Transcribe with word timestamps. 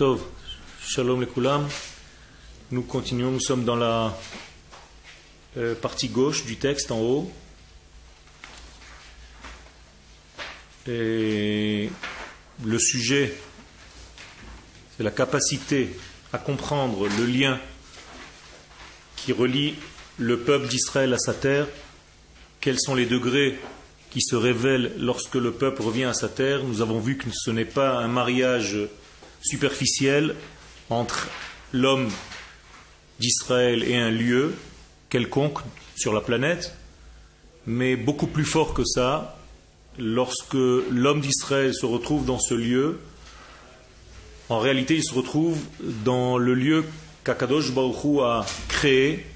Tov, 0.00 0.22
Shalom 0.82 1.20
Lekulam. 1.20 1.68
Nous 2.70 2.80
continuons, 2.80 3.32
nous 3.32 3.40
sommes 3.40 3.66
dans 3.66 3.76
la 3.76 4.18
euh, 5.58 5.74
partie 5.74 6.08
gauche 6.08 6.46
du 6.46 6.56
texte 6.56 6.90
en 6.90 7.00
haut. 7.00 7.30
Et 10.88 11.90
le 12.64 12.78
sujet, 12.78 13.34
c'est 14.96 15.02
la 15.02 15.10
capacité 15.10 15.90
à 16.32 16.38
comprendre 16.38 17.06
le 17.06 17.26
lien 17.26 17.60
qui 19.16 19.34
relie 19.34 19.74
le 20.16 20.38
peuple 20.38 20.68
d'Israël 20.68 21.12
à 21.12 21.18
sa 21.18 21.34
terre, 21.34 21.68
quels 22.62 22.80
sont 22.80 22.94
les 22.94 23.04
degrés 23.04 23.58
qui 24.08 24.22
se 24.22 24.34
révèlent 24.34 24.94
lorsque 24.96 25.34
le 25.34 25.52
peuple 25.52 25.82
revient 25.82 26.04
à 26.04 26.14
sa 26.14 26.30
terre? 26.30 26.64
Nous 26.64 26.80
avons 26.80 27.00
vu 27.00 27.18
que 27.18 27.26
ce 27.30 27.50
n'est 27.50 27.66
pas 27.66 27.98
un 27.98 28.08
mariage 28.08 28.78
superficiel 29.42 30.34
entre 30.88 31.28
l'homme 31.72 32.08
d'Israël 33.18 33.84
et 33.84 33.96
un 33.96 34.10
lieu 34.10 34.54
quelconque 35.08 35.58
sur 35.96 36.12
la 36.12 36.20
planète, 36.20 36.74
mais 37.66 37.96
beaucoup 37.96 38.26
plus 38.26 38.44
fort 38.44 38.74
que 38.74 38.84
ça, 38.84 39.38
lorsque 39.98 40.54
l'homme 40.54 41.20
d'Israël 41.20 41.74
se 41.74 41.86
retrouve 41.86 42.24
dans 42.24 42.38
ce 42.38 42.54
lieu, 42.54 43.00
en 44.48 44.58
réalité 44.58 44.96
il 44.96 45.04
se 45.04 45.14
retrouve 45.14 45.58
dans 46.04 46.38
le 46.38 46.54
lieu 46.54 46.84
qu'Akadosh 47.24 47.72
Baruch 47.72 48.20
a 48.22 48.46
créé 48.68 49.26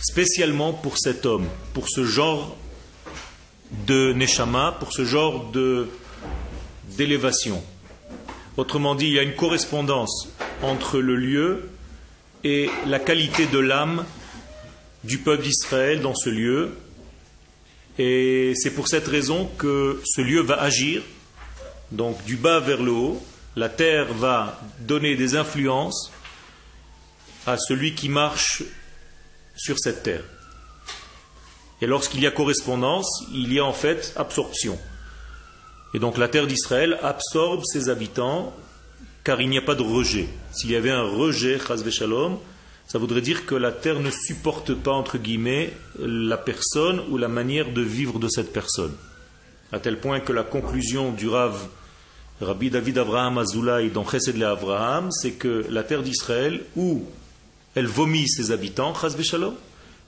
spécialement 0.00 0.72
pour 0.72 0.98
cet 0.98 1.26
homme, 1.26 1.46
pour 1.72 1.88
ce 1.88 2.04
genre 2.04 2.56
de 3.86 4.12
Neshama, 4.12 4.76
pour 4.78 4.92
ce 4.92 5.04
genre 5.04 5.50
d'élévation. 6.96 7.62
Autrement 8.56 8.94
dit, 8.94 9.06
il 9.06 9.12
y 9.14 9.18
a 9.18 9.22
une 9.22 9.34
correspondance 9.34 10.28
entre 10.62 11.00
le 11.00 11.16
lieu 11.16 11.68
et 12.44 12.70
la 12.86 13.00
qualité 13.00 13.46
de 13.46 13.58
l'âme 13.58 14.04
du 15.02 15.18
peuple 15.18 15.42
d'Israël 15.42 16.00
dans 16.00 16.14
ce 16.14 16.30
lieu. 16.30 16.76
Et 17.98 18.52
c'est 18.54 18.70
pour 18.70 18.86
cette 18.86 19.08
raison 19.08 19.50
que 19.58 20.00
ce 20.04 20.20
lieu 20.20 20.40
va 20.40 20.60
agir, 20.60 21.02
donc 21.90 22.22
du 22.24 22.36
bas 22.36 22.60
vers 22.60 22.80
le 22.80 22.92
haut. 22.92 23.22
La 23.56 23.68
terre 23.68 24.12
va 24.14 24.60
donner 24.80 25.16
des 25.16 25.34
influences 25.34 26.12
à 27.46 27.56
celui 27.58 27.94
qui 27.94 28.08
marche 28.08 28.62
sur 29.56 29.78
cette 29.78 30.04
terre. 30.04 30.24
Et 31.80 31.86
lorsqu'il 31.86 32.20
y 32.20 32.26
a 32.26 32.30
correspondance, 32.30 33.24
il 33.32 33.52
y 33.52 33.58
a 33.58 33.64
en 33.64 33.72
fait 33.72 34.12
absorption. 34.16 34.78
Et 35.94 36.00
donc 36.00 36.18
la 36.18 36.28
terre 36.28 36.48
d'Israël 36.48 36.98
absorbe 37.02 37.62
ses 37.64 37.88
habitants 37.88 38.52
car 39.22 39.40
il 39.40 39.48
n'y 39.48 39.58
a 39.58 39.62
pas 39.62 39.76
de 39.76 39.82
rejet. 39.82 40.28
S'il 40.52 40.70
y 40.70 40.76
avait 40.76 40.90
un 40.90 41.04
rejet, 41.04 41.58
shalom, 41.90 42.38
ça 42.86 42.98
voudrait 42.98 43.22
dire 43.22 43.46
que 43.46 43.54
la 43.54 43.72
terre 43.72 44.00
ne 44.00 44.10
supporte 44.10 44.74
pas, 44.74 44.92
entre 44.92 45.16
guillemets, 45.16 45.72
la 45.98 46.36
personne 46.36 47.00
ou 47.10 47.16
la 47.16 47.28
manière 47.28 47.72
de 47.72 47.80
vivre 47.80 48.18
de 48.18 48.28
cette 48.28 48.52
personne. 48.52 48.92
À 49.72 49.78
tel 49.78 49.98
point 49.98 50.20
que 50.20 50.32
la 50.32 50.42
conclusion 50.42 51.10
du 51.12 51.28
Rav 51.28 51.68
Rabbi 52.40 52.68
David 52.68 52.98
Avraham 52.98 53.38
Azoulay 53.38 53.88
dans 53.90 54.04
Chesed 54.04 54.36
le 54.36 54.46
Avraham, 54.46 55.10
c'est 55.10 55.32
que 55.32 55.64
la 55.70 55.84
terre 55.84 56.02
d'Israël, 56.02 56.62
où 56.76 57.04
elle 57.74 57.86
vomit 57.86 58.28
ses 58.28 58.50
habitants, 58.50 58.92
shalom, 59.22 59.54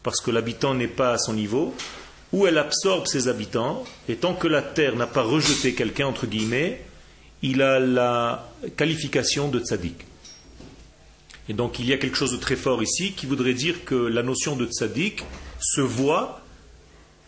parce 0.02 0.20
que 0.20 0.30
l'habitant 0.30 0.74
n'est 0.74 0.88
pas 0.88 1.12
à 1.12 1.18
son 1.18 1.32
niveau, 1.32 1.74
où 2.32 2.46
elle 2.46 2.58
absorbe 2.58 3.06
ses 3.06 3.28
habitants, 3.28 3.84
et 4.08 4.16
tant 4.16 4.34
que 4.34 4.48
la 4.48 4.62
terre 4.62 4.96
n'a 4.96 5.06
pas 5.06 5.22
rejeté 5.22 5.74
quelqu'un, 5.74 6.06
entre 6.06 6.26
guillemets, 6.26 6.84
il 7.42 7.62
a 7.62 7.78
la 7.78 8.50
qualification 8.76 9.48
de 9.48 9.60
tzaddik. 9.60 10.04
Et 11.48 11.52
donc 11.52 11.78
il 11.78 11.86
y 11.86 11.92
a 11.92 11.98
quelque 11.98 12.16
chose 12.16 12.32
de 12.32 12.38
très 12.38 12.56
fort 12.56 12.82
ici 12.82 13.12
qui 13.12 13.26
voudrait 13.26 13.54
dire 13.54 13.84
que 13.84 13.94
la 13.94 14.22
notion 14.22 14.56
de 14.56 14.66
tzaddik 14.66 15.22
se 15.60 15.80
voit 15.80 16.40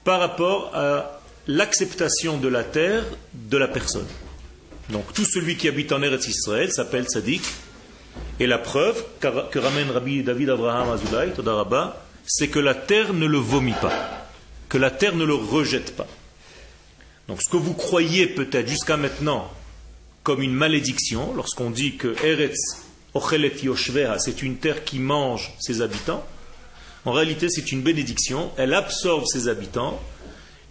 par 0.03 0.19
rapport 0.19 0.73
à 0.75 1.21
l'acceptation 1.47 2.37
de 2.39 2.49
la 2.49 2.65
terre 2.65 3.05
de 3.33 3.57
la 3.57 3.69
personne. 3.69 4.07
Donc 4.91 5.13
tout 5.13 5.25
celui 5.25 5.57
qui 5.57 5.69
habite 5.69 5.93
en 5.93 6.03
Eretz 6.03 6.27
Israël 6.27 6.73
s'appelle 6.73 7.05
tzaddik. 7.05 7.43
Et 8.41 8.47
la 8.47 8.59
preuve 8.59 9.05
que 9.21 9.59
ramène 9.59 9.91
Rabbi 9.91 10.23
David 10.25 10.51
Abraham 10.51 10.91
Azoulay, 10.91 11.33
c'est 12.27 12.49
que 12.49 12.59
la 12.59 12.75
terre 12.75 13.13
ne 13.13 13.27
le 13.27 13.39
vomit 13.39 13.75
pas, 13.81 14.18
que 14.69 14.79
la 14.79 14.91
terre 14.91 15.15
ne 15.15 15.25
le 15.25 15.35
rejette 15.35 15.97
pas. 15.97 16.07
Donc 17.29 17.43
ce 17.43 17.51
que 17.51 17.57
vous 17.57 17.75
croyez 17.75 18.27
peut-être 18.27 18.69
jusqu'à 18.69 18.97
maintenant 18.97 19.51
comme 20.23 20.43
une 20.43 20.55
malédiction, 20.55 21.35
lorsqu'on 21.35 21.71
dit 21.71 21.97
que 21.97 22.15
Eretz 22.25 22.83
Ochelet 23.15 23.55
Yoshveha, 23.63 24.19
c'est 24.19 24.43
une 24.43 24.57
terre 24.57 24.85
qui 24.85 24.99
mange 24.99 25.53
ses 25.59 25.81
habitants, 25.81 26.27
en 27.05 27.13
réalité 27.13 27.49
c'est 27.49 27.73
une 27.73 27.83
bénédiction, 27.83 28.51
elle 28.57 28.75
absorbe 28.75 29.25
ses 29.27 29.49
habitants, 29.49 30.01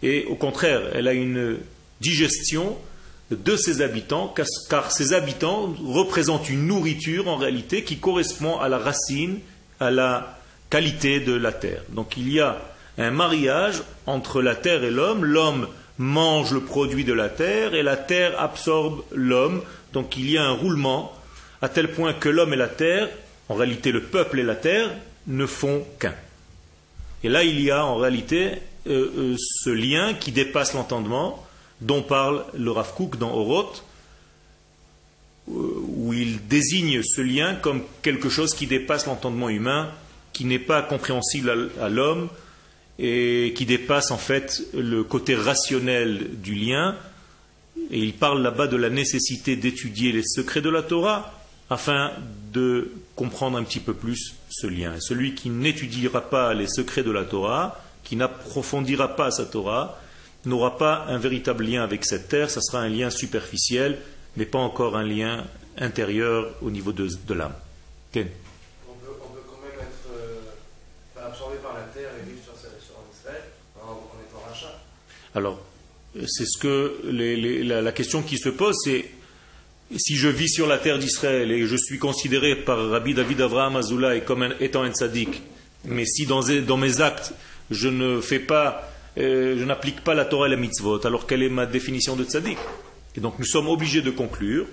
et 0.04 0.26
au 0.26 0.36
contraire, 0.36 0.82
elle 0.94 1.08
a 1.08 1.14
une 1.14 1.58
digestion 2.02 2.78
de 3.32 3.56
ses 3.58 3.82
habitants, 3.82 4.34
car 4.70 4.92
ses 4.92 5.14
habitants 5.14 5.74
représentent 5.84 6.50
une 6.50 6.68
nourriture 6.68 7.28
en 7.28 7.36
réalité 7.36 7.84
qui 7.84 7.98
correspond 7.98 8.58
à 8.60 8.70
la 8.70 8.78
racine, 8.78 9.40
à 9.80 9.92
la 9.92 10.40
qualité 10.70 11.20
de 11.20 11.34
la 11.34 11.52
terre. 11.52 11.82
Donc 11.90 12.16
il 12.18 12.32
y 12.32 12.40
a 12.40 12.62
un 12.98 13.12
mariage 13.12 13.84
entre 14.06 14.42
la 14.42 14.56
terre 14.56 14.84
et 14.84 14.92
l'homme, 14.92 15.24
l'homme 15.24 15.68
mange 15.98 16.52
le 16.52 16.62
produit 16.62 17.04
de 17.04 17.14
la 17.14 17.30
terre 17.30 17.74
et 17.74 17.84
la 17.84 17.98
terre 17.98 18.40
absorbe 18.40 19.04
l'homme. 19.12 19.62
Donc 19.94 20.18
il 20.18 20.30
y 20.30 20.38
a 20.38 20.44
un 20.44 20.52
roulement 20.52 21.14
à 21.62 21.70
tel 21.70 21.92
point 21.92 22.14
que 22.14 22.30
l'homme 22.30 22.54
et 22.54 22.58
la 22.58 22.68
terre, 22.68 23.10
en 23.50 23.56
réalité 23.56 23.92
le 23.92 24.04
peuple 24.04 24.40
et 24.40 24.44
la 24.44 24.56
terre, 24.56 24.90
ne 25.28 25.46
font 25.46 25.86
qu'un. 26.00 26.16
Et 27.24 27.30
là 27.30 27.44
il 27.44 27.60
y 27.62 27.72
a 27.72 27.86
en 27.86 27.98
réalité 27.98 28.54
euh, 28.88 29.12
euh, 29.18 29.36
ce 29.38 29.70
lien 29.70 30.14
qui 30.14 30.32
dépasse 30.32 30.74
l'entendement 30.74 31.44
dont 31.82 32.02
parle 32.02 32.44
le 32.58 32.72
Rav 32.72 32.94
dans 33.20 33.34
Oroth, 33.34 33.84
euh, 35.50 35.52
où 35.98 36.14
il 36.14 36.48
désigne 36.48 37.02
ce 37.04 37.22
lien 37.22 37.56
comme 37.56 37.84
quelque 38.02 38.30
chose 38.30 38.54
qui 38.54 38.68
dépasse 38.68 39.06
l'entendement 39.06 39.50
humain, 39.50 39.90
qui 40.34 40.46
n'est 40.46 40.60
pas 40.60 40.82
compréhensible 40.82 41.72
à 41.82 41.90
l'homme, 41.90 42.30
et 43.00 43.54
qui 43.56 43.66
dépasse 43.66 44.12
en 44.12 44.18
fait 44.18 44.64
le 44.74 45.04
côté 45.04 45.36
rationnel 45.36 46.40
du 46.42 46.56
lien. 46.56 46.96
Et 47.92 48.00
il 48.00 48.14
parle 48.14 48.42
là-bas 48.42 48.68
de 48.68 48.76
la 48.76 48.90
nécessité 48.90 49.56
d'étudier 49.56 50.12
les 50.12 50.24
secrets 50.24 50.62
de 50.62 50.70
la 50.70 50.82
Torah 50.82 51.34
afin 51.70 52.12
de 52.54 52.92
comprendre 53.16 53.58
un 53.58 53.64
petit 53.64 53.80
peu 53.80 53.94
plus 53.94 54.36
ce 54.50 54.68
lien. 54.68 54.94
celui 55.00 55.36
qui 55.36 55.50
n'étudiera 55.50 56.22
pas 56.22 56.54
les 56.54 56.68
secrets 56.68 57.04
de 57.04 57.12
la 57.12 57.24
Torah, 57.24 57.84
qui 58.04 58.16
n'approfondira 58.16 59.16
pas 59.16 59.32
sa 59.32 59.46
Torah, 59.46 60.00
n'aura 60.46 60.78
pas 60.78 61.06
un 61.10 61.18
véritable 61.18 61.66
lien 61.66 61.84
avec 61.84 62.06
cette 62.06 62.30
terre, 62.30 62.50
ça 62.50 62.62
sera 62.62 62.80
un 62.80 62.90
lien 62.90 63.10
superficiel, 63.10 63.98
mais 64.38 64.46
pas 64.46 64.60
encore 64.60 64.96
un 64.96 65.04
lien 65.04 65.44
intérieur 65.78 66.50
au 66.62 66.72
niveau 66.72 66.94
de, 66.94 67.34
l'âme. 67.34 67.54
Alors, 75.38 75.64
c'est 76.26 76.48
ce 76.48 76.58
que 76.58 77.00
la, 77.06 77.92
question 77.92 78.24
qui 78.24 78.40
se 78.40 78.50
pose, 78.50 78.76
c'est 78.84 79.06
si 79.96 80.16
je 80.16 80.30
vis 80.30 80.50
sur 80.50 80.66
la 80.66 80.80
terre 80.80 80.98
d'Israël 80.98 81.52
et 81.52 81.68
je 81.68 81.76
suis 81.76 82.00
considéré 82.00 82.56
par 82.56 82.90
Rabbi 82.90 83.14
David 83.14 83.42
Avraham 83.42 83.76
Azoulay 83.76 84.22
comme 84.22 84.56
étant 84.60 84.82
un 84.82 84.92
tzaddik, 84.92 85.44
mais 85.86 86.06
si 86.06 86.26
dans, 86.26 86.42
mes 86.78 87.02
actes 87.02 87.34
je 87.70 87.88
ne 87.88 88.20
fais 88.20 88.40
pas, 88.40 88.92
euh, 89.20 89.60
je 89.60 89.64
n'applique 89.64 90.02
pas 90.02 90.16
la 90.16 90.26
Torah 90.26 90.48
et 90.48 90.50
la 90.50 90.56
mitzvot, 90.56 91.06
alors 91.06 91.28
quelle 91.28 91.44
est 91.44 91.50
ma 91.50 91.68
définition 91.68 92.16
de 92.16 92.24
tzaddik 92.24 92.58
Et 93.16 93.20
donc 93.20 93.38
nous 93.38 93.46
sommes 93.46 93.68
obligés 93.68 94.02
de 94.02 94.10
conclure 94.10 94.66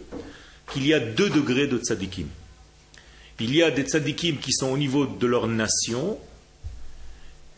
qu'il 0.72 0.86
y 0.86 0.94
a 0.94 0.98
deux 0.98 1.28
degrés 1.28 1.66
de 1.66 1.76
tzaddikim. 1.76 2.28
Il 3.38 3.54
y 3.54 3.62
a 3.62 3.70
des 3.70 3.82
tzaddikim 3.82 4.38
qui 4.38 4.54
sont 4.54 4.70
au 4.70 4.78
niveau 4.78 5.04
de 5.04 5.26
leur 5.26 5.46
nation, 5.46 6.18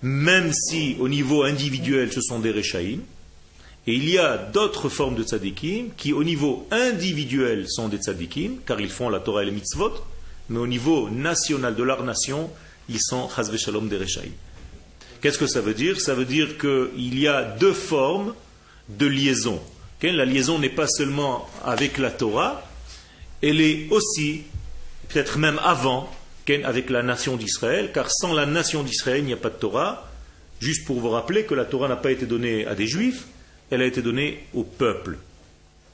même 0.03 0.53
si 0.53 0.97
au 1.01 1.09
niveau 1.09 1.43
individuel 1.43 2.13
ce 2.13 2.21
sont 2.21 2.39
des 2.39 2.51
Rechaïm, 2.51 3.01
et 3.87 3.95
il 3.95 4.09
y 4.09 4.19
a 4.19 4.37
d'autres 4.37 4.89
formes 4.89 5.15
de 5.15 5.23
tzadikim 5.23 5.91
qui 5.97 6.13
au 6.13 6.25
niveau 6.25 6.67
individuel 6.71 7.67
sont 7.69 7.89
des 7.89 7.99
tzadikim, 7.99 8.59
car 8.67 8.81
ils 8.81 8.91
font 8.91 9.09
la 9.09 9.21
Torah 9.21 9.43
et 9.43 9.47
les 9.47 9.53
mitzvot, 9.53 9.93
mais 10.49 10.59
au 10.59 10.67
niveau 10.67 11.09
national 11.09 11.75
de 11.75 11.83
leur 11.83 12.03
nation, 12.05 12.51
ils 12.89 13.01
sont 13.01 13.29
chazve 13.29 13.57
shalom 13.57 13.89
des 13.89 13.97
Rechaïm. 13.97 14.33
Qu'est-ce 15.21 15.39
que 15.39 15.47
ça 15.47 15.61
veut 15.61 15.75
dire? 15.75 16.01
Ça 16.01 16.15
veut 16.15 16.25
dire 16.25 16.59
qu'il 16.59 17.19
y 17.19 17.27
a 17.27 17.43
deux 17.43 17.73
formes 17.73 18.35
de 18.89 19.07
liaison. 19.07 19.61
La 20.03 20.25
liaison 20.25 20.59
n'est 20.59 20.69
pas 20.69 20.87
seulement 20.87 21.49
avec 21.65 21.99
la 21.99 22.11
Torah, 22.11 22.63
elle 23.43 23.61
est 23.61 23.89
aussi, 23.91 24.43
peut-être 25.09 25.39
même 25.39 25.59
avant, 25.65 26.13
avec 26.65 26.91
la 26.91 27.03
nation 27.03 27.37
d'Israël, 27.37 27.91
car 27.93 28.11
sans 28.11 28.33
la 28.33 28.47
nation 28.47 28.83
d'Israël, 28.83 29.21
il 29.21 29.27
n'y 29.27 29.33
a 29.33 29.37
pas 29.39 29.51
de 29.51 29.57
Torah. 29.57 30.11
Juste 30.61 30.87
pour 30.87 31.01
vous 31.01 31.11
rappeler 31.11 31.45
que 31.45 31.55
la 31.55 31.65
Torah 31.65 31.89
n'a 31.89 31.97
pas 31.97 32.13
été 32.13 32.25
donnée 32.27 32.67
à 32.67 32.75
des 32.75 32.87
juifs, 32.87 33.25
elle 33.71 33.83
a 33.83 33.87
été 33.87 34.01
donnée 34.01 34.45
au 34.55 34.63
peuple. 34.63 35.19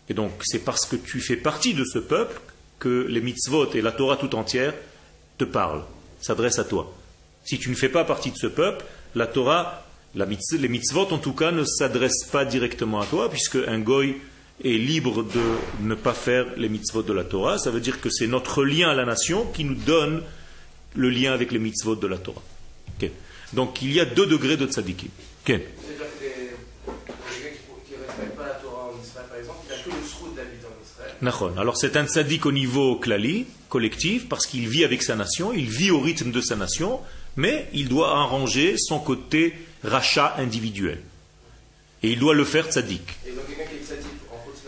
Et 0.09 0.15
donc 0.15 0.33
c'est 0.43 0.65
parce 0.65 0.87
que 0.87 0.97
tu 0.97 1.21
fais 1.21 1.37
partie 1.37 1.75
de 1.75 1.85
ce 1.85 1.99
peuple 1.99 2.41
que 2.79 3.07
les 3.09 3.21
mitzvot 3.21 3.73
et 3.75 3.81
la 3.81 3.93
Torah 3.93 4.17
tout 4.17 4.35
entière 4.35 4.75
te 5.39 5.45
parlent, 5.45 5.83
s'adressent 6.21 6.59
à 6.59 6.65
toi. 6.65 6.93
Si 7.45 7.59
tu 7.59 7.71
ne 7.71 7.75
fais 7.75 7.89
pas 7.89 8.05
partie 8.05 8.31
de 8.31 8.37
ce 8.37 8.47
peuple, 8.47 8.85
la 9.15 9.27
Torah, 9.27 9.87
les 10.15 10.69
mitzvot 10.69 11.09
en 11.11 11.19
tout 11.19 11.33
cas, 11.33 11.51
ne 11.51 11.65
s'adressent 11.65 12.29
pas 12.31 12.45
directement 12.45 13.01
à 13.01 13.07
toi, 13.07 13.31
puisque 13.31 13.57
un 13.57 13.79
goy 13.79 14.17
est 14.65 14.79
libre 14.79 15.23
de 15.23 15.41
ne 15.81 15.95
pas 15.95 16.13
faire 16.13 16.47
les 16.57 16.69
mitzvot 16.69 17.03
de 17.03 17.13
la 17.13 17.25
Torah. 17.25 17.59
Ça 17.59 17.71
veut 17.71 17.81
dire 17.81 18.01
que 18.01 18.11
c'est 18.11 18.27
notre 18.27 18.65
lien 18.65 18.91
à 18.91 18.95
la 18.95 19.05
nation 19.05 19.47
qui 19.47 19.65
nous 19.65 19.75
donne 19.75 20.23
le 20.95 21.11
lien 21.11 21.33
avec 21.33 21.53
les 21.53 21.59
mitzvot 21.59 21.97
de 21.97 22.07
la 22.07 22.19
Torah. 22.19 22.43
Donc 23.53 23.83
il 23.83 23.93
y 23.93 24.01
a 24.01 24.05
deux 24.05 24.27
degrés 24.27 24.57
de 24.57 24.67
tzadikim. 24.67 25.11
Alors 31.57 31.77
c'est 31.77 31.97
un 31.97 32.07
tzaddik 32.07 32.47
au 32.47 32.53
niveau 32.53 32.97
klali, 32.97 33.47
collectif, 33.69 34.29
parce 34.29 34.47
qu'il 34.47 34.69
vit 34.69 34.85
avec 34.85 35.03
sa 35.03 35.15
nation, 35.15 35.53
il 35.53 35.69
vit 35.69 35.91
au 35.91 36.01
rythme 36.01 36.33
de 36.33 36.41
sa 36.41 36.57
nation, 36.57 37.01
mais 37.37 37.69
il 37.73 37.89
doit 37.89 38.19
arranger 38.19 38.77
son 38.77 38.99
côté 38.99 39.55
rachat 39.85 40.35
individuel. 40.39 41.01
Et 42.03 42.11
il 42.11 42.19
doit 42.19 42.35
le 42.35 42.45
faire 42.45 42.67
tzaddik. 42.67 43.03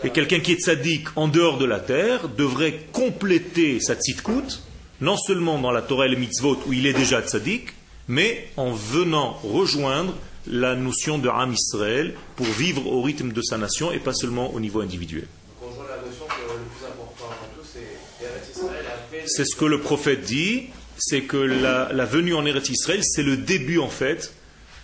Et 0.03 0.11
quelqu'un 0.11 0.39
qui 0.39 0.53
est 0.53 0.61
tzaddik 0.61 1.07
en 1.17 1.27
dehors 1.27 1.57
de 1.57 1.65
la 1.65 1.79
terre 1.79 2.29
devrait 2.29 2.79
compléter 2.93 3.79
sa 3.81 3.95
tzidkout, 3.95 4.61
non 5.01 5.17
seulement 5.17 5.59
dans 5.59 5.71
la 5.71 5.81
Torah 5.81 6.05
et 6.05 6.09
le 6.09 6.17
mitzvot 6.17 6.59
où 6.67 6.73
il 6.73 6.85
est 6.85 6.93
déjà 6.93 7.21
tzaddik, 7.21 7.73
mais 8.07 8.47
en 8.57 8.71
venant 8.71 9.33
rejoindre 9.43 10.13
la 10.47 10.75
notion 10.75 11.17
de 11.17 11.29
Ham 11.29 11.53
Israël 11.53 12.13
pour 12.35 12.45
vivre 12.45 12.85
au 12.87 13.01
rythme 13.01 13.31
de 13.31 13.41
sa 13.41 13.57
nation 13.57 13.91
et 13.91 13.99
pas 13.99 14.13
seulement 14.13 14.53
au 14.53 14.59
niveau 14.59 14.81
individuel. 14.81 15.27
C'est 19.27 19.45
ce 19.45 19.55
que 19.55 19.65
le 19.65 19.79
prophète 19.79 20.21
dit, 20.21 20.67
c'est 20.97 21.21
que 21.21 21.37
la, 21.37 22.05
venue 22.05 22.35
en 22.35 22.45
Eretz 22.45 22.69
Israël, 22.69 23.01
c'est 23.03 23.23
le 23.23 23.37
début 23.37 23.79
en 23.79 23.89
fait 23.89 24.33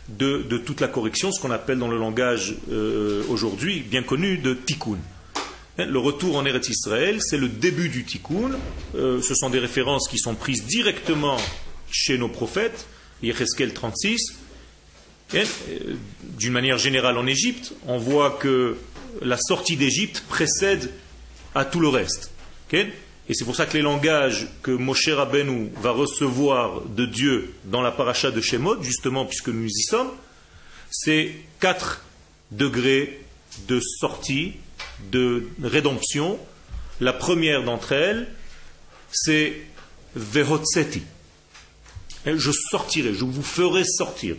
de, 0.09 0.57
toute 0.57 0.81
la 0.81 0.87
correction, 0.87 1.31
ce 1.31 1.39
qu'on 1.39 1.51
appelle 1.51 1.77
dans 1.77 1.87
le 1.87 1.97
langage 1.97 2.55
euh, 2.71 3.23
aujourd'hui 3.29 3.79
bien 3.79 4.03
connu 4.03 4.37
de 4.37 4.53
tikkun. 4.53 4.97
Hein, 5.77 5.85
le 5.85 5.99
retour 5.99 6.37
en 6.37 6.45
Eretz 6.45 6.69
Israël, 6.69 7.21
c'est 7.21 7.37
le 7.37 7.47
début 7.47 7.89
du 7.89 8.03
tikkun. 8.03 8.51
Euh, 8.95 9.21
ce 9.21 9.35
sont 9.35 9.49
des 9.49 9.59
références 9.59 10.07
qui 10.07 10.17
sont 10.17 10.35
prises 10.35 10.65
directement 10.65 11.37
chez 11.89 12.17
nos 12.17 12.29
prophètes, 12.29 12.87
Yecheskel 13.23 13.73
36. 13.73 14.33
Hein, 15.33 15.43
euh, 15.69 15.95
d'une 16.37 16.53
manière 16.53 16.77
générale 16.77 17.17
en 17.17 17.27
Égypte, 17.27 17.73
on 17.87 17.97
voit 17.97 18.31
que 18.31 18.77
la 19.21 19.37
sortie 19.37 19.77
d'Égypte 19.77 20.23
précède 20.27 20.91
à 21.55 21.65
tout 21.65 21.79
le 21.79 21.89
reste. 21.89 22.31
Et 22.73 23.33
c'est 23.33 23.43
pour 23.43 23.55
ça 23.55 23.65
que 23.65 23.73
les 23.73 23.81
langages 23.81 24.47
que 24.63 24.71
Moshe 24.71 25.09
Rabbeinu 25.09 25.71
va 25.81 25.91
recevoir 25.91 26.81
de 26.81 27.05
Dieu 27.05 27.53
dans 27.65 27.81
la 27.81 27.91
paracha 27.91 28.31
de 28.31 28.39
Shemot, 28.39 28.81
justement 28.81 29.25
puisque 29.25 29.49
nous 29.49 29.67
y 29.67 29.83
sommes, 29.83 30.11
c'est 30.89 31.35
quatre 31.59 32.03
degrés 32.51 33.21
de 33.67 33.79
sortie, 33.79 34.53
de 35.11 35.47
rédemption. 35.61 36.39
La 36.99 37.13
première 37.13 37.63
d'entre 37.63 37.93
elles, 37.93 38.27
c'est 39.11 39.61
Vehotseti. 40.15 41.01
Je 42.25 42.51
sortirai, 42.51 43.13
je 43.13 43.25
vous 43.25 43.41
ferai 43.41 43.83
sortir. 43.83 44.35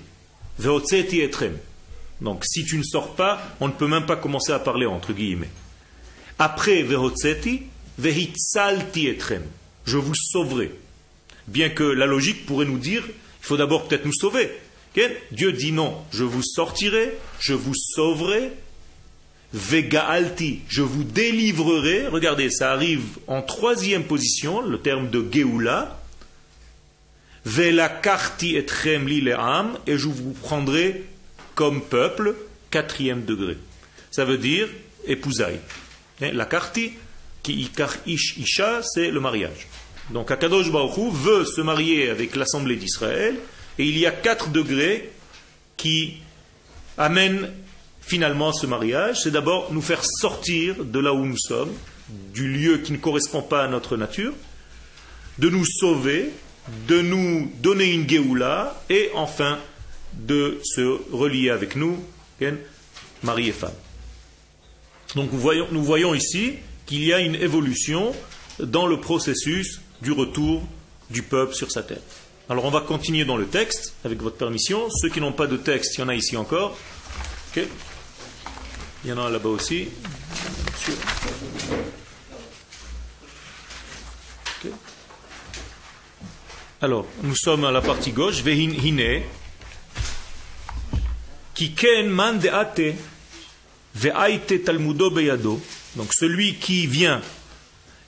Vehotseti 0.59 1.21
etrem. 1.21 1.57
Donc 2.21 2.45
si 2.45 2.65
tu 2.65 2.79
ne 2.79 2.83
sors 2.85 3.15
pas, 3.15 3.43
on 3.61 3.69
ne 3.69 3.73
peut 3.73 3.89
même 3.89 4.07
pas 4.07 4.17
commencer 4.17 4.53
à 4.53 4.59
parler 4.59 4.87
entre 4.87 5.13
guillemets. 5.13 5.51
Après 6.39 6.83
Vehotseti, 6.83 7.63
Vehitsalti 7.99 9.09
etrem. 9.09 9.43
Je 9.85 9.97
vous 9.97 10.15
sauverai. 10.15 10.73
Bien 11.49 11.71
que 11.71 11.83
la 11.83 12.07
logique 12.07 12.47
pourrait 12.47 12.67
nous 12.67 12.79
dire, 12.79 13.03
il 13.07 13.47
faut 13.47 13.57
d'abord 13.57 13.89
peut-être 13.89 14.07
nous 14.07 14.13
sauver. 14.13 14.51
Dieu 15.33 15.53
dit 15.53 15.73
non, 15.73 15.97
je 16.13 16.23
vous 16.25 16.43
sortirai, 16.43 17.17
je 17.41 17.55
vous 17.55 17.75
sauverai, 17.75 18.53
Vegaalti, 19.53 20.61
je 20.69 20.83
vous 20.83 21.05
délivrerai. 21.05 22.07
Regardez, 22.07 22.51
ça 22.51 22.73
arrive 22.73 23.05
en 23.27 23.43
troisième 23.43 24.05
position, 24.05 24.63
le 24.63 24.79
terme 24.79 25.11
de 25.11 25.25
Geoula. 25.31 25.99
Velakarti 27.45 28.57
etrem 28.57 29.09
li 29.09 29.25
et 29.87 29.99
je 29.99 30.07
vous 30.07 30.33
prendrai 30.33 31.05
comme 31.55 31.83
peuple, 31.83 32.37
quatrième 32.71 33.25
degré. 33.25 33.59
Ça 34.11 34.25
veut 34.25 34.39
dire 34.39 34.69
épousaille. 35.07 35.59
La 36.21 36.47
karti, 36.47 36.93
qui 37.43 37.69
ish 38.07 38.37
isha, 38.39 38.81
c'est 38.83 39.11
le 39.11 39.21
mariage. 39.21 39.67
Donc 40.11 40.31
Akadosh 40.31 40.71
Baruch 40.71 41.13
veut 41.13 41.45
se 41.45 41.61
marier 41.61 42.11
avec 42.11 42.37
l'assemblée 42.37 42.77
d'Israël, 42.77 43.37
et 43.79 43.85
il 43.85 43.99
y 43.99 44.07
a 44.07 44.13
quatre 44.13 44.51
degrés 44.51 45.11
qui 45.77 46.19
amènent 46.97 47.51
finalement 48.13 48.53
ce 48.53 48.67
mariage. 48.67 49.21
C'est 49.23 49.31
d'abord 49.31 49.73
nous 49.73 49.81
faire 49.81 50.05
sortir 50.05 50.85
de 50.85 50.99
là 50.99 51.15
où 51.15 51.25
nous 51.25 51.39
sommes, 51.39 51.73
du 52.35 52.47
lieu 52.47 52.77
qui 52.77 52.93
ne 52.93 52.99
correspond 52.99 53.41
pas 53.41 53.65
à 53.65 53.69
notre 53.69 53.97
nature, 53.97 54.35
de 55.39 55.49
nous 55.49 55.65
sauver, 55.65 56.29
de 56.89 57.01
nous 57.01 57.51
donner 57.63 57.91
une 57.91 58.07
Géoula, 58.07 58.79
et 58.91 59.09
enfin 59.15 59.59
de 60.13 60.61
se 60.63 61.01
relier 61.11 61.49
avec 61.49 61.75
nous, 61.75 62.05
mari 63.23 63.49
et 63.49 63.53
femme. 63.53 63.73
Donc 65.15 65.31
nous 65.33 65.83
voyons 65.83 66.13
ici 66.15 66.57
qu'il 66.85 67.05
y 67.05 67.15
a 67.15 67.21
une 67.21 67.37
évolution 67.37 68.15
dans 68.59 68.87
le 68.87 69.01
processus 69.01 69.81
du 70.03 70.13
retour 70.13 70.63
du 71.09 71.23
peuple 71.23 71.55
sur 71.55 71.71
sa 71.71 71.83
terre. 71.83 72.03
Alors 72.51 72.67
on 72.67 72.71
va 72.71 72.83
continuer 72.83 73.25
dans 73.25 73.39
le 73.39 73.47
texte, 73.47 73.95
avec 74.05 74.21
votre 74.21 74.37
permission. 74.37 74.91
Ceux 74.91 75.09
qui 75.09 75.23
n'ont 75.23 75.33
pas 75.33 75.47
de 75.47 75.57
texte, 75.57 75.97
il 75.97 76.03
y 76.03 76.05
en 76.05 76.09
a 76.09 76.15
ici 76.15 76.37
encore. 76.37 76.77
Il 79.05 79.11
y 79.11 79.13
en 79.13 79.19
a 79.19 79.29
là-bas 79.29 79.49
aussi. 79.49 79.89
Alors, 86.81 87.07
nous 87.23 87.37
sommes 87.37 87.65
à 87.65 87.71
la 87.71 87.81
partie 87.81 88.13
gauche. 88.13 88.43
Vehin 88.43 88.71
hine. 88.71 89.23
Man 92.09 92.39
deate. 92.39 92.97
Ve'aite 93.95 94.65
talmudo 94.65 95.11
beyado. 95.11 95.61
Donc 95.97 96.13
celui 96.15 96.55
qui 96.55 96.87
vient 96.87 97.21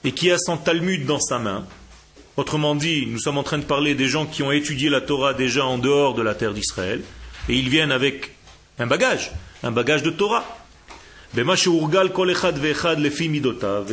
et 0.03 0.11
qui 0.11 0.31
a 0.31 0.37
son 0.37 0.57
Talmud 0.57 1.05
dans 1.05 1.19
sa 1.19 1.39
main, 1.39 1.65
autrement 2.37 2.75
dit, 2.75 3.05
nous 3.07 3.19
sommes 3.19 3.37
en 3.37 3.43
train 3.43 3.57
de 3.57 3.65
parler 3.65 3.95
des 3.95 4.07
gens 4.07 4.25
qui 4.25 4.43
ont 4.43 4.51
étudié 4.51 4.89
la 4.89 5.01
Torah 5.01 5.33
déjà 5.33 5.65
en 5.65 5.77
dehors 5.77 6.13
de 6.13 6.21
la 6.21 6.35
terre 6.35 6.53
d'Israël, 6.53 7.01
et 7.49 7.55
ils 7.55 7.69
viennent 7.69 7.91
avec 7.91 8.35
un 8.77 8.87
bagage, 8.87 9.31
un 9.63 9.71
bagage 9.71 10.03
de 10.03 10.11
Torah. 10.11 10.45
Et 11.37 11.43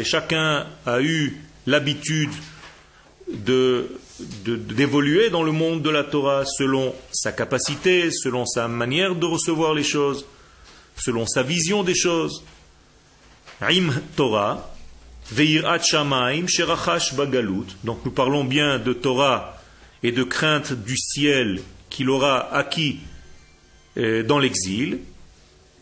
chacun 0.05 0.65
a 0.87 1.03
eu 1.03 1.41
l'habitude 1.67 2.31
d'évoluer 3.29 5.31
dans 5.31 5.43
le 5.43 5.51
monde 5.51 5.83
de 5.83 5.91
la 5.91 6.05
Torah 6.05 6.45
selon 6.45 6.95
sa 7.11 7.33
capacité, 7.33 8.13
selon 8.13 8.47
sa 8.47 8.69
manière 8.69 9.17
de 9.17 9.27
recevoir 9.27 9.75
les 9.75 9.83
choses, 9.83 10.25
selon 10.97 11.27
sa 11.27 11.43
vision 11.43 11.83
des 11.83 11.97
choses. 11.97 12.45
Torah, 14.17 14.73
Donc 17.85 18.05
nous 18.05 18.13
parlons 18.13 18.45
bien 18.45 18.79
de 18.79 18.93
Torah 18.93 19.61
et 20.05 20.13
de 20.13 20.23
crainte 20.23 20.73
du 20.73 20.97
ciel 20.97 21.61
qu'il 21.91 22.09
aura 22.09 22.55
acquis 22.55 23.01
euh, 23.97 24.23
dans 24.23 24.39
l'exil. 24.39 25.01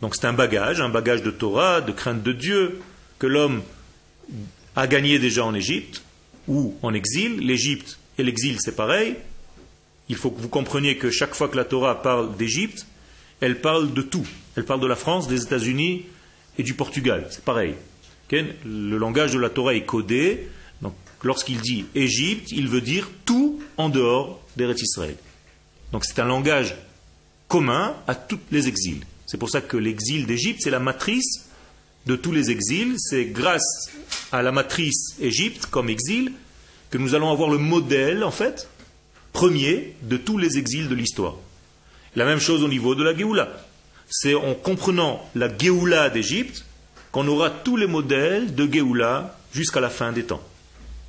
Donc 0.01 0.17
c'est 0.17 0.27
un 0.27 0.33
bagage, 0.33 0.81
un 0.81 0.89
bagage 0.89 1.23
de 1.23 1.31
Torah, 1.31 1.81
de 1.81 1.93
crainte 1.93 2.23
de 2.23 2.33
Dieu, 2.33 2.81
que 3.19 3.27
l'homme 3.27 3.63
a 4.77 4.87
gagné 4.87 5.19
déjà 5.19 5.45
en 5.45 5.55
Égypte 5.55 6.03
ou 6.49 6.75
en 6.83 6.95
exil. 6.95 7.39
L'Égypte 7.41 7.99
et 8.19 8.23
l'exil, 8.23 8.57
c'est 8.61 8.77
pareil. 8.77 9.17
Il 10.09 10.17
faut 10.17 10.31
que 10.31 10.41
vous 10.41 10.49
compreniez 10.49 10.97
que 10.97 11.11
chaque 11.11 11.35
fois 11.35 11.49
que 11.49 11.57
la 11.57 11.65
Torah 11.65 12.03
parle 12.03 12.37
d'Égypte, 12.37 12.87
elle 13.41 13.61
parle 13.61 13.93
de 13.93 14.03
tout. 14.03 14.27
Elle 14.57 14.65
parle 14.65 14.81
de 14.81 14.87
la 14.87 14.97
France, 14.97 15.29
des 15.29 15.43
États-Unis, 15.43 16.05
et 16.59 16.63
du 16.63 16.75
Portugal. 16.75 17.27
C'est 17.31 17.45
pareil. 17.45 17.75
Le 18.33 18.97
langage 18.97 19.33
de 19.33 19.39
la 19.39 19.51
Torah 19.51 19.75
est 19.75 19.85
codé. 19.85 20.49
Donc, 20.83 20.95
lorsqu'il 21.23 21.61
dit 21.61 21.87
Égypte, 21.95 22.53
il 22.53 22.69
veut 22.69 22.81
dire 22.81 23.09
tout 23.25 23.63
en 23.77 23.89
dehors 23.89 24.41
d'Eretz 24.57 24.83
Israël. 24.83 25.17
Donc, 25.93 26.05
c'est 26.05 26.19
un 26.21 26.27
langage 26.27 26.77
commun 27.49 27.95
à 28.07 28.15
tous 28.15 28.39
les 28.53 28.69
exils. 28.69 29.05
C'est 29.31 29.39
pour 29.39 29.49
ça 29.49 29.61
que 29.61 29.77
l'exil 29.77 30.27
d'Égypte, 30.27 30.61
c'est 30.65 30.71
la 30.71 30.81
matrice 30.81 31.47
de 32.07 32.17
tous 32.17 32.33
les 32.33 32.51
exils. 32.51 32.97
C'est 32.99 33.27
grâce 33.27 33.91
à 34.33 34.43
la 34.43 34.51
matrice 34.51 35.15
Égypte 35.21 35.67
comme 35.67 35.89
exil 35.89 36.33
que 36.91 36.99
nous 36.99 37.15
allons 37.15 37.31
avoir 37.31 37.49
le 37.49 37.59
modèle, 37.59 38.25
en 38.25 38.33
fait, 38.33 38.69
premier 39.33 39.95
de 40.03 40.17
tous 40.17 40.37
les 40.37 40.59
exils 40.59 40.89
de 40.89 40.97
l'histoire. 40.97 41.37
La 42.17 42.25
même 42.25 42.41
chose 42.41 42.65
au 42.65 42.69
niveau 42.69 42.97
de 42.97 43.05
la 43.05 43.17
Géoula 43.17 43.49
c'est 44.11 44.35
en 44.35 44.55
comprenant 44.55 45.25
la 45.37 45.57
Géoula 45.57 46.11
d'Égypte 46.11 46.65
qu'on 47.13 47.29
aura 47.29 47.49
tous 47.49 47.77
les 47.77 47.87
modèles 47.87 48.55
de 48.57 48.71
Géoula 48.71 49.39
jusqu'à 49.53 49.79
la 49.79 49.89
fin 49.89 50.11
des 50.11 50.25
temps. 50.25 50.43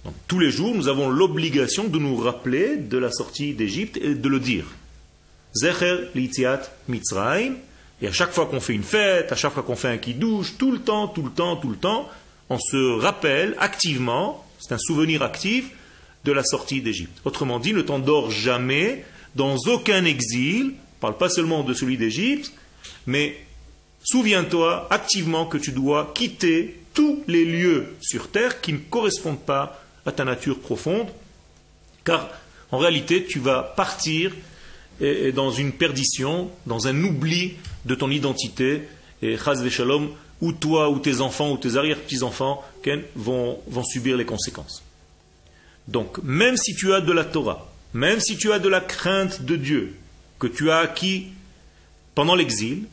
Donc, 0.06 0.13
tous 0.28 0.38
les 0.38 0.51
jours, 0.51 0.75
nous 0.75 0.88
avons 0.88 1.10
l'obligation 1.10 1.86
de 1.86 1.98
nous 1.98 2.16
rappeler 2.16 2.78
de 2.78 2.98
la 3.00 3.12
sortie 3.12 3.54
d'Égypte 3.54 3.98
et 3.98 4.13
de 4.13 4.30
le 4.30 4.40
dire. 4.40 4.66
Zecher 5.56 6.10
mitzrayim. 6.88 7.56
Et 8.01 8.08
à 8.08 8.12
chaque 8.12 8.31
fois 8.31 8.48
qu'on 8.48 8.60
fait 8.60 8.74
une 8.74 8.84
fête, 8.84 9.31
à 9.31 9.36
chaque 9.36 9.53
fois 9.53 9.63
qu'on 9.63 9.75
fait 9.75 9.89
un 9.89 9.98
kiddush, 9.98 10.58
tout 10.58 10.72
le 10.72 10.79
temps, 10.79 11.08
tout 11.08 11.22
le 11.22 11.31
temps, 11.31 11.55
tout 11.55 11.70
le 11.70 11.77
temps, 11.77 12.10
on 12.50 12.58
se 12.60 13.00
rappelle 13.00 13.55
activement, 13.60 14.46
c'est 14.60 14.74
un 14.74 14.79
souvenir 14.79 15.22
actif, 15.22 15.72
de 16.24 16.31
la 16.31 16.43
sortie 16.43 16.81
d'Égypte. 16.81 17.20
Autrement 17.25 17.60
dit, 17.60 17.74
ne 17.74 17.81
t'endors 17.81 18.29
jamais 18.31 19.05
dans 19.36 19.55
aucun 19.67 20.05
exil, 20.05 20.74
parle 21.00 21.17
pas 21.17 21.29
seulement 21.29 21.63
de 21.63 21.74
celui 21.74 21.98
d'Égypte, 21.98 22.51
mais 23.08 23.38
souviens-toi 24.03 24.88
activement 24.91 25.46
que 25.46 25.58
tu 25.58 25.72
dois 25.72 26.12
quitter 26.13 26.79
tous 26.93 27.24
les 27.27 27.46
lieux 27.46 27.96
sur 28.01 28.29
terre 28.29 28.62
qui 28.62 28.74
ne 28.74 28.77
correspondent 28.77 29.43
pas 29.43 29.84
à 30.05 30.12
ta 30.12 30.25
nature 30.25 30.60
profonde, 30.60 31.08
car 32.03 32.29
en 32.72 32.77
réalité 32.77 33.25
tu 33.25 33.39
vas 33.39 33.63
partir 33.63 34.31
dans 35.34 35.51
une 35.51 35.72
perdition, 35.72 36.51
dans 36.65 36.88
un 36.88 37.03
oubli 37.03 37.53
de 37.86 37.96
ton 37.96 38.12
identité, 38.12 38.84
et 39.22 39.38
chaz 39.38 39.67
shalom, 39.70 40.10
ou 40.41 40.51
toi, 40.51 40.89
ou 40.89 41.00
tes 41.00 41.22
enfants, 41.22 41.51
ou 41.51 41.58
tes 41.58 41.75
arrière-petits-enfants 41.75 42.63
vont, 43.15 43.60
vont 43.67 43.84
subir 43.84 44.17
les 44.17 44.25
conséquences. 44.25 44.84
Donc, 45.88 46.17
même 46.24 46.58
si 46.58 46.75
tu 46.75 46.93
as 46.93 47.01
de 47.01 47.12
la 47.12 47.25
Torah, 47.25 47.72
même 47.93 48.20
si 48.20 48.38
tu 48.38 48.51
as 48.51 48.60
de 48.60 48.70
la 48.70 48.81
crainte 48.81 49.43
de 49.43 49.55
Dieu, 49.55 49.96
que 50.39 50.48
tu 50.48 50.72
as 50.72 50.77
acquis 50.77 51.27
pendant 52.15 52.36
l'exil, 52.36 52.84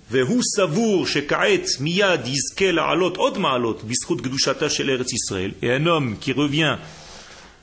et 5.63 5.73
un 5.73 5.87
homme 5.87 6.17
qui 6.19 6.33
revient 6.33 6.77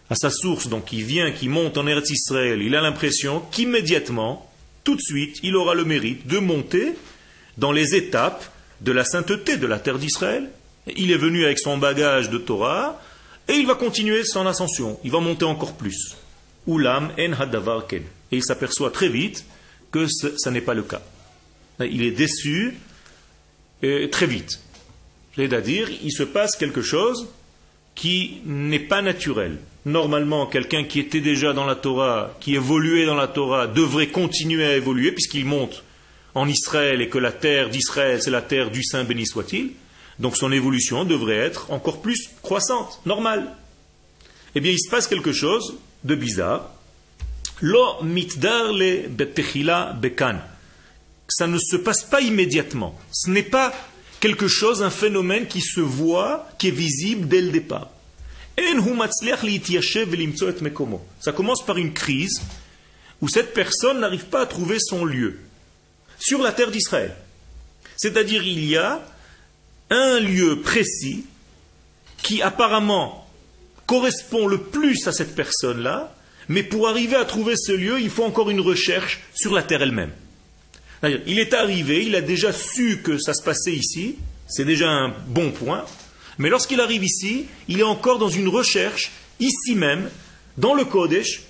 à 0.10 0.16
sa 0.16 0.30
source, 0.30 0.68
donc 0.68 0.86
qui 0.86 1.02
vient, 1.02 1.32
qui 1.32 1.50
monte 1.50 1.78
en 1.78 1.88
Eretz 1.88 2.12
Israël, 2.12 2.62
il 2.62 2.76
a 2.76 2.82
l'impression 2.82 3.42
qu'immédiatement, 3.52 4.50
tout 4.84 4.96
de 4.96 5.02
suite, 5.02 5.38
il 5.44 5.56
aura 5.56 5.74
le 5.74 5.84
mérite 5.84 6.28
de 6.28 6.38
monter 6.38 6.94
dans 7.58 7.72
les 7.72 7.96
étapes 7.96 8.46
de 8.82 8.92
la 8.92 9.04
sainteté 9.04 9.58
de 9.58 9.66
la 9.66 9.80
terre 9.80 9.98
d'Israël. 9.98 10.50
Il 10.96 11.12
est 11.12 11.18
venu 11.18 11.46
avec 11.46 11.58
son 11.60 11.78
bagage 11.78 12.30
de 12.30 12.38
Torah, 12.38 13.02
et 13.48 13.54
il 13.54 13.66
va 13.66 13.76
continuer 13.76 14.24
son 14.24 14.46
ascension. 14.46 15.00
Il 15.04 15.12
va 15.12 15.20
monter 15.20 15.46
encore 15.46 15.74
plus. 15.74 16.16
Ulam 16.68 17.12
en 17.20 17.34
hadavar 17.34 17.88
ken. 17.88 18.04
Et 18.32 18.38
il 18.38 18.44
s'aperçoit 18.44 18.92
très 18.92 19.10
vite 19.10 19.46
que 19.92 20.08
ce, 20.08 20.50
n'est 20.50 20.62
pas 20.62 20.74
le 20.74 20.84
cas. 20.84 21.02
Il 21.80 22.04
est 22.04 22.12
déçu 22.12 22.78
très 23.82 24.28
vite. 24.28 24.60
C'est-à-dire, 25.36 25.90
il 26.04 26.12
se 26.12 26.24
passe 26.24 26.56
quelque 26.56 26.82
chose 26.82 27.28
qui 27.94 28.42
n'est 28.46 28.80
pas 28.80 29.02
naturel. 29.02 29.60
Normalement, 29.86 30.48
quelqu'un 30.48 30.84
qui 30.84 31.00
était 31.00 31.22
déjà 31.22 31.54
dans 31.54 31.66
la 31.66 31.76
Torah, 31.76 32.36
qui 32.40 32.56
évoluait 32.56 33.06
dans 33.06 33.16
la 33.16 33.28
Torah, 33.28 33.68
devrait 33.68 34.08
continuer 34.08 34.66
à 34.66 34.76
évoluer 34.76 35.12
puisqu'il 35.12 35.46
monte 35.46 35.84
en 36.34 36.48
Israël 36.50 37.02
et 37.02 37.10
que 37.10 37.20
la 37.20 37.32
terre 37.32 37.70
d'Israël, 37.70 38.22
c'est 38.22 38.32
la 38.32 38.42
terre 38.42 38.72
du 38.72 38.84
Saint 38.84 39.04
béni 39.04 39.28
soit-il. 39.28 39.72
Donc 40.18 40.38
son 40.38 40.52
évolution 40.52 41.06
devrait 41.06 41.38
être 41.38 41.72
encore 41.72 42.02
plus 42.02 42.30
croissante, 42.42 43.00
normale. 43.06 43.52
Eh 44.56 44.60
bien, 44.60 44.72
il 44.72 44.80
se 44.80 44.90
passe 44.90 45.08
quelque 45.08 45.34
chose 45.34 45.78
de 46.04 46.16
bizarre. 46.16 46.72
Lo 47.62 48.02
mitdar 48.04 48.74
le 48.74 49.08
bekan. 49.08 50.40
Ça 51.28 51.48
ne 51.48 51.58
se 51.58 51.76
passe 51.76 52.04
pas 52.04 52.22
immédiatement. 52.22 52.98
Ce 53.12 53.30
n'est 53.30 53.44
pas 53.44 53.74
quelque 54.20 54.48
chose, 54.48 54.82
un 54.82 54.90
phénomène 54.90 55.48
qui 55.48 55.62
se 55.62 55.82
voit, 55.82 56.48
qui 56.58 56.70
est 56.70 56.72
visible 56.72 57.28
dès 57.28 57.42
le 57.42 57.52
départ. 57.52 57.90
Ça 61.20 61.32
commence 61.32 61.66
par 61.66 61.78
une 61.78 61.94
crise 61.94 62.42
où 63.22 63.28
cette 63.28 63.54
personne 63.54 64.00
n'arrive 64.00 64.26
pas 64.26 64.42
à 64.42 64.46
trouver 64.46 64.78
son 64.80 65.06
lieu 65.06 65.40
sur 66.20 66.42
la 66.42 66.52
terre 66.52 66.72
d'Israël. 66.72 67.16
C'est-à-dire 67.98 68.44
il 68.44 68.66
y 68.66 68.78
a 68.78 69.06
un 69.90 70.20
lieu 70.20 70.62
précis 70.62 71.26
qui 72.22 72.42
apparemment 72.42 73.30
correspond 73.86 74.48
le 74.48 74.60
plus 74.60 75.08
à 75.08 75.12
cette 75.12 75.36
personne-là, 75.36 76.16
mais 76.48 76.64
pour 76.64 76.88
arriver 76.88 77.16
à 77.16 77.26
trouver 77.26 77.56
ce 77.56 77.72
lieu, 77.72 78.00
il 78.00 78.10
faut 78.10 78.24
encore 78.24 78.50
une 78.50 78.62
recherche 78.62 79.22
sur 79.34 79.54
la 79.54 79.64
terre 79.64 79.82
elle-même. 79.82 80.12
Il 81.28 81.40
est 81.40 81.54
arrivé, 81.54 82.06
il 82.06 82.16
a 82.16 82.22
déjà 82.22 82.52
su 82.52 83.02
que 83.04 83.18
ça 83.20 83.34
se 83.34 83.44
passait 83.44 83.74
ici, 83.74 84.16
c'est 84.48 84.66
déjà 84.66 84.90
un 84.90 85.14
bon 85.28 85.52
point, 85.52 85.86
mais 86.38 86.50
lorsqu'il 86.50 86.82
arrive 86.82 87.04
ici, 87.04 87.46
il 87.68 87.80
est 87.80 87.84
encore 87.84 88.20
dans 88.20 88.30
une 88.30 88.48
recherche, 88.48 89.12
ici 89.40 89.76
même, 89.76 90.10
dans 90.58 90.74
le 90.74 90.86
Kodesh, 90.86 91.44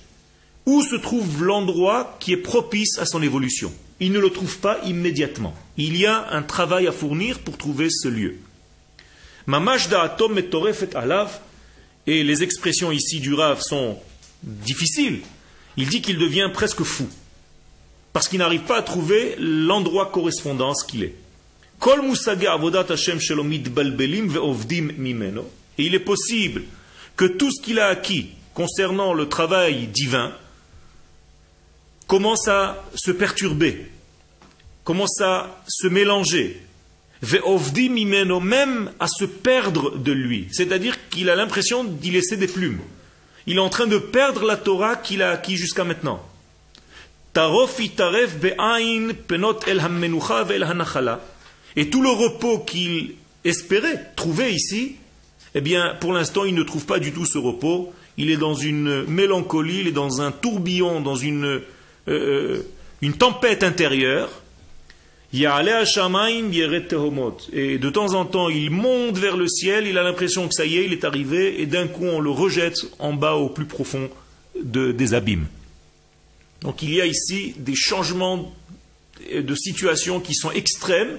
où 0.64 0.82
se 0.82 0.96
trouve 0.96 1.44
l'endroit 1.44 2.16
qui 2.20 2.32
est 2.32 2.36
propice 2.36 2.98
à 2.98 3.06
son 3.06 3.22
évolution 3.22 3.72
il 4.00 4.12
ne 4.12 4.18
le 4.18 4.30
trouve 4.30 4.58
pas 4.58 4.80
immédiatement. 4.84 5.54
Il 5.76 5.96
y 5.96 6.06
a 6.06 6.30
un 6.30 6.42
travail 6.42 6.86
à 6.86 6.92
fournir 6.92 7.38
pour 7.40 7.56
trouver 7.56 7.88
ce 7.90 8.08
lieu. 8.08 8.36
Mamash 9.46 9.88
da'atom 9.88 10.38
et 10.38 10.48
alav, 10.94 11.40
et 12.06 12.22
les 12.22 12.42
expressions 12.42 12.92
ici 12.92 13.20
du 13.20 13.34
Rav 13.34 13.60
sont 13.60 13.98
difficiles. 14.42 15.20
Il 15.76 15.88
dit 15.88 16.02
qu'il 16.02 16.18
devient 16.18 16.50
presque 16.52 16.82
fou, 16.82 17.08
parce 18.12 18.28
qu'il 18.28 18.38
n'arrive 18.38 18.62
pas 18.62 18.78
à 18.78 18.82
trouver 18.82 19.36
l'endroit 19.38 20.06
correspondant 20.06 20.74
ce 20.74 20.84
qu'il 20.84 21.04
est. 21.04 21.14
Et 25.78 25.86
il 25.86 25.94
est 25.94 26.00
possible 26.00 26.62
que 27.16 27.24
tout 27.24 27.50
ce 27.50 27.62
qu'il 27.62 27.78
a 27.78 27.86
acquis 27.88 28.30
concernant 28.56 29.12
le 29.12 29.28
travail 29.28 29.86
divin, 29.86 30.32
commence 32.06 32.48
à 32.48 32.82
se 32.94 33.10
perturber, 33.10 33.86
commence 34.82 35.20
à 35.20 35.60
se 35.68 35.88
mélanger, 35.88 36.62
même 38.40 38.90
à 38.98 39.08
se 39.08 39.26
perdre 39.26 39.98
de 39.98 40.12
lui. 40.12 40.48
C'est-à-dire 40.52 40.96
qu'il 41.10 41.28
a 41.28 41.36
l'impression 41.36 41.84
d'y 41.84 42.10
laisser 42.10 42.38
des 42.38 42.48
plumes. 42.48 42.80
Il 43.46 43.58
est 43.58 43.60
en 43.60 43.68
train 43.68 43.86
de 43.86 43.98
perdre 43.98 44.46
la 44.46 44.56
Torah 44.56 44.96
qu'il 44.96 45.20
a 45.22 45.32
acquis 45.32 45.56
jusqu'à 45.58 45.84
maintenant. 45.84 46.22
Et 51.76 51.88
tout 51.90 52.02
le 52.02 52.10
repos 52.10 52.58
qu'il 52.60 53.14
espérait 53.44 54.12
trouver 54.16 54.52
ici, 54.52 54.96
eh 55.54 55.60
bien, 55.60 55.94
pour 56.00 56.12
l'instant, 56.12 56.44
il 56.44 56.54
ne 56.54 56.62
trouve 56.62 56.86
pas 56.86 56.98
du 56.98 57.12
tout 57.12 57.26
ce 57.26 57.38
repos. 57.38 57.92
Il 58.16 58.30
est 58.30 58.36
dans 58.36 58.54
une 58.54 59.04
mélancolie, 59.04 59.80
il 59.80 59.88
est 59.88 59.92
dans 59.92 60.20
un 60.20 60.32
tourbillon, 60.32 61.00
dans 61.00 61.16
une 61.16 61.44
euh, 61.44 61.60
euh, 62.08 62.62
une 63.02 63.12
tempête 63.14 63.62
intérieure, 63.62 64.30
et 65.32 65.40
de 67.78 67.90
temps 67.90 68.14
en 68.14 68.24
temps, 68.24 68.48
il 68.48 68.70
monte 68.70 69.18
vers 69.18 69.36
le 69.36 69.48
ciel, 69.48 69.86
il 69.86 69.98
a 69.98 70.02
l'impression 70.02 70.48
que 70.48 70.54
ça 70.54 70.64
y 70.64 70.78
est, 70.78 70.86
il 70.86 70.92
est 70.92 71.04
arrivé, 71.04 71.60
et 71.60 71.66
d'un 71.66 71.88
coup, 71.88 72.04
on 72.04 72.20
le 72.20 72.30
rejette 72.30 72.78
en 72.98 73.12
bas 73.12 73.34
au 73.34 73.48
plus 73.48 73.66
profond 73.66 74.08
des 74.62 75.14
abîmes. 75.14 75.46
Donc 76.62 76.82
il 76.82 76.94
y 76.94 77.00
a 77.00 77.06
ici 77.06 77.54
des 77.58 77.74
changements 77.74 78.54
de 79.30 79.54
situation 79.54 80.20
qui 80.20 80.34
sont 80.34 80.52
extrêmes, 80.52 81.18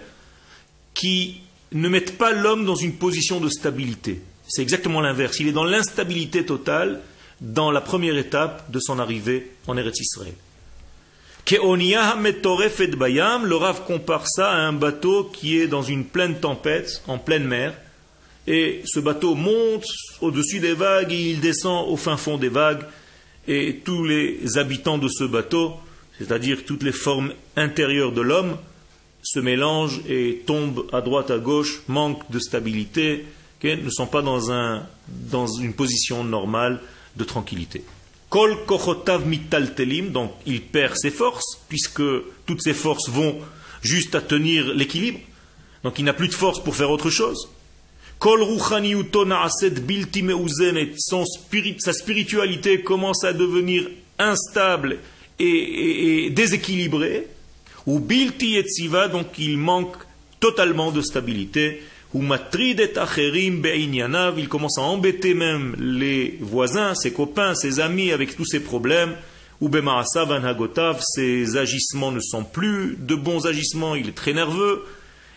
qui 0.98 1.42
ne 1.74 1.90
mettent 1.90 2.18
pas 2.18 2.32
l'homme 2.32 2.66
dans 2.66 2.76
une 2.76 2.94
position 2.94 3.40
de 3.40 3.50
stabilité. 3.50 4.20
C'est 4.48 4.64
exactement 4.64 5.00
l'inverse. 5.00 5.40
Il 5.40 5.48
est 5.48 5.54
dans 5.54 5.64
l'instabilité 5.64 6.44
totale 6.46 7.02
dans 7.40 7.70
la 7.72 7.82
première 7.82 8.18
étape 8.18 8.72
de 8.72 8.80
son 8.80 8.98
arrivée 8.98 9.52
en 9.68 9.78
Eretz 9.78 10.00
Israël. 10.00 10.34
Le 11.50 13.56
Rav 13.56 13.86
compare 13.86 14.28
ça 14.28 14.52
à 14.52 14.58
un 14.58 14.74
bateau 14.74 15.26
qui 15.26 15.60
est 15.60 15.68
dans 15.68 15.84
une 15.84 16.04
pleine 16.04 16.40
tempête, 16.40 17.04
en 17.08 17.20
pleine 17.20 17.46
mer, 17.46 17.74
et 18.48 18.82
ce 18.86 19.00
bateau 19.00 19.36
monte 19.36 19.86
au-dessus 20.22 20.60
des 20.60 20.74
vagues 20.74 21.14
et 21.14 21.30
il 21.32 21.42
descend 21.42 21.88
au 21.90 21.96
fin 21.96 22.18
fond 22.18 22.38
des 22.38 22.50
vagues, 22.50 22.84
et 23.48 23.82
tous 23.86 24.04
les 24.04 24.58
habitants 24.58 24.98
de 24.98 25.08
ce 25.08 25.26
bateau, 25.26 25.76
c'est-à-dire 26.18 26.66
toutes 26.66 26.84
les 26.84 26.92
formes 26.92 27.32
intérieures 27.56 28.12
de 28.12 28.22
l'homme, 28.22 28.58
se 29.34 29.40
mélangent 29.40 30.02
et 30.08 30.44
tombent 30.46 30.86
à 30.94 31.02
droite, 31.02 31.32
à 31.32 31.38
gauche, 31.38 31.82
manquent 31.88 32.30
de 32.32 32.40
stabilité, 32.40 33.26
ne 33.64 33.90
sont 33.90 34.08
pas 34.08 34.22
dans, 34.22 34.52
un, 34.52 34.86
dans 35.08 35.48
une 35.48 35.74
position 35.74 36.24
normale 36.24 36.80
de 37.16 37.24
tranquillité. 37.24 37.84
Kol 38.30 38.66
kochotav 38.66 39.26
mitaltelim, 39.26 40.12
donc 40.12 40.32
il 40.46 40.62
perd 40.62 40.98
ses 40.98 41.12
forces, 41.12 41.60
puisque 41.70 42.04
toutes 42.46 42.62
ses 42.62 42.74
forces 42.74 43.10
vont 43.10 43.38
juste 43.82 44.16
à 44.16 44.22
tenir 44.22 44.74
l'équilibre. 44.74 45.20
Donc 45.84 45.98
il 46.00 46.06
n'a 46.06 46.14
plus 46.14 46.28
de 46.28 46.34
force 46.34 46.62
pour 46.62 46.76
faire 46.76 46.92
autre 46.92 47.10
chose. 47.10 47.50
Kol 48.20 48.42
bilti 49.86 50.26
sa 51.80 51.94
spiritualité 51.94 52.82
commence 52.82 53.24
à 53.24 53.34
devenir 53.34 53.88
instable 54.20 55.00
et, 55.40 56.30
déséquilibrée. 56.32 57.28
Ou 57.88 58.00
bilti 58.00 58.58
etziva, 58.58 59.08
donc 59.08 59.40
il 59.40 59.58
manque 59.58 59.96
totalement 60.40 60.92
de 60.92 61.02
stabilité. 61.02 61.82
il 62.14 62.22
commence 64.50 64.78
à 64.78 64.82
embêter 64.82 65.34
même 65.34 65.76
les 65.80 66.38
voisins, 66.42 66.94
ses 66.96 67.12
copains, 67.12 67.56
ses 67.56 67.80
amis 67.80 68.12
avec 68.12 68.36
tous 68.36 68.46
ces 68.46 68.60
problèmes. 68.60 69.16
Ses 71.00 71.58
agissements 71.58 72.12
ne 72.12 72.20
sont 72.20 72.44
plus 72.44 72.98
de 73.00 73.16
bons 73.16 73.48
agissements, 73.48 73.96
il 73.96 74.10
est 74.10 74.16
très 74.16 74.34
nerveux. 74.34 74.84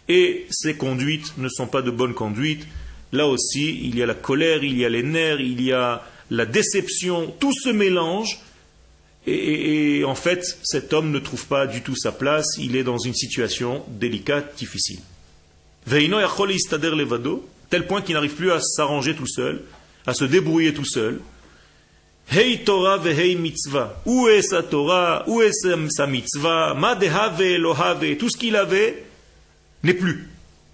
Et 0.08 0.46
ses 0.50 0.74
conduites 0.74 1.32
ne 1.38 1.48
sont 1.48 1.68
pas 1.68 1.82
de 1.82 1.90
bonnes 1.90 2.14
conduites. 2.14 2.66
Là 3.12 3.26
aussi, 3.26 3.80
il 3.82 3.96
y 3.96 4.02
a 4.02 4.06
la 4.06 4.14
colère, 4.14 4.64
il 4.64 4.76
y 4.76 4.84
a 4.84 4.88
les 4.88 5.02
nerfs, 5.02 5.40
il 5.40 5.62
y 5.62 5.72
a 5.72 6.02
la 6.30 6.46
déception, 6.46 7.32
tout 7.38 7.52
se 7.52 7.70
mélange. 7.70 8.38
Et, 9.26 10.02
en 10.04 10.14
fait, 10.14 10.58
cet 10.62 10.92
homme 10.92 11.10
ne 11.10 11.18
trouve 11.18 11.46
pas 11.46 11.66
du 11.66 11.82
tout 11.82 11.96
sa 11.96 12.12
place, 12.12 12.46
il 12.58 12.76
est 12.76 12.84
dans 12.84 12.98
une 12.98 13.14
situation 13.14 13.84
délicate, 13.88 14.56
difficile. 14.56 15.00
Tel 17.70 17.86
point 17.86 18.02
qu'il 18.02 18.14
n'arrive 18.14 18.34
plus 18.34 18.50
à 18.50 18.60
s'arranger 18.60 19.14
tout 19.14 19.26
seul, 19.26 19.62
à 20.06 20.14
se 20.14 20.24
débrouiller 20.24 20.74
tout 20.74 20.84
seul. 20.84 21.20
Hey 22.32 22.64
Torah 22.64 23.00
hey 23.04 23.36
mitzvah. 23.36 24.00
Où 24.06 24.28
est 24.28 24.42
sa 24.42 24.62
Torah? 24.62 25.24
Où 25.26 25.42
est 25.42 25.52
sa 25.52 26.06
mitzvah? 26.06 26.74
Ma 26.74 26.94
dehave 26.94 27.42
Tout 28.18 28.30
ce 28.30 28.36
qu'il 28.36 28.56
avait 28.56 29.04
n'est 29.82 29.94
plus. 29.94 30.28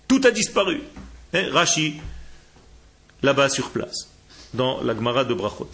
Tout 0.06 0.20
a 0.24 0.30
disparu. 0.30 0.82
Hein? 1.32 1.48
Rashi, 1.52 1.94
là-bas 3.22 3.48
sur 3.48 3.70
place, 3.70 4.08
dans 4.54 4.82
la 4.82 4.94
Gemara 4.94 5.24
de 5.24 5.34
Brachot. 5.34 5.70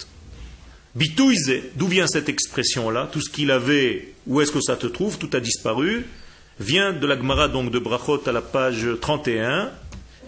Bitouize, 0.95 1.51
d'où 1.75 1.87
vient 1.87 2.05
cette 2.05 2.29
expression-là 2.29 3.09
Tout 3.11 3.19
ce 3.21 3.29
qu'il 3.29 3.49
avait, 3.49 4.13
où 4.27 4.41
est-ce 4.41 4.51
que 4.51 4.61
ça 4.61 4.75
te 4.75 4.85
trouve 4.85 5.17
Tout 5.17 5.29
a 5.33 5.39
disparu. 5.39 6.05
Vient 6.59 6.93
de 6.93 7.07
la 7.07 7.17
Gemara 7.17 7.47
donc 7.47 7.71
de 7.71 7.79
Brachot 7.79 8.21
à 8.27 8.31
la 8.31 8.41
page 8.41 8.85
31. 9.01 9.71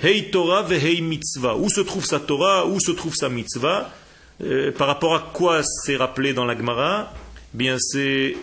Hei 0.01 0.31
Torah 0.31 0.63
ve 0.63 0.73
hei 0.73 1.01
mitzvah. 1.01 1.55
Où 1.55 1.69
se 1.69 1.81
trouve 1.81 2.03
sa 2.03 2.19
Torah 2.19 2.65
Où 2.65 2.79
se 2.79 2.91
trouve 2.91 3.13
sa 3.13 3.29
mitzvah? 3.29 3.93
Euh, 4.43 4.71
Par 4.71 4.87
rapport 4.87 5.13
à 5.13 5.29
quoi 5.33 5.61
c'est 5.63 5.97
rappelé 5.97 6.33
dans 6.33 6.45
la 6.45 6.57
Gemara? 6.57 7.13
Bien, 7.53 7.77
c'est 7.79 8.35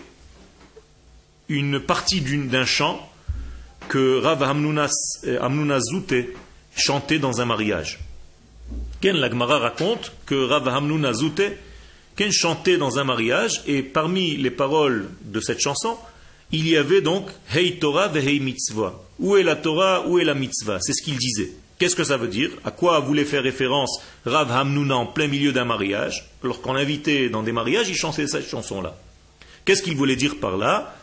une 1.49 1.81
partie 1.81 2.21
d'un 2.21 2.65
chant 2.65 3.11
que 3.89 4.19
Rav 4.19 4.41
euh, 4.41 5.39
Hamnuna 5.41 5.79
Zouté 5.81 6.33
chantait 6.73 7.19
dans 7.19 7.41
un 7.41 7.45
mariage. 7.45 7.99
Ken 9.01 9.17
la 9.17 9.29
Gemara 9.29 9.59
raconte 9.59 10.13
que 10.25 10.45
Rav 10.45 10.69
Hamnuna 10.69 11.11
Zouté 11.11 11.57
Ken 12.15 12.31
chantait 12.31 12.77
dans 12.77 12.99
un 12.99 13.03
mariage 13.03 13.63
et 13.65 13.81
parmi 13.81 14.37
les 14.37 14.51
paroles 14.51 15.09
de 15.23 15.39
cette 15.39 15.59
chanson, 15.59 15.97
il 16.51 16.67
y 16.67 16.77
avait 16.77 17.01
donc 17.01 17.29
Hei 17.55 17.79
Torah 17.79 18.07
ve 18.07 18.17
Hei 18.17 18.39
Mitzvah. 18.39 19.01
Où 19.19 19.35
est 19.37 19.43
la 19.43 19.55
Torah, 19.55 20.07
où 20.07 20.19
est 20.19 20.23
la 20.23 20.35
Mitzvah? 20.35 20.79
C'est 20.81 20.93
ce 20.93 21.01
qu'il 21.03 21.17
disait. 21.17 21.51
Qu'est-ce 21.79 21.95
que 21.95 22.03
ça 22.03 22.17
veut 22.17 22.27
dire? 22.27 22.51
À 22.63 22.71
quoi 22.71 22.99
voulait 22.99 23.25
faire 23.25 23.41
référence 23.41 23.99
Rav 24.25 24.51
Hamnuna 24.51 24.95
en 24.95 25.07
plein 25.07 25.27
milieu 25.27 25.51
d'un 25.51 25.65
mariage? 25.65 26.29
Lorsqu'on 26.43 26.73
l'invitait 26.73 27.29
dans 27.29 27.41
des 27.41 27.51
mariages, 27.51 27.89
il 27.89 27.95
chantait 27.95 28.27
cette 28.27 28.47
chanson-là. 28.47 28.95
Qu'est-ce 29.65 29.81
qu'il 29.81 29.95
voulait 29.95 30.15
dire 30.15 30.37
par 30.39 30.57
là? 30.57 30.95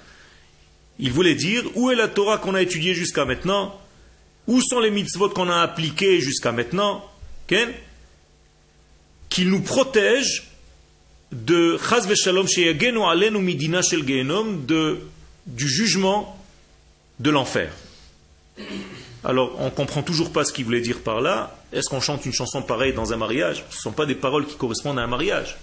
Il 1.00 1.10
voulait 1.12 1.34
dire 1.34 1.64
où 1.74 1.90
est 1.90 1.96
la 1.96 2.08
Torah 2.08 2.38
qu'on 2.38 2.54
a 2.54 2.62
étudiée 2.62 2.94
jusqu'à 2.94 3.24
maintenant? 3.24 3.80
Où 4.46 4.60
sont 4.62 4.80
les 4.80 4.90
mitzvot 4.90 5.30
qu'on 5.30 5.50
a 5.50 5.60
appliquées 5.60 6.20
jusqu'à 6.20 6.52
maintenant? 6.52 7.04
Qu'il 9.28 9.50
nous 9.50 9.62
protège 9.62 10.49
de 11.32 11.78
Chaz 11.78 12.06
Veshalom 12.06 12.46
Alenu 13.08 13.38
Midina 13.38 13.82
Shel 13.82 14.04
de 14.04 14.98
du 15.46 15.68
jugement 15.68 16.36
de 17.18 17.30
l'enfer. 17.30 17.72
Alors, 19.24 19.54
on 19.58 19.66
ne 19.66 19.70
comprend 19.70 20.02
toujours 20.02 20.32
pas 20.32 20.44
ce 20.44 20.52
qu'il 20.52 20.64
voulait 20.64 20.80
dire 20.80 21.00
par 21.00 21.20
là. 21.20 21.56
Est-ce 21.72 21.88
qu'on 21.88 22.00
chante 22.00 22.24
une 22.26 22.32
chanson 22.32 22.62
pareille 22.62 22.92
dans 22.92 23.12
un 23.12 23.16
mariage? 23.16 23.64
Ce 23.70 23.76
ne 23.76 23.80
sont 23.80 23.92
pas 23.92 24.06
des 24.06 24.14
paroles 24.14 24.46
qui 24.46 24.56
correspondent 24.56 24.98
à 24.98 25.02
un 25.02 25.06
mariage. 25.06 25.56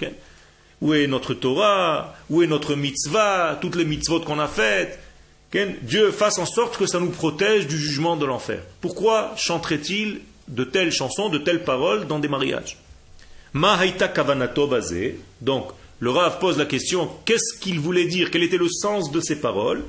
Où 0.81 0.93
est 0.93 1.07
notre 1.07 1.33
Torah? 1.33 2.15
Où 2.29 2.43
est 2.43 2.47
notre 2.47 2.75
mitzvah? 2.75 3.58
Toutes 3.62 3.75
les 3.75 3.86
mitzvot 3.86 4.21
qu'on 4.21 4.39
a 4.39 4.47
faites 4.47 4.99
Dieu 5.82 6.12
fasse 6.12 6.38
en 6.39 6.45
sorte 6.45 6.77
que 6.77 6.86
ça 6.86 6.99
nous 6.99 7.10
protège 7.10 7.67
du 7.67 7.77
jugement 7.77 8.15
de 8.15 8.25
l'enfer. 8.25 8.62
Pourquoi 8.82 9.34
chanterait-il 9.38 10.21
de 10.47 10.63
telles 10.63 10.91
chansons, 10.91 11.30
de 11.30 11.38
telles 11.38 11.63
paroles 11.63 12.08
dans 12.08 12.19
des 12.19 12.27
mariages? 12.27 12.77
Donc, 15.41 15.71
le 15.99 16.10
Rav 16.12 16.39
pose 16.39 16.57
la 16.57 16.65
question 16.65 17.10
qu'est-ce 17.25 17.60
qu'il 17.60 17.79
voulait 17.79 18.05
dire? 18.05 18.29
Quel 18.31 18.43
était 18.43 18.57
le 18.57 18.69
sens 18.69 19.12
de 19.12 19.19
ces 19.19 19.39
paroles? 19.39 19.83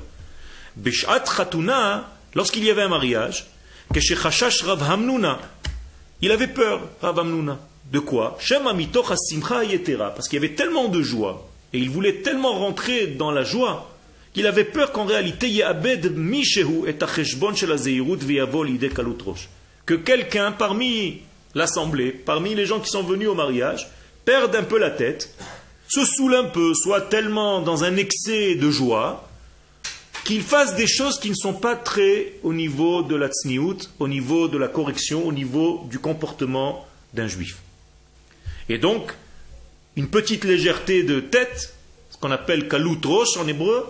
Lorsqu'il 2.35 2.63
y 2.63 2.69
avait 2.69 2.83
un 2.83 2.89
mariage, 2.89 3.47
il 6.21 6.31
avait 6.31 6.47
peur, 6.47 6.81
Rav 7.01 7.19
Hamnuna. 7.19 7.59
De 7.91 7.99
quoi? 7.99 8.37
Parce 8.39 10.27
qu'il 10.27 10.35
y 10.35 10.45
avait 10.45 10.53
tellement 10.55 10.89
de 10.89 11.01
joie, 11.01 11.49
et 11.73 11.79
il 11.79 11.89
voulait 11.89 12.21
tellement 12.21 12.53
rentrer 12.53 13.07
dans 13.07 13.31
la 13.31 13.43
joie, 13.43 13.95
qu'il 14.33 14.45
avait 14.45 14.63
peur 14.63 14.91
qu'en 14.91 15.05
réalité, 15.05 15.47
que 19.85 19.95
quelqu'un 19.95 20.51
parmi 20.51 21.21
l'assemblée, 21.55 22.11
parmi 22.11 22.55
les 22.55 22.65
gens 22.65 22.79
qui 22.79 22.89
sont 22.89 23.03
venus 23.03 23.27
au 23.27 23.35
mariage, 23.35 23.89
perde 24.25 24.55
un 24.55 24.63
peu 24.63 24.77
la 24.77 24.91
tête 24.91 25.33
se 25.89 26.05
saoule 26.05 26.35
un 26.35 26.43
peu, 26.45 26.73
soit 26.75 27.01
tellement 27.01 27.61
dans 27.61 27.83
un 27.83 27.97
excès 27.97 28.55
de 28.55 28.69
joie, 28.69 29.27
qu'il 30.23 30.43
fasse 30.43 30.75
des 30.75 30.85
choses 30.85 31.19
qui 31.19 31.31
ne 31.31 31.35
sont 31.35 31.53
pas 31.53 31.75
très 31.75 32.33
au 32.43 32.53
niveau 32.53 33.01
de 33.01 33.15
la 33.15 33.27
tsniout, 33.27 33.89
au 33.97 34.07
niveau 34.07 34.47
de 34.47 34.57
la 34.57 34.67
correction, 34.67 35.25
au 35.25 35.31
niveau 35.31 35.83
du 35.89 35.97
comportement 35.97 36.87
d'un 37.15 37.27
juif. 37.27 37.57
Et 38.69 38.77
donc, 38.77 39.11
une 39.95 40.07
petite 40.07 40.43
légèreté 40.43 41.01
de 41.01 41.19
tête, 41.19 41.73
ce 42.11 42.17
qu'on 42.17 42.31
appelle 42.31 42.67
kalut 42.67 42.99
rosh 43.03 43.37
en 43.37 43.47
hébreu, 43.47 43.83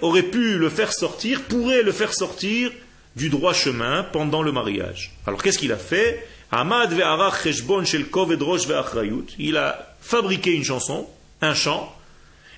aurait 0.00 0.22
pu 0.22 0.56
le 0.56 0.70
faire 0.70 0.92
sortir, 0.92 1.42
pourrait 1.42 1.82
le 1.82 1.92
faire 1.92 2.14
sortir 2.14 2.70
du 3.16 3.28
droit 3.28 3.52
chemin 3.52 4.04
pendant 4.04 4.42
le 4.42 4.52
mariage. 4.52 5.12
Alors 5.26 5.42
qu'est-ce 5.42 5.58
qu'il 5.58 5.72
a 5.72 5.76
fait? 5.76 6.24
Il 9.38 9.56
a 9.56 9.94
fabriqué 10.00 10.52
une 10.52 10.64
chanson, 10.64 11.06
un 11.42 11.54
chant, 11.54 11.94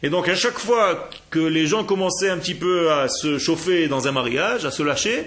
et 0.02 0.10
donc 0.10 0.28
à 0.28 0.34
chaque 0.34 0.58
fois 0.58 1.10
que 1.30 1.40
les 1.40 1.66
gens 1.66 1.84
commençaient 1.84 2.30
un 2.30 2.38
petit 2.38 2.54
peu 2.54 2.92
à 2.92 3.08
se 3.08 3.38
chauffer 3.38 3.88
dans 3.88 4.06
un 4.08 4.12
mariage, 4.12 4.64
à 4.64 4.70
se 4.70 4.82
lâcher, 4.82 5.26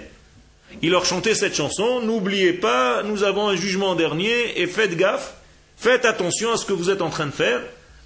il 0.82 0.92
leur 0.92 1.06
chantait 1.06 1.36
cette 1.36 1.56
chanson, 1.56 2.02
n'oubliez 2.02 2.54
pas, 2.54 3.04
nous 3.04 3.24
avons 3.24 3.50
un 3.50 3.56
jugement 3.56 3.96
dernier, 3.96 4.60
et 4.60 4.68
faites 4.68 4.96
gaffe, 4.96 5.36
faites 5.78 6.06
attention 6.06 6.52
à 6.52 6.58
ce 6.58 6.66
que 6.66 6.74
vous 6.74 6.90
êtes 6.90 7.02
en 7.02 7.10
train 7.10 7.28
de 7.28 7.32
faire, 7.32 7.62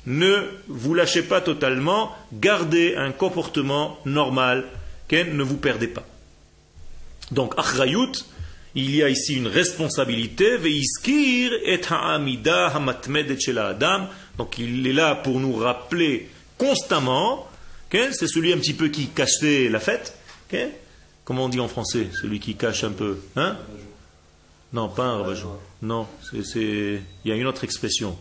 ne 0.05 0.47
vous 0.67 0.93
lâchez 0.93 1.21
pas 1.21 1.41
totalement, 1.41 2.15
gardez 2.33 2.95
un 2.95 3.11
comportement 3.11 3.99
normal, 4.05 4.65
ne 5.11 5.43
vous 5.43 5.57
perdez 5.57 5.87
pas. 5.87 6.03
Donc, 7.31 7.53
achrayut, 7.57 8.25
il 8.77 8.95
y 8.95 9.01
a 9.01 9.09
ici 9.09 9.33
une 9.33 9.47
responsabilité, 9.47 10.59
adam. 13.57 14.07
Donc 14.37 14.59
il 14.59 14.85
est 14.85 14.93
là 14.93 15.15
pour 15.15 15.39
nous 15.39 15.55
rappeler 15.55 16.29
constamment, 16.59 17.47
c'est 17.91 18.27
celui 18.27 18.53
un 18.53 18.57
petit 18.57 18.75
peu 18.75 18.89
qui 18.89 19.07
cachait 19.07 19.69
la 19.69 19.79
fête. 19.79 20.15
Comment 21.25 21.45
on 21.45 21.49
dit 21.49 21.59
en 21.59 21.67
français 21.67 22.09
Celui 22.21 22.39
qui 22.39 22.53
cache 22.53 22.83
un 22.83 22.91
peu. 22.91 23.17
Hein? 23.35 23.57
Non, 24.73 24.89
pas 24.89 25.05
un 25.05 25.17
rabajon. 25.17 25.57
Non, 25.81 26.05
il 26.33 27.01
y 27.25 27.31
a 27.31 27.35
une 27.35 27.47
autre 27.47 27.63
expression. 27.63 28.15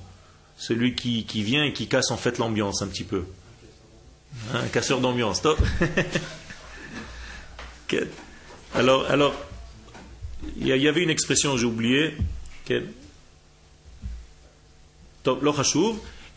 Celui 0.56 0.94
qui, 0.94 1.26
qui 1.26 1.42
vient 1.42 1.64
et 1.64 1.74
qui 1.74 1.86
casse 1.86 2.10
en 2.10 2.16
fait 2.16 2.38
l'ambiance 2.38 2.80
un 2.80 2.86
petit 2.86 3.04
peu. 3.04 3.24
Hein, 4.54 4.60
un 4.64 4.68
casseur 4.68 5.00
d'ambiance. 5.00 5.42
Top. 5.42 5.58
alors, 8.74 9.04
alors, 9.10 9.34
il 10.59 10.68
y 10.68 10.88
avait 10.88 11.02
une 11.02 11.11
expression, 11.11 11.56
j'ai 11.56 11.66
oublié, 11.66 12.14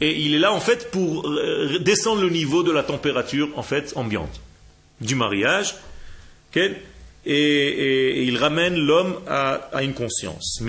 et 0.02 0.22
il 0.22 0.34
est 0.34 0.39
là 0.39 0.52
en 0.52 0.60
fait 0.60 0.91
pour 0.91 1.28
euh, 1.28 1.80
descendre 1.80 2.22
le 2.22 2.30
niveau 2.30 2.63
de 2.63 2.72
la 2.72 2.84
température 2.84 3.50
en 3.56 3.63
fait 3.63 3.93
ambiante 3.95 4.41
du 5.02 5.15
mariage, 5.15 5.76
et, 7.26 8.24
il 8.26 8.38
ramène 8.38 8.76
l'homme 8.76 9.19
à, 9.28 9.84
une 9.84 9.93
conscience. 9.93 10.62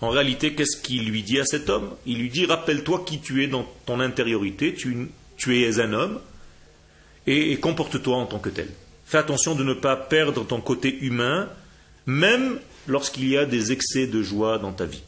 En 0.00 0.08
réalité, 0.08 0.54
qu'est-ce 0.54 0.76
qu'il 0.76 1.08
lui 1.08 1.22
dit 1.22 1.38
à 1.38 1.44
cet 1.44 1.68
homme? 1.68 1.90
Il 2.06 2.18
lui 2.18 2.30
dit 2.30 2.46
rappelle-toi 2.46 3.04
qui 3.06 3.18
tu 3.20 3.42
es 3.44 3.46
dans 3.46 3.66
ton 3.86 4.00
intériorité, 4.00 4.74
tu, 4.74 5.10
es 5.48 5.80
un 5.80 5.92
homme, 5.92 6.20
et 7.26 7.56
comporte-toi 7.56 8.16
en 8.16 8.26
tant 8.26 8.38
que 8.38 8.48
tel. 8.48 8.68
Fais 9.04 9.18
attention 9.18 9.54
de 9.54 9.64
ne 9.64 9.74
pas 9.74 9.96
perdre 9.96 10.44
ton 10.44 10.60
côté 10.60 10.98
humain, 11.00 11.48
même 12.06 12.58
lorsqu'il 12.86 13.28
y 13.28 13.36
a 13.36 13.44
des 13.44 13.72
excès 13.72 14.06
de 14.06 14.22
joie 14.22 14.58
dans 14.58 14.72
ta 14.72 14.86
vie. 14.86 15.02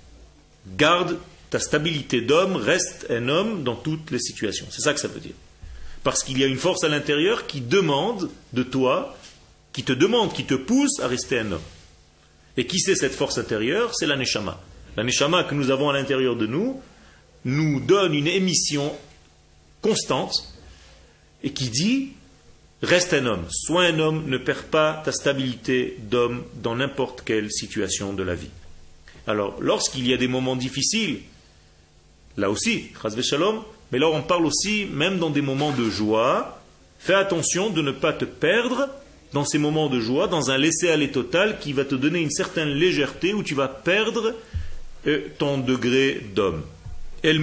Garde 0.76 1.18
ta 1.50 1.58
stabilité 1.58 2.20
d'homme, 2.20 2.56
reste 2.56 3.06
un 3.10 3.28
homme 3.28 3.62
dans 3.62 3.76
toutes 3.76 4.10
les 4.10 4.18
situations. 4.18 4.66
C'est 4.70 4.82
ça 4.82 4.92
que 4.92 5.00
ça 5.00 5.08
veut 5.08 5.20
dire. 5.20 5.34
Parce 6.02 6.22
qu'il 6.22 6.38
y 6.38 6.44
a 6.44 6.46
une 6.46 6.56
force 6.56 6.84
à 6.84 6.88
l'intérieur 6.88 7.46
qui 7.46 7.60
demande 7.60 8.30
de 8.52 8.62
toi, 8.62 9.16
qui 9.72 9.82
te 9.82 9.92
demande, 9.92 10.32
qui 10.32 10.44
te 10.44 10.54
pousse 10.54 11.00
à 11.00 11.08
rester 11.08 11.38
un 11.38 11.52
homme. 11.52 11.62
Et 12.56 12.66
qui 12.66 12.80
c'est 12.80 12.94
cette 12.94 13.14
force 13.14 13.38
intérieure? 13.38 13.92
C'est 13.94 14.06
la 14.06 14.16
Neshama. 14.16 14.60
La 14.96 15.04
Neshama 15.04 15.44
que 15.44 15.54
nous 15.54 15.70
avons 15.70 15.90
à 15.90 15.92
l'intérieur 15.92 16.36
de 16.36 16.46
nous 16.46 16.80
nous 17.44 17.80
donne 17.80 18.14
une 18.14 18.26
émission 18.26 18.92
constante 19.82 20.34
et 21.42 21.50
qui 21.52 21.68
dit 21.68 22.12
reste 22.82 23.14
un 23.14 23.26
homme, 23.26 23.44
sois 23.50 23.84
un 23.84 23.98
homme, 23.98 24.24
ne 24.26 24.38
perds 24.38 24.64
pas 24.64 25.02
ta 25.04 25.12
stabilité 25.12 25.96
d'homme 25.98 26.44
dans 26.62 26.76
n'importe 26.76 27.22
quelle 27.24 27.50
situation 27.50 28.12
de 28.12 28.22
la 28.22 28.34
vie. 28.34 28.50
Alors, 29.26 29.56
lorsqu'il 29.60 30.06
y 30.06 30.12
a 30.12 30.16
des 30.16 30.28
moments 30.28 30.56
difficiles, 30.56 31.20
là 32.36 32.50
aussi, 32.50 32.90
shalom, 33.22 33.62
mais 33.92 33.98
là 33.98 34.08
on 34.08 34.22
parle 34.22 34.46
aussi, 34.46 34.86
même 34.86 35.18
dans 35.18 35.30
des 35.30 35.42
moments 35.42 35.72
de 35.72 35.88
joie, 35.88 36.60
fais 36.98 37.14
attention 37.14 37.70
de 37.70 37.82
ne 37.82 37.92
pas 37.92 38.12
te 38.12 38.24
perdre 38.24 38.88
dans 39.32 39.44
ces 39.44 39.58
moments 39.58 39.88
de 39.88 40.00
joie, 40.00 40.28
dans 40.28 40.50
un 40.50 40.58
laisser-aller 40.58 41.10
total 41.10 41.58
qui 41.58 41.72
va 41.72 41.84
te 41.84 41.94
donner 41.94 42.20
une 42.20 42.30
certaine 42.30 42.70
légèreté 42.70 43.34
où 43.34 43.42
tu 43.42 43.54
vas 43.54 43.68
perdre 43.68 44.34
euh, 45.06 45.20
ton 45.38 45.58
degré 45.58 46.24
d'homme. 46.34 46.62
El 47.22 47.40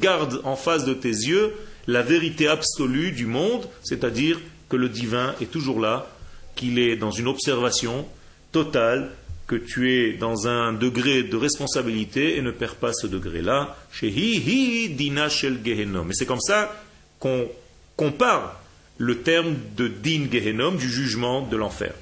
garde 0.00 0.40
en 0.44 0.56
face 0.56 0.84
de 0.84 0.94
tes 0.94 1.08
yeux 1.08 1.52
la 1.88 2.02
vérité 2.02 2.46
absolue 2.46 3.10
du 3.10 3.26
monde, 3.26 3.66
c'est-à-dire 3.82 4.38
que 4.68 4.76
le 4.76 4.88
divin 4.88 5.34
est 5.40 5.50
toujours 5.50 5.80
là, 5.80 6.06
qu'il 6.54 6.78
est 6.78 6.96
dans 6.96 7.10
une 7.10 7.26
observation 7.26 8.06
totale, 8.52 9.10
que 9.46 9.56
tu 9.56 9.90
es 9.94 10.12
dans 10.12 10.46
un 10.46 10.74
degré 10.74 11.22
de 11.22 11.36
responsabilité 11.36 12.36
et 12.36 12.42
ne 12.42 12.50
perds 12.50 12.76
pas 12.76 12.92
ce 12.92 13.06
degré-là. 13.06 13.74
shel 13.90 15.58
Et 15.64 15.88
c'est 16.12 16.26
comme 16.26 16.40
ça 16.40 16.78
qu'on 17.18 17.48
compare 17.96 18.60
le 18.98 19.22
terme 19.22 19.56
de 19.74 19.88
din 19.88 20.26
gehenom, 20.30 20.72
du 20.72 20.90
jugement 20.90 21.40
de 21.40 21.56
l'enfer. 21.56 21.94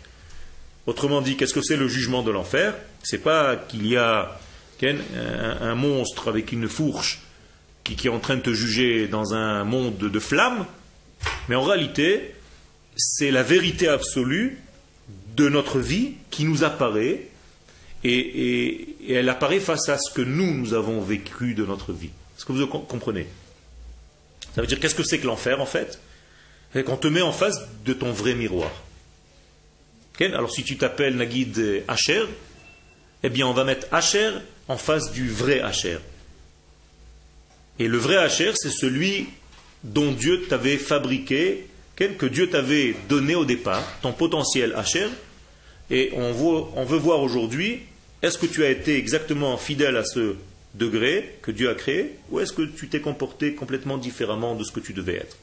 Autrement 0.88 1.20
dit, 1.20 1.36
qu'est-ce 1.36 1.54
que 1.54 1.62
c'est 1.62 1.76
le 1.76 1.86
jugement 1.86 2.24
de 2.24 2.32
l'enfer? 2.32 2.74
C'est 3.04 3.22
pas 3.22 3.54
qu'il 3.54 3.86
y 3.86 3.96
a 3.96 4.36
un, 4.82 5.74
monstre 5.76 6.26
avec 6.26 6.50
une 6.50 6.68
fourche 6.68 7.20
qui, 7.94 8.08
est 8.08 8.10
en 8.10 8.18
train 8.18 8.36
de 8.36 8.42
te 8.42 8.52
juger 8.52 9.06
dans 9.06 9.34
un 9.34 9.64
monde 9.64 9.96
de, 9.96 10.18
flammes, 10.18 10.66
mais 11.48 11.54
en 11.54 11.62
réalité, 11.62 12.34
c'est 12.96 13.30
la 13.30 13.42
vérité 13.42 13.88
absolue 13.88 14.58
de 15.36 15.48
notre 15.48 15.78
vie 15.78 16.14
qui 16.30 16.44
nous 16.44 16.64
apparaît 16.64 17.28
et, 18.02 18.96
elle 19.08 19.28
apparaît 19.28 19.60
face 19.60 19.88
à 19.88 19.98
ce 19.98 20.10
que 20.10 20.22
nous, 20.22 20.52
nous 20.52 20.74
avons 20.74 21.00
vécu 21.00 21.54
de 21.54 21.64
notre 21.64 21.92
vie. 21.92 22.10
Est-ce 22.36 22.44
que 22.44 22.52
vous 22.52 22.66
comprenez? 22.66 23.26
Ça 24.54 24.60
veut 24.60 24.66
dire 24.66 24.80
qu'est-ce 24.80 24.94
que 24.94 25.04
c'est 25.04 25.18
que 25.18 25.26
l'enfer 25.26 25.60
en 25.60 25.66
fait? 25.66 26.00
C'est 26.72 26.82
qu'on 26.82 26.96
te 26.96 27.06
met 27.06 27.22
en 27.22 27.32
face 27.32 27.60
de 27.84 27.92
ton 27.92 28.10
vrai 28.12 28.34
miroir. 28.34 28.70
Alors 30.20 30.50
si 30.50 30.64
tu 30.64 30.76
t'appelles 30.76 31.16
Nagid 31.16 31.84
Asher, 31.88 32.24
eh 33.22 33.28
bien 33.28 33.46
on 33.46 33.52
va 33.52 33.64
mettre 33.64 33.86
Asher 33.92 34.32
en 34.66 34.76
face 34.76 35.12
du 35.12 35.28
vrai 35.28 35.60
Hacher. 35.60 35.98
Et 37.78 37.88
le 37.88 37.98
vrai 37.98 38.16
Hacher, 38.16 38.52
c'est 38.54 38.70
celui 38.70 39.26
dont 39.84 40.12
Dieu 40.12 40.46
t'avait 40.48 40.78
fabriqué, 40.78 41.66
que 41.96 42.26
Dieu 42.26 42.48
t'avait 42.48 42.94
donné 43.08 43.34
au 43.34 43.44
départ, 43.44 43.84
ton 44.02 44.12
potentiel 44.12 44.74
Hacher. 44.74 45.08
Et 45.90 46.10
on 46.14 46.32
veut, 46.84 46.96
voir 46.96 47.20
aujourd'hui, 47.20 47.80
est-ce 48.22 48.38
que 48.38 48.46
tu 48.46 48.64
as 48.64 48.70
été 48.70 48.96
exactement 48.96 49.56
fidèle 49.56 49.96
à 49.96 50.04
ce 50.04 50.36
degré 50.74 51.38
que 51.42 51.50
Dieu 51.50 51.70
a 51.70 51.74
créé, 51.74 52.16
ou 52.30 52.40
est-ce 52.40 52.52
que 52.52 52.62
tu 52.62 52.88
t'es 52.88 53.00
comporté 53.00 53.54
complètement 53.54 53.96
différemment 53.96 54.54
de 54.54 54.64
ce 54.64 54.72
que 54.72 54.80
tu 54.80 54.92
devais 54.92 55.14
être? 55.14 55.36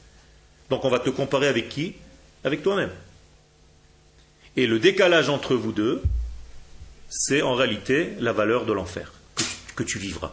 Donc 0.70 0.84
on 0.84 0.90
va 0.90 0.98
te 0.98 1.10
comparer 1.10 1.48
avec 1.48 1.68
qui? 1.68 1.94
Avec 2.44 2.62
toi-même. 2.62 2.90
Et 4.56 4.66
le 4.66 4.78
décalage 4.78 5.28
entre 5.28 5.54
vous 5.54 5.72
deux, 5.72 6.02
c'est 7.08 7.42
en 7.42 7.54
réalité 7.54 8.10
la 8.20 8.32
valeur 8.32 8.66
de 8.66 8.72
l'enfer 8.72 9.12
que, 9.76 9.82
tu 9.82 9.98
vivras. 9.98 10.32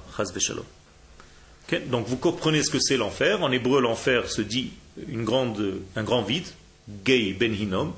Donc 1.79 2.07
vous 2.07 2.17
comprenez 2.17 2.63
ce 2.63 2.69
que 2.69 2.79
c'est 2.79 2.97
l'enfer. 2.97 3.41
En 3.43 3.51
hébreu, 3.51 3.81
l'enfer 3.81 4.29
se 4.29 4.41
dit 4.41 4.71
une 5.07 5.23
grande, 5.23 5.79
un 5.95 6.03
grand 6.03 6.21
vide, 6.23 6.47
gay 7.05 7.33
ben 7.33 7.53
hinom, 7.53 7.93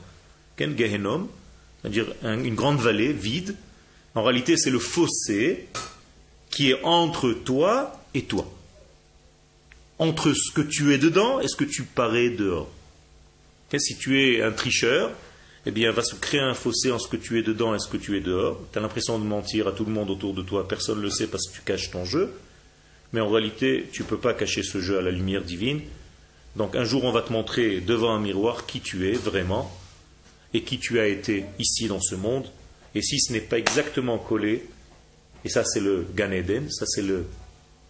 c'est-à-dire 0.58 2.08
une 2.24 2.56
grande 2.56 2.80
vallée 2.80 3.14
vide. 3.14 3.56
En 4.16 4.24
réalité, 4.24 4.58
c'est 4.58 4.70
le 4.70 4.80
fossé 4.80 5.68
qui 6.52 6.70
est 6.70 6.84
entre 6.84 7.34
toi 7.34 8.00
et 8.14 8.24
toi. 8.24 8.46
Entre 9.98 10.34
ce 10.34 10.52
que 10.52 10.62
tu 10.62 10.94
es 10.94 10.98
dedans 10.98 11.40
et 11.40 11.48
ce 11.48 11.56
que 11.56 11.64
tu 11.64 11.84
parais 11.84 12.30
dehors. 12.30 12.70
Si 13.76 13.98
tu 13.98 14.22
es 14.22 14.44
un 14.44 14.52
tricheur, 14.52 15.12
eh 15.66 15.72
bien, 15.72 15.92
va 15.92 16.04
se 16.04 16.14
créer 16.14 16.42
un 16.42 16.54
fossé 16.54 16.92
en 16.92 17.00
ce 17.00 17.08
que 17.08 17.18
tu 17.18 17.40
es 17.40 17.42
dedans 17.42 17.74
et 17.74 17.80
ce 17.80 17.88
que 17.88 17.98
tu 17.98 18.16
es 18.16 18.22
dehors. 18.22 18.60
Tu 18.72 18.78
as 18.78 18.82
l'impression 18.82 19.18
de 19.18 19.24
mentir 19.24 19.68
à 19.68 19.72
tout 19.72 19.86
le 19.86 19.92
monde 19.92 20.12
autour 20.12 20.36
de 20.36 20.44
toi, 20.44 20.68
personne 20.68 21.00
ne 21.00 21.04
le 21.04 21.10
sait 21.10 21.26
parce 21.26 21.48
que 21.48 21.56
tu 21.56 21.62
caches 21.62 21.90
ton 21.90 22.06
jeu. 22.06 22.32
Mais 23.14 23.22
en 23.22 23.30
réalité, 23.30 23.88
tu 23.92 24.02
ne 24.02 24.08
peux 24.08 24.18
pas 24.18 24.34
cacher 24.34 24.64
ce 24.64 24.82
jeu 24.82 24.98
à 24.98 25.02
la 25.02 25.12
lumière 25.12 25.44
divine. 25.44 25.82
Donc 26.56 26.76
un 26.76 26.84
jour, 26.84 27.04
on 27.04 27.12
va 27.12 27.22
te 27.22 27.32
montrer 27.32 27.80
devant 27.80 28.12
un 28.12 28.20
miroir 28.20 28.66
qui 28.66 28.82
tu 28.82 29.10
es 29.10 29.14
vraiment 29.14 29.72
et 30.54 30.62
qui 30.62 30.80
tu 30.80 31.00
as 31.00 31.08
été 31.08 31.46
ici 31.60 31.88
dans 31.88 32.02
ce 32.02 32.16
monde. 32.16 32.46
Et 32.96 33.02
si 33.02 33.20
ce 33.20 33.34
n'est 33.34 33.42
pas 33.42 33.58
exactement 33.58 34.18
collé, 34.18 34.66
et 35.46 35.50
ça 35.50 35.64
c'est 35.64 35.80
le 35.80 36.06
Gan 36.16 36.32
Eden, 36.32 36.70
ça 36.70 36.86
c'est 36.86 37.02
le 37.02 37.26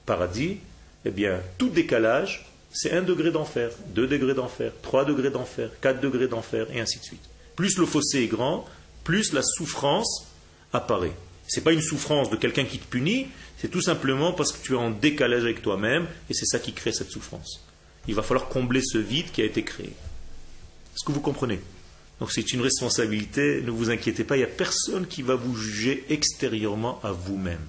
paradis, 0.05 0.57
eh 1.05 1.12
bien 1.12 1.41
tout 1.57 1.69
décalage, 1.69 2.45
c'est 2.71 2.91
un 2.91 3.01
degré 3.01 3.31
d'enfer, 3.31 3.69
deux 3.93 4.07
degrés 4.07 4.33
d'enfer, 4.33 4.71
trois 4.81 5.05
degrés 5.05 5.29
d'enfer, 5.29 5.69
quatre 5.81 5.99
degrés 5.99 6.27
d'enfer, 6.27 6.67
et 6.73 6.79
ainsi 6.79 6.99
de 6.99 7.03
suite. 7.03 7.23
Plus 7.55 7.77
le 7.77 7.86
fossé 7.86 8.23
est 8.23 8.27
grand, 8.27 8.65
plus 9.03 9.33
la 9.33 9.43
souffrance 9.43 10.25
apparaît. 10.71 11.13
Ce 11.47 11.60
n'est 11.60 11.63
pas 11.63 11.73
une 11.73 11.82
souffrance 11.82 12.29
de 12.29 12.36
quelqu'un 12.36 12.65
qui 12.65 12.79
te 12.79 12.86
punit, 12.86 13.27
c'est 13.58 13.69
tout 13.69 13.82
simplement 13.82 14.34
parce 14.34 14.51
que 14.51 14.63
tu 14.63 14.73
es 14.73 14.77
en 14.77 14.91
décalage 14.91 15.43
avec 15.43 15.62
toi-même 15.62 16.08
et 16.29 16.34
c'est 16.34 16.45
ça 16.45 16.60
qui 16.60 16.73
crée 16.73 16.91
cette 16.91 17.12
souffrance. 17.12 17.62
Il 18.08 18.15
va 18.15 18.23
falloir 18.23 18.49
combler 18.49 18.82
ce 18.84 18.97
vide 18.97 19.32
qui 19.32 19.41
a 19.41 19.45
été 19.45 19.63
créé. 19.63 19.88
Est-ce 19.88 21.06
que 21.06 21.12
vous 21.12 21.21
comprenez? 21.21 21.60
Donc 22.19 22.32
c'est 22.32 22.53
une 22.53 22.62
responsabilité, 22.62 23.62
ne 23.62 23.71
vous 23.71 23.89
inquiétez 23.89 24.23
pas, 24.23 24.36
il 24.36 24.39
n'y 24.39 24.45
a 24.45 24.47
personne 24.47 25.08
qui 25.08 25.21
va 25.21 25.36
vous 25.36 25.56
juger 25.56 26.06
extérieurement 26.10 26.99
à 27.03 27.12
vous-même. 27.12 27.65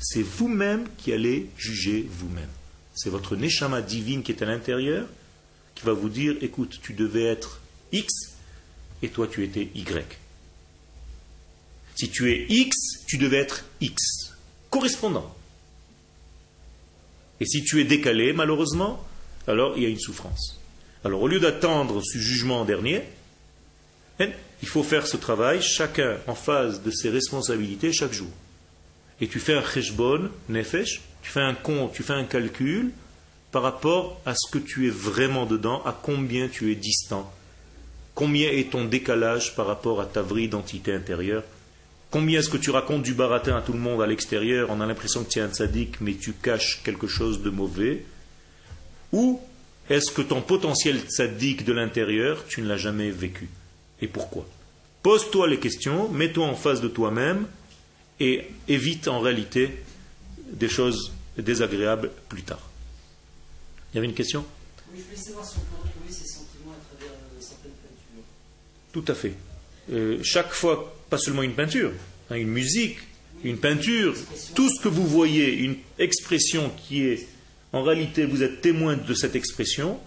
C'est 0.00 0.22
vous-même 0.22 0.86
qui 0.96 1.12
allez 1.12 1.50
juger 1.56 2.06
vous-même. 2.10 2.48
C'est 2.94 3.10
votre 3.10 3.36
neshama 3.36 3.82
divine 3.82 4.22
qui 4.22 4.32
est 4.32 4.42
à 4.42 4.46
l'intérieur 4.46 5.06
qui 5.74 5.84
va 5.84 5.92
vous 5.92 6.08
dire, 6.08 6.36
écoute, 6.42 6.78
tu 6.82 6.92
devais 6.92 7.24
être 7.24 7.60
X, 7.92 8.12
et 9.02 9.08
toi 9.08 9.26
tu 9.26 9.44
étais 9.44 9.70
Y. 9.74 10.19
Si 12.00 12.08
tu 12.08 12.32
es 12.32 12.46
X, 12.48 13.04
tu 13.06 13.18
devais 13.18 13.36
être 13.36 13.66
X, 13.82 14.32
correspondant. 14.70 15.36
Et 17.40 17.44
si 17.44 17.62
tu 17.62 17.78
es 17.78 17.84
décalé, 17.84 18.32
malheureusement, 18.32 19.06
alors 19.46 19.76
il 19.76 19.82
y 19.82 19.86
a 19.86 19.90
une 19.90 20.00
souffrance. 20.00 20.58
Alors 21.04 21.20
au 21.20 21.28
lieu 21.28 21.40
d'attendre 21.40 22.00
ce 22.02 22.16
jugement 22.16 22.64
dernier, 22.64 23.02
hein, 24.18 24.30
il 24.62 24.68
faut 24.68 24.82
faire 24.82 25.06
ce 25.06 25.18
travail, 25.18 25.60
chacun 25.60 26.16
en 26.26 26.34
phase 26.34 26.82
de 26.82 26.90
ses 26.90 27.10
responsabilités 27.10 27.92
chaque 27.92 28.14
jour. 28.14 28.30
Et 29.20 29.28
tu 29.28 29.38
fais 29.38 29.52
un 29.52 29.62
cheshbon, 29.62 30.30
nefesh, 30.48 31.02
tu 31.20 31.30
fais 31.30 31.42
un 31.42 31.54
compte, 31.54 31.92
tu 31.92 32.02
fais 32.02 32.14
un 32.14 32.24
calcul 32.24 32.92
par 33.52 33.60
rapport 33.60 34.22
à 34.24 34.32
ce 34.34 34.50
que 34.50 34.58
tu 34.58 34.86
es 34.86 34.90
vraiment 34.90 35.44
dedans, 35.44 35.82
à 35.84 35.92
combien 35.92 36.48
tu 36.48 36.72
es 36.72 36.76
distant 36.76 37.30
Combien 38.14 38.50
est 38.50 38.70
ton 38.70 38.86
décalage 38.86 39.54
par 39.54 39.66
rapport 39.66 40.00
à 40.00 40.06
ta 40.06 40.22
vraie 40.22 40.44
identité 40.44 40.94
intérieure 40.94 41.44
Combien 42.10 42.40
est-ce 42.40 42.48
que 42.48 42.56
tu 42.56 42.70
racontes 42.70 43.02
du 43.02 43.14
baratin 43.14 43.56
à 43.56 43.62
tout 43.62 43.72
le 43.72 43.78
monde 43.78 44.02
à 44.02 44.06
l'extérieur 44.06 44.68
On 44.70 44.80
a 44.80 44.86
l'impression 44.86 45.22
que 45.22 45.28
tu 45.28 45.38
es 45.38 45.42
un 45.42 45.52
sadique, 45.52 46.00
mais 46.00 46.14
tu 46.14 46.32
caches 46.32 46.82
quelque 46.82 47.06
chose 47.06 47.42
de 47.42 47.50
mauvais? 47.50 48.04
Ou 49.12 49.40
est-ce 49.88 50.10
que 50.10 50.22
ton 50.22 50.40
potentiel 50.40 51.00
sadique 51.08 51.64
de 51.64 51.72
l'intérieur, 51.72 52.44
tu 52.48 52.62
ne 52.62 52.68
l'as 52.68 52.76
jamais 52.76 53.10
vécu? 53.10 53.48
Et 54.00 54.08
pourquoi? 54.08 54.46
Pose-toi 55.02 55.48
les 55.48 55.58
questions, 55.58 56.08
mets-toi 56.08 56.46
en 56.46 56.54
face 56.54 56.80
de 56.80 56.88
toi-même 56.88 57.46
et 58.18 58.46
évite 58.68 59.08
en 59.08 59.20
réalité 59.20 59.82
des 60.52 60.68
choses 60.68 61.12
désagréables 61.38 62.10
plus 62.28 62.42
tard. 62.42 62.70
Il 63.92 63.96
y 63.96 63.98
avait 63.98 64.08
une 64.08 64.14
question? 64.14 64.44
Oui, 64.92 64.98
je 64.98 65.04
voulais 65.04 65.16
savoir 65.16 65.46
si 65.46 65.56
on 65.56 65.60
peut 65.60 65.82
retrouver 65.82 66.12
ces 66.12 66.40
tout 68.92 69.04
à 69.06 69.14
fait. 69.14 69.34
Euh, 69.92 70.18
chaque 70.22 70.52
fois, 70.52 70.94
pas 71.08 71.18
seulement 71.18 71.42
une 71.42 71.54
peinture, 71.54 71.92
hein, 72.30 72.36
une 72.36 72.48
musique, 72.48 72.98
une 73.42 73.58
peinture, 73.58 74.14
tout 74.54 74.68
ce 74.68 74.80
que 74.80 74.88
vous 74.88 75.06
voyez, 75.06 75.52
une 75.52 75.76
expression 75.98 76.70
qui 76.86 77.04
est, 77.04 77.26
en 77.72 77.82
réalité, 77.82 78.24
vous 78.24 78.42
êtes 78.42 78.60
témoin 78.60 78.96
de 78.96 79.14
cette 79.14 79.34
expression, 79.34 79.98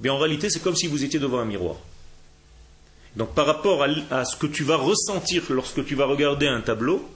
bien 0.00 0.12
en 0.12 0.18
réalité, 0.18 0.50
c'est 0.50 0.62
comme 0.62 0.76
si 0.76 0.88
vous 0.88 1.04
étiez 1.04 1.18
devant 1.18 1.38
un 1.38 1.44
miroir. 1.44 1.76
Donc 3.16 3.34
par 3.34 3.46
rapport 3.46 3.84
à, 4.10 4.24
ce 4.24 4.36
que 4.36 4.46
tu 4.46 4.62
vas 4.62 4.76
ressentir 4.76 5.42
lorsque 5.50 5.84
tu 5.84 5.94
vas 5.94 6.06
regarder 6.06 6.46
un 6.46 6.60
tableau, 6.60 7.08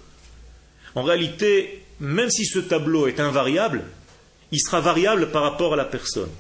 en 0.95 1.03
réalité, 1.03 1.83
même 2.01 2.31
si 2.31 2.45
ce 2.47 2.59
tableau 2.59 3.07
est 3.07 3.21
invariable, 3.21 3.85
il 4.51 4.61
sera 4.61 4.81
variable 4.81 5.31
par 5.31 5.43
rapport 5.43 5.75
à 5.75 5.77
la 5.77 5.85
personne. 5.85 6.31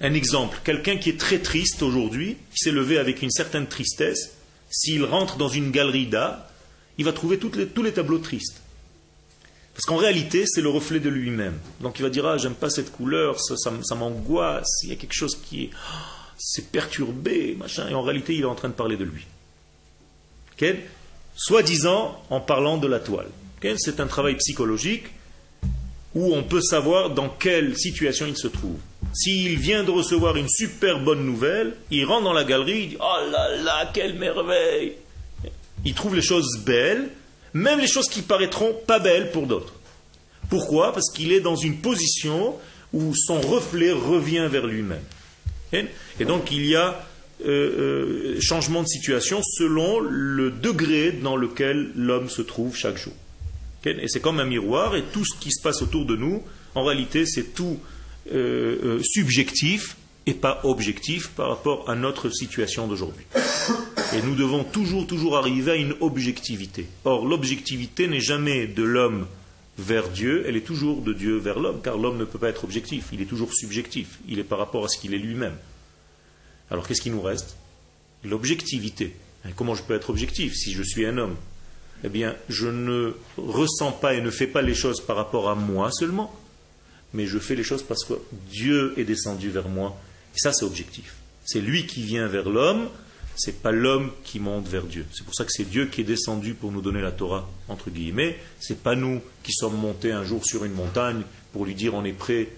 Un 0.00 0.14
exemple, 0.14 0.58
quelqu'un 0.64 0.96
qui 0.96 1.10
est 1.10 1.20
très 1.20 1.38
triste 1.38 1.82
aujourd'hui, 1.82 2.36
qui 2.50 2.58
s'est 2.58 2.72
levé 2.72 2.98
avec 2.98 3.22
une 3.22 3.30
certaine 3.30 3.66
tristesse, 3.66 4.36
s'il 4.74 5.04
rentre 5.04 5.36
dans 5.36 5.48
une 5.48 5.70
galerie 5.70 6.08
d'art, 6.08 6.46
il 6.98 7.04
va 7.04 7.12
trouver 7.12 7.38
tous 7.38 7.82
les 7.82 7.92
tableaux 7.92 8.18
tristes. 8.18 8.60
Parce 9.72 9.86
qu'en 9.86 9.96
réalité, 9.96 10.46
c'est 10.46 10.60
le 10.60 10.68
reflet 10.68 10.98
de 10.98 11.08
lui-même. 11.08 11.58
Donc 11.80 11.98
il 11.98 12.02
va 12.02 12.10
dire, 12.10 12.26
ah, 12.26 12.38
j'aime 12.38 12.54
pas 12.54 12.70
cette 12.70 12.90
couleur, 12.90 13.38
ça, 13.40 13.94
m'angoisse, 13.94 14.82
il 14.82 14.88
y 14.88 14.92
a 14.92 14.96
quelque 14.96 15.14
chose 15.14 15.36
qui 15.36 15.64
est, 15.64 15.70
c'est 16.38 16.70
perturbé, 16.70 17.56
machin. 17.58 17.88
Et 17.88 17.94
en 17.94 18.02
réalité, 18.02 18.34
il 18.34 18.42
est 18.42 18.46
en 18.46 18.56
train 18.56 18.68
de 18.68 18.74
parler 18.74 18.96
de 18.96 19.04
lui. 19.04 19.26
Soi-disant 21.36 22.20
en 22.30 22.40
parlant 22.40 22.78
de 22.78 22.88
la 22.88 22.98
toile. 22.98 23.28
C'est 23.78 24.00
un 24.00 24.06
travail 24.06 24.36
psychologique 24.36 25.04
où 26.14 26.34
on 26.34 26.42
peut 26.42 26.60
savoir 26.60 27.10
dans 27.10 27.28
quelle 27.28 27.76
situation 27.76 28.26
il 28.26 28.36
se 28.36 28.48
trouve. 28.48 28.78
S'il 29.14 29.58
vient 29.58 29.84
de 29.84 29.90
recevoir 29.90 30.36
une 30.36 30.48
super 30.48 30.98
bonne 30.98 31.24
nouvelle, 31.24 31.76
il 31.90 32.04
rentre 32.04 32.24
dans 32.24 32.32
la 32.32 32.44
galerie, 32.44 32.80
il 32.82 32.88
dit 32.90 32.96
Oh 33.00 33.30
là 33.30 33.56
là, 33.62 33.90
quelle 33.94 34.18
merveille 34.18 34.94
Il 35.84 35.94
trouve 35.94 36.16
les 36.16 36.22
choses 36.22 36.58
belles, 36.66 37.10
même 37.52 37.78
les 37.78 37.86
choses 37.86 38.08
qui 38.08 38.22
paraîtront 38.22 38.74
pas 38.86 38.98
belles 38.98 39.30
pour 39.30 39.46
d'autres. 39.46 39.74
Pourquoi? 40.50 40.92
Parce 40.92 41.10
qu'il 41.10 41.32
est 41.32 41.40
dans 41.40 41.54
une 41.54 41.78
position 41.78 42.56
où 42.92 43.14
son 43.14 43.40
reflet 43.40 43.92
revient 43.92 44.48
vers 44.50 44.66
lui-même. 44.66 45.02
Et 46.20 46.24
donc 46.24 46.50
il 46.52 46.66
y 46.66 46.76
a 46.76 47.04
euh, 47.44 48.34
euh, 48.36 48.40
changement 48.40 48.82
de 48.82 48.86
situation 48.86 49.42
selon 49.42 50.00
le 50.00 50.50
degré 50.50 51.12
dans 51.12 51.36
lequel 51.36 51.90
l'homme 51.96 52.28
se 52.28 52.42
trouve 52.42 52.76
chaque 52.76 52.96
jour. 52.96 53.12
Et 53.84 54.08
c'est 54.08 54.20
comme 54.20 54.40
un 54.40 54.44
miroir, 54.44 54.96
et 54.96 55.02
tout 55.02 55.24
ce 55.24 55.38
qui 55.38 55.52
se 55.52 55.60
passe 55.60 55.82
autour 55.82 56.06
de 56.06 56.16
nous, 56.16 56.42
en 56.74 56.84
réalité, 56.84 57.26
c'est 57.26 57.54
tout 57.54 57.78
euh, 58.32 59.00
subjectif 59.02 59.96
et 60.26 60.34
pas 60.34 60.60
objectif 60.64 61.28
par 61.28 61.48
rapport 61.48 61.88
à 61.88 61.94
notre 61.94 62.30
situation 62.30 62.86
d'aujourd'hui. 62.86 63.24
Et 64.14 64.22
nous 64.22 64.34
devons 64.34 64.64
toujours, 64.64 65.06
toujours 65.06 65.36
arriver 65.36 65.72
à 65.72 65.76
une 65.76 65.94
objectivité. 66.00 66.86
Or, 67.04 67.26
l'objectivité 67.26 68.06
n'est 68.06 68.20
jamais 68.20 68.66
de 68.66 68.82
l'homme 68.82 69.26
vers 69.76 70.08
Dieu, 70.08 70.44
elle 70.46 70.56
est 70.56 70.64
toujours 70.64 71.02
de 71.02 71.12
Dieu 71.12 71.36
vers 71.36 71.58
l'homme, 71.58 71.80
car 71.82 71.98
l'homme 71.98 72.16
ne 72.16 72.24
peut 72.24 72.38
pas 72.38 72.48
être 72.48 72.64
objectif, 72.64 73.06
il 73.12 73.20
est 73.20 73.26
toujours 73.26 73.52
subjectif, 73.52 74.20
il 74.28 74.38
est 74.38 74.44
par 74.44 74.58
rapport 74.58 74.84
à 74.84 74.88
ce 74.88 74.98
qu'il 74.98 75.14
est 75.14 75.18
lui-même. 75.18 75.56
Alors 76.70 76.86
qu'est-ce 76.86 77.02
qui 77.02 77.10
nous 77.10 77.20
reste? 77.20 77.56
L'objectivité. 78.24 79.14
Comment 79.56 79.74
je 79.74 79.82
peux 79.82 79.94
être 79.94 80.10
objectif 80.10 80.54
si 80.54 80.72
je 80.72 80.82
suis 80.82 81.04
un 81.04 81.18
homme? 81.18 81.36
Eh 82.04 82.08
bien, 82.08 82.34
je 82.48 82.68
ne 82.68 83.14
ressens 83.36 83.92
pas 83.92 84.14
et 84.14 84.20
ne 84.20 84.30
fais 84.30 84.46
pas 84.46 84.62
les 84.62 84.74
choses 84.74 85.00
par 85.00 85.16
rapport 85.16 85.50
à 85.50 85.54
moi 85.54 85.90
seulement, 85.90 86.34
mais 87.14 87.26
je 87.26 87.38
fais 87.38 87.54
les 87.54 87.62
choses 87.62 87.82
parce 87.82 88.04
que 88.04 88.14
Dieu 88.50 88.92
est 88.98 89.04
descendu 89.04 89.48
vers 89.48 89.68
moi. 89.68 89.98
Et 90.34 90.38
ça, 90.38 90.52
c'est 90.52 90.64
objectif. 90.64 91.14
C'est 91.44 91.60
lui 91.60 91.86
qui 91.86 92.02
vient 92.02 92.26
vers 92.26 92.50
l'homme, 92.50 92.88
c'est 93.36 93.62
pas 93.62 93.72
l'homme 93.72 94.12
qui 94.24 94.40
monte 94.40 94.68
vers 94.68 94.84
Dieu. 94.84 95.06
C'est 95.12 95.24
pour 95.24 95.34
ça 95.34 95.44
que 95.44 95.52
c'est 95.52 95.64
Dieu 95.64 95.86
qui 95.86 96.02
est 96.02 96.04
descendu 96.04 96.54
pour 96.54 96.72
nous 96.72 96.80
donner 96.80 97.00
la 97.00 97.12
Torah, 97.12 97.48
entre 97.68 97.90
guillemets. 97.90 98.38
C'est 98.60 98.82
pas 98.82 98.94
nous 98.94 99.20
qui 99.42 99.52
sommes 99.52 99.76
montés 99.76 100.12
un 100.12 100.24
jour 100.24 100.44
sur 100.44 100.64
une 100.64 100.72
montagne 100.72 101.22
pour 101.52 101.64
lui 101.64 101.74
dire 101.74 101.94
on 101.94 102.04
est 102.04 102.12
prêt. 102.12 102.48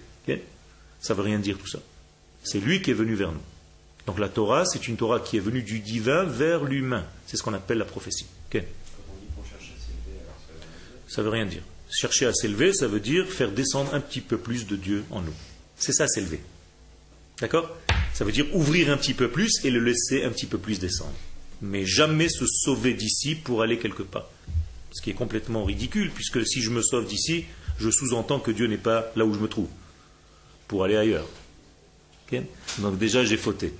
Ça 0.99 1.13
veut 1.13 1.23
rien 1.23 1.39
dire 1.39 1.57
tout 1.57 1.67
ça. 1.67 1.79
C'est 2.43 2.59
lui 2.59 2.81
qui 2.81 2.91
est 2.91 2.95
venu 2.95 3.13
vers 3.13 3.31
nous. 3.31 3.41
Donc 4.07 4.19
la 4.19 4.29
Torah, 4.29 4.65
c'est 4.65 4.87
une 4.87 4.97
Torah 4.97 5.19
qui 5.19 5.37
est 5.37 5.41
venue 5.41 5.61
du 5.61 5.79
divin 5.79 6.23
vers 6.23 6.63
l'humain. 6.63 7.05
C'est 7.27 7.37
ce 7.37 7.43
qu'on 7.43 7.53
appelle 7.53 7.77
la 7.77 7.85
prophétie. 7.85 8.25
Ça 11.07 11.21
veut 11.21 11.29
rien 11.29 11.45
dire. 11.45 11.61
Chercher 11.89 12.25
à 12.25 12.33
s'élever, 12.33 12.73
ça 12.73 12.87
veut 12.87 12.99
dire 12.99 13.27
faire 13.27 13.51
descendre 13.51 13.93
un 13.93 13.99
petit 13.99 14.21
peu 14.21 14.37
plus 14.37 14.67
de 14.67 14.75
Dieu 14.75 15.03
en 15.11 15.21
nous. 15.21 15.33
C'est 15.77 15.93
ça 15.93 16.07
s'élever. 16.07 16.41
D'accord? 17.39 17.75
Ça 18.13 18.25
veut 18.25 18.31
dire 18.31 18.47
ouvrir 18.53 18.89
un 18.89 18.97
petit 18.97 19.13
peu 19.13 19.29
plus 19.29 19.63
et 19.63 19.69
le 19.69 19.79
laisser 19.79 20.23
un 20.23 20.31
petit 20.31 20.47
peu 20.47 20.57
plus 20.57 20.79
descendre. 20.79 21.13
Mais 21.61 21.85
jamais 21.85 22.29
se 22.29 22.45
sauver 22.45 22.93
d'ici 22.93 23.35
pour 23.35 23.61
aller 23.61 23.77
quelque 23.77 24.03
part. 24.03 24.29
Ce 24.91 25.01
qui 25.01 25.11
est 25.11 25.13
complètement 25.13 25.63
ridicule, 25.63 26.11
puisque 26.11 26.45
si 26.45 26.61
je 26.61 26.71
me 26.71 26.81
sauve 26.81 27.07
d'ici, 27.07 27.45
je 27.79 27.89
sous-entends 27.89 28.39
que 28.39 28.51
Dieu 28.51 28.67
n'est 28.67 28.77
pas 28.77 29.11
là 29.15 29.25
où 29.25 29.33
je 29.33 29.39
me 29.39 29.47
trouve, 29.47 29.69
pour 30.67 30.83
aller 30.83 30.97
ailleurs. 30.97 31.27
Donc 32.79 32.97
déjà, 32.97 33.23
j'ai 33.23 33.37
fauté. 33.37 33.73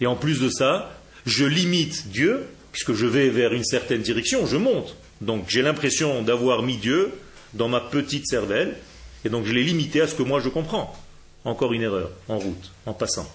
Et 0.00 0.06
en 0.06 0.16
plus 0.16 0.40
de 0.40 0.48
ça, 0.48 0.98
je 1.26 1.44
limite 1.44 2.08
Dieu, 2.08 2.44
puisque 2.72 2.94
je 2.94 3.06
vais 3.06 3.28
vers 3.28 3.52
une 3.52 3.64
certaine 3.64 4.02
direction, 4.02 4.46
je 4.46 4.56
monte. 4.56 4.96
Donc 5.22 5.46
j'ai 5.48 5.62
l'impression 5.62 6.22
d'avoir 6.22 6.62
mis 6.62 6.76
Dieu 6.76 7.12
dans 7.54 7.68
ma 7.68 7.80
petite 7.80 8.26
cervelle, 8.26 8.76
et 9.24 9.28
donc 9.28 9.44
je 9.46 9.52
l'ai 9.52 9.62
limité 9.62 10.00
à 10.00 10.08
ce 10.08 10.14
que 10.14 10.22
moi 10.22 10.40
je 10.40 10.48
comprends. 10.48 10.94
Encore 11.44 11.72
une 11.72 11.82
erreur, 11.82 12.10
en 12.28 12.38
route, 12.38 12.70
en 12.86 12.92
passant. 12.92 13.28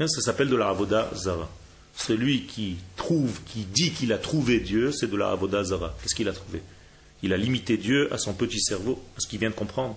Hein, 0.00 0.08
ça 0.08 0.20
s'appelle 0.20 0.48
de 0.48 0.56
la 0.56 0.68
Avoda 0.68 1.10
Zara. 1.14 1.48
Celui 1.94 2.42
qui 2.42 2.76
trouve, 2.96 3.40
qui 3.46 3.60
dit 3.60 3.90
qu'il 3.92 4.12
a 4.12 4.18
trouvé 4.18 4.60
Dieu, 4.60 4.92
c'est 4.92 5.10
de 5.10 5.16
la 5.16 5.30
Avoda 5.30 5.64
Zara. 5.64 5.94
Qu'est-ce 6.02 6.14
qu'il 6.14 6.28
a 6.28 6.32
trouvé? 6.32 6.62
Il 7.22 7.32
a 7.32 7.36
limité 7.36 7.78
Dieu 7.78 8.12
à 8.12 8.18
son 8.18 8.34
petit 8.34 8.60
cerveau, 8.60 9.02
à 9.16 9.20
ce 9.20 9.26
qu'il 9.26 9.38
vient 9.38 9.48
de 9.48 9.54
comprendre. 9.54 9.96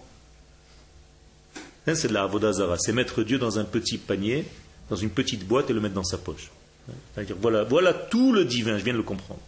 Hein, 1.87 1.95
c'est 1.95 2.07
de 2.07 2.13
la 2.13 2.23
Avoda 2.23 2.53
Zara. 2.53 2.77
C'est 2.77 2.93
mettre 2.93 3.23
Dieu 3.23 3.37
dans 3.37 3.59
un 3.59 3.65
petit 3.65 3.97
panier 3.97 4.45
dans 4.89 4.95
une 4.95 5.09
petite 5.09 5.45
boîte 5.47 5.69
et 5.69 5.73
le 5.73 5.79
mettre 5.81 5.95
dans 5.95 6.03
sa 6.03 6.17
poche. 6.17 6.49
C'est-à-dire, 7.13 7.35
voilà, 7.39 7.63
voilà 7.63 7.93
tout 7.93 8.33
le 8.33 8.45
divin, 8.45 8.77
je 8.77 8.83
viens 8.83 8.93
de 8.93 8.97
le 8.97 9.03
comprendre. 9.03 9.41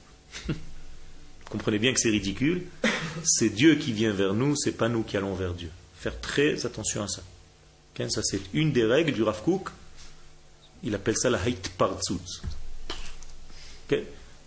Comprenez 1.51 1.79
bien 1.79 1.93
que 1.93 1.99
c'est 1.99 2.09
ridicule. 2.09 2.63
C'est 3.25 3.49
Dieu 3.49 3.75
qui 3.75 3.91
vient 3.91 4.13
vers 4.13 4.33
nous, 4.33 4.55
c'est 4.55 4.71
pas 4.71 4.87
nous 4.87 5.03
qui 5.03 5.17
allons 5.17 5.35
vers 5.35 5.53
Dieu. 5.53 5.69
Faire 5.99 6.19
très 6.19 6.65
attention 6.65 7.03
à 7.03 7.07
ça. 7.07 7.21
Ça, 8.09 8.23
c'est 8.23 8.41
une 8.53 8.71
des 8.71 8.85
règles 8.85 9.11
du 9.11 9.21
Rav 9.21 9.43
Kook. 9.43 9.69
Il 10.81 10.95
appelle 10.95 11.15
ça 11.15 11.29
la 11.29 11.37
Hait 11.47 11.61
Partsut. 11.77 12.15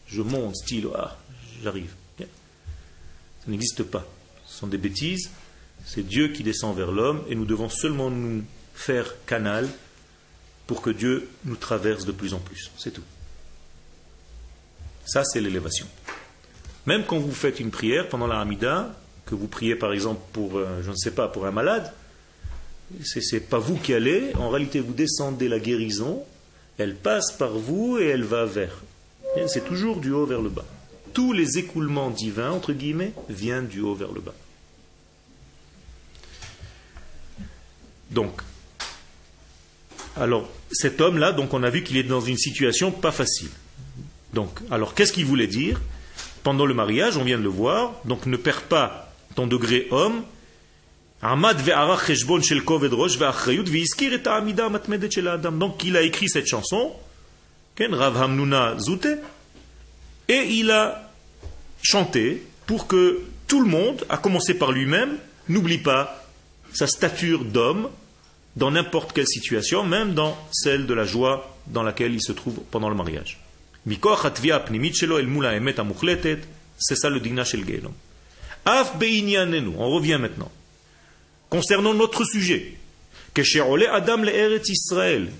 Je 0.08 0.22
monte, 0.22 0.56
style, 0.56 0.88
ah, 0.94 1.16
j'arrive. 1.62 1.92
Ça 2.18 2.24
n'existe 3.50 3.82
pas. 3.82 4.06
Ce 4.46 4.58
sont 4.58 4.66
des 4.66 4.78
bêtises. 4.78 5.30
C'est 5.84 6.02
Dieu 6.02 6.28
qui 6.28 6.42
descend 6.42 6.74
vers 6.74 6.90
l'homme 6.90 7.22
et 7.28 7.34
nous 7.34 7.44
devons 7.44 7.68
seulement 7.68 8.10
nous 8.10 8.42
faire 8.74 9.14
canal 9.26 9.68
pour 10.66 10.80
que 10.80 10.90
Dieu 10.90 11.28
nous 11.44 11.56
traverse 11.56 12.06
de 12.06 12.12
plus 12.12 12.32
en 12.32 12.38
plus. 12.38 12.70
C'est 12.78 12.92
tout. 12.92 13.04
Ça, 15.04 15.22
c'est 15.24 15.42
l'élévation. 15.42 15.86
Même 16.86 17.04
quand 17.04 17.18
vous 17.18 17.32
faites 17.32 17.60
une 17.60 17.70
prière 17.70 18.08
pendant 18.08 18.26
la 18.26 18.40
Hamida, 18.40 18.94
que 19.26 19.34
vous 19.34 19.46
priez 19.46 19.74
par 19.74 19.92
exemple 19.92 20.20
pour, 20.32 20.58
euh, 20.58 20.82
je 20.84 20.90
ne 20.90 20.96
sais 20.96 21.10
pas, 21.10 21.28
pour 21.28 21.46
un 21.46 21.50
malade, 21.50 21.92
ce 23.02 23.34
n'est 23.34 23.40
pas 23.40 23.58
vous 23.58 23.76
qui 23.76 23.94
allez, 23.94 24.32
en 24.36 24.50
réalité 24.50 24.80
vous 24.80 24.92
descendez 24.92 25.48
la 25.48 25.58
guérison, 25.58 26.22
elle 26.78 26.94
passe 26.94 27.32
par 27.32 27.52
vous 27.52 27.98
et 27.98 28.06
elle 28.06 28.24
va 28.24 28.44
vers. 28.44 28.82
C'est 29.46 29.64
toujours 29.64 29.96
du 29.96 30.12
haut 30.12 30.26
vers 30.26 30.42
le 30.42 30.48
bas. 30.48 30.64
Tous 31.12 31.32
les 31.32 31.58
écoulements 31.58 32.10
divins, 32.10 32.50
entre 32.50 32.72
guillemets, 32.72 33.12
viennent 33.28 33.66
du 33.66 33.80
haut 33.80 33.94
vers 33.94 34.12
le 34.12 34.20
bas. 34.20 34.34
Donc, 38.10 38.42
alors, 40.16 40.48
cet 40.70 41.00
homme-là, 41.00 41.32
donc 41.32 41.52
on 41.54 41.62
a 41.62 41.70
vu 41.70 41.82
qu'il 41.82 41.96
est 41.96 42.04
dans 42.04 42.20
une 42.20 42.36
situation 42.36 42.92
pas 42.92 43.10
facile. 43.10 43.50
Donc, 44.32 44.60
alors 44.70 44.94
qu'est-ce 44.94 45.12
qu'il 45.12 45.24
voulait 45.24 45.48
dire? 45.48 45.80
Pendant 46.44 46.66
le 46.66 46.74
mariage, 46.74 47.16
on 47.16 47.24
vient 47.24 47.38
de 47.38 47.42
le 47.42 47.48
voir, 47.48 47.94
donc 48.04 48.26
ne 48.26 48.36
perds 48.36 48.62
pas 48.62 49.12
ton 49.34 49.48
degré 49.48 49.88
homme. 49.90 50.22
Donc 55.58 55.84
il 55.84 55.96
a 55.96 56.02
écrit 56.02 56.28
cette 56.28 56.46
chanson, 56.46 56.92
et 60.28 60.42
il 60.44 60.70
a 60.70 61.10
chanté 61.82 62.46
pour 62.66 62.86
que 62.86 63.22
tout 63.48 63.62
le 63.62 63.68
monde, 63.68 64.04
à 64.08 64.18
commencer 64.18 64.54
par 64.54 64.70
lui-même, 64.70 65.16
n'oublie 65.48 65.78
pas 65.78 66.24
sa 66.72 66.86
stature 66.86 67.44
d'homme 67.44 67.88
dans 68.56 68.70
n'importe 68.70 69.12
quelle 69.12 69.26
situation, 69.26 69.82
même 69.82 70.14
dans 70.14 70.36
celle 70.52 70.86
de 70.86 70.94
la 70.94 71.04
joie 71.04 71.56
dans 71.66 71.82
laquelle 71.82 72.12
il 72.14 72.22
se 72.22 72.32
trouve 72.32 72.60
pendant 72.70 72.88
le 72.88 72.94
mariage. 72.94 73.43
C'est 76.78 76.96
ça 76.96 77.10
le 77.10 77.20
digna 77.20 77.44
shel 77.44 77.64
Af 78.64 78.94
on 78.96 79.90
revient 79.90 80.18
maintenant. 80.20 80.50
Concernant 81.50 81.94
notre 81.94 82.24
sujet, 82.24 82.74
Adam 83.90 84.24
Israël. 84.68 85.30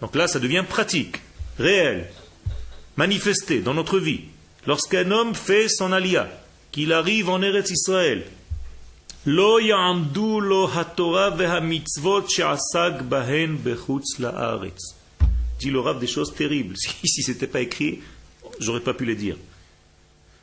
Donc 0.00 0.14
là, 0.14 0.26
ça 0.28 0.38
devient 0.38 0.64
pratique, 0.68 1.20
réel, 1.58 2.06
manifesté 2.96 3.60
dans 3.60 3.74
notre 3.74 3.98
vie. 3.98 4.22
Lorsqu'un 4.66 5.10
homme 5.10 5.34
fait 5.34 5.68
son 5.68 5.92
alia, 5.92 6.28
qu'il 6.72 6.92
arrive 6.92 7.28
en 7.28 7.42
Eretz 7.42 7.70
Israël, 7.70 8.24
Lo 9.26 9.58
ya'amdu 9.58 10.40
lo 10.40 10.68
ve'hamitzvot 10.68 12.28
she'asag 12.28 13.02
bechutz. 13.02 14.20
Dit 15.58 15.70
le 15.70 15.98
des 15.98 16.06
choses 16.06 16.34
terribles. 16.34 16.74
Si, 17.04 17.22
ce 17.22 17.30
n'était 17.30 17.46
pas 17.46 17.60
écrit, 17.60 18.00
j'aurais 18.60 18.80
pas 18.80 18.94
pu 18.94 19.04
les 19.04 19.14
dire. 19.14 19.36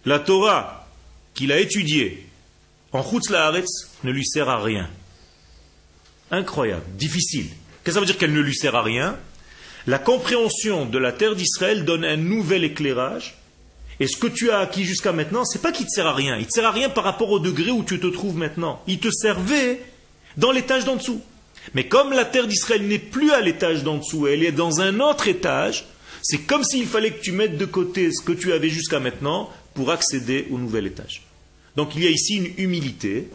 La 0.05 0.19
Torah 0.19 0.87
qu'il 1.33 1.51
a 1.51 1.59
étudiée 1.59 2.27
en 2.91 3.03
chutz 3.03 3.29
la'aretz 3.29 3.89
ne 4.03 4.11
lui 4.11 4.25
sert 4.25 4.49
à 4.49 4.61
rien. 4.61 4.89
Incroyable, 6.31 6.83
difficile. 6.95 7.47
Qu'est-ce 7.47 7.83
que 7.83 7.91
ça 7.93 7.99
veut 7.99 8.05
dire 8.05 8.17
qu'elle 8.17 8.33
ne 8.33 8.39
lui 8.39 8.55
sert 8.55 8.75
à 8.75 8.83
rien? 8.83 9.17
La 9.87 9.99
compréhension 9.99 10.85
de 10.85 10.97
la 10.97 11.11
terre 11.11 11.35
d'Israël 11.35 11.85
donne 11.85 12.05
un 12.05 12.15
nouvel 12.15 12.63
éclairage 12.63 13.35
Et 13.99 14.07
ce 14.07 14.15
que 14.15 14.27
tu 14.27 14.49
as 14.49 14.59
acquis 14.59 14.85
jusqu'à 14.85 15.11
maintenant, 15.11 15.43
c'est 15.43 15.61
pas 15.61 15.71
qu'il 15.71 15.85
te 15.85 15.91
sert 15.91 16.07
à 16.07 16.13
rien. 16.13 16.37
Il 16.37 16.45
te 16.45 16.51
sert 16.51 16.65
à 16.65 16.71
rien 16.71 16.89
par 16.89 17.03
rapport 17.03 17.31
au 17.31 17.39
degré 17.39 17.71
où 17.71 17.83
tu 17.83 17.99
te 17.99 18.07
trouves 18.07 18.37
maintenant. 18.37 18.81
Il 18.87 18.99
te 18.99 19.11
servait 19.11 19.81
dans 20.37 20.51
l'étage 20.51 20.85
d'en 20.85 20.95
dessous. 20.95 21.21
Mais 21.73 21.87
comme 21.87 22.11
la 22.13 22.25
terre 22.25 22.47
d'Israël 22.47 22.85
n'est 22.87 22.99
plus 22.99 23.31
à 23.31 23.41
l'étage 23.41 23.83
d'en 23.83 23.97
dessous, 23.97 24.27
elle 24.27 24.43
est 24.43 24.51
dans 24.51 24.81
un 24.81 24.99
autre 24.99 25.27
étage, 25.27 25.85
c'est 26.21 26.39
comme 26.39 26.63
s'il 26.63 26.85
fallait 26.85 27.11
que 27.11 27.21
tu 27.21 27.31
mettes 27.31 27.57
de 27.57 27.65
côté 27.65 28.11
ce 28.11 28.21
que 28.23 28.31
tu 28.33 28.53
avais 28.53 28.69
jusqu'à 28.69 28.99
maintenant 28.99 29.49
pour 29.73 29.91
accéder 29.91 30.47
au 30.51 30.57
nouvel 30.57 30.87
étage. 30.87 31.23
Donc 31.75 31.95
il 31.95 32.03
y 32.03 32.07
a 32.07 32.11
ici 32.11 32.35
une 32.35 32.53
humilité. 32.63 33.27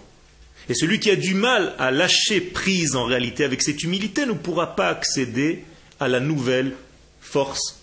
Et 0.69 0.75
celui 0.75 1.01
qui 1.01 1.11
a 1.11 1.17
du 1.17 1.33
mal 1.35 1.75
à 1.79 1.91
lâcher 1.91 2.41
prise 2.43 2.95
en 2.95 3.05
réalité 3.05 3.43
avec 3.45 3.63
cette 3.63 3.83
humilité 3.83 4.27
ne 4.27 4.33
pourra 4.33 4.77
pas 4.77 4.89
accéder 4.91 5.65
à 5.99 6.09
la 6.09 6.21
nouvelle 6.21 6.75
force 7.21 7.81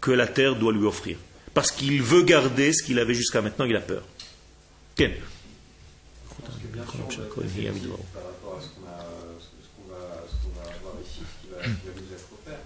que 0.00 0.10
la 0.10 0.26
terre 0.26 0.56
doit 0.56 0.72
lui 0.72 0.86
offrir. 0.86 1.18
Parce 1.52 1.70
qu'il 1.70 2.02
veut 2.02 2.22
garder 2.22 2.72
ce 2.72 2.82
qu'il 2.82 2.98
avait 2.98 3.14
jusqu'à 3.14 3.42
maintenant, 3.42 3.66
il 3.66 3.76
a 3.76 3.80
peur. 3.80 4.02
Ken 4.96 5.12
Parce 6.44 6.58
que 6.58 6.66
bien 6.66 6.82
sûr, 6.84 6.94
on 6.94 7.10
va 7.10 7.12
être 7.12 7.28
par 8.12 8.22
rapport 8.24 8.58
à 8.58 8.62
ce 8.62 8.68
qu'on 8.68 8.86
a- 8.88 9.06
ce- 9.38 9.44
ce 9.62 9.68
qu'on 9.76 9.92
va, 9.92 10.24
ce 10.28 10.34
qu'on 10.44 10.60
va 10.60 10.74
avoir 10.74 10.94
ici, 11.06 11.20
ce 11.20 11.53
qui 11.64 11.88
va, 11.88 11.96
nous 11.96 12.12
être 12.12 12.28
offert. 12.36 12.60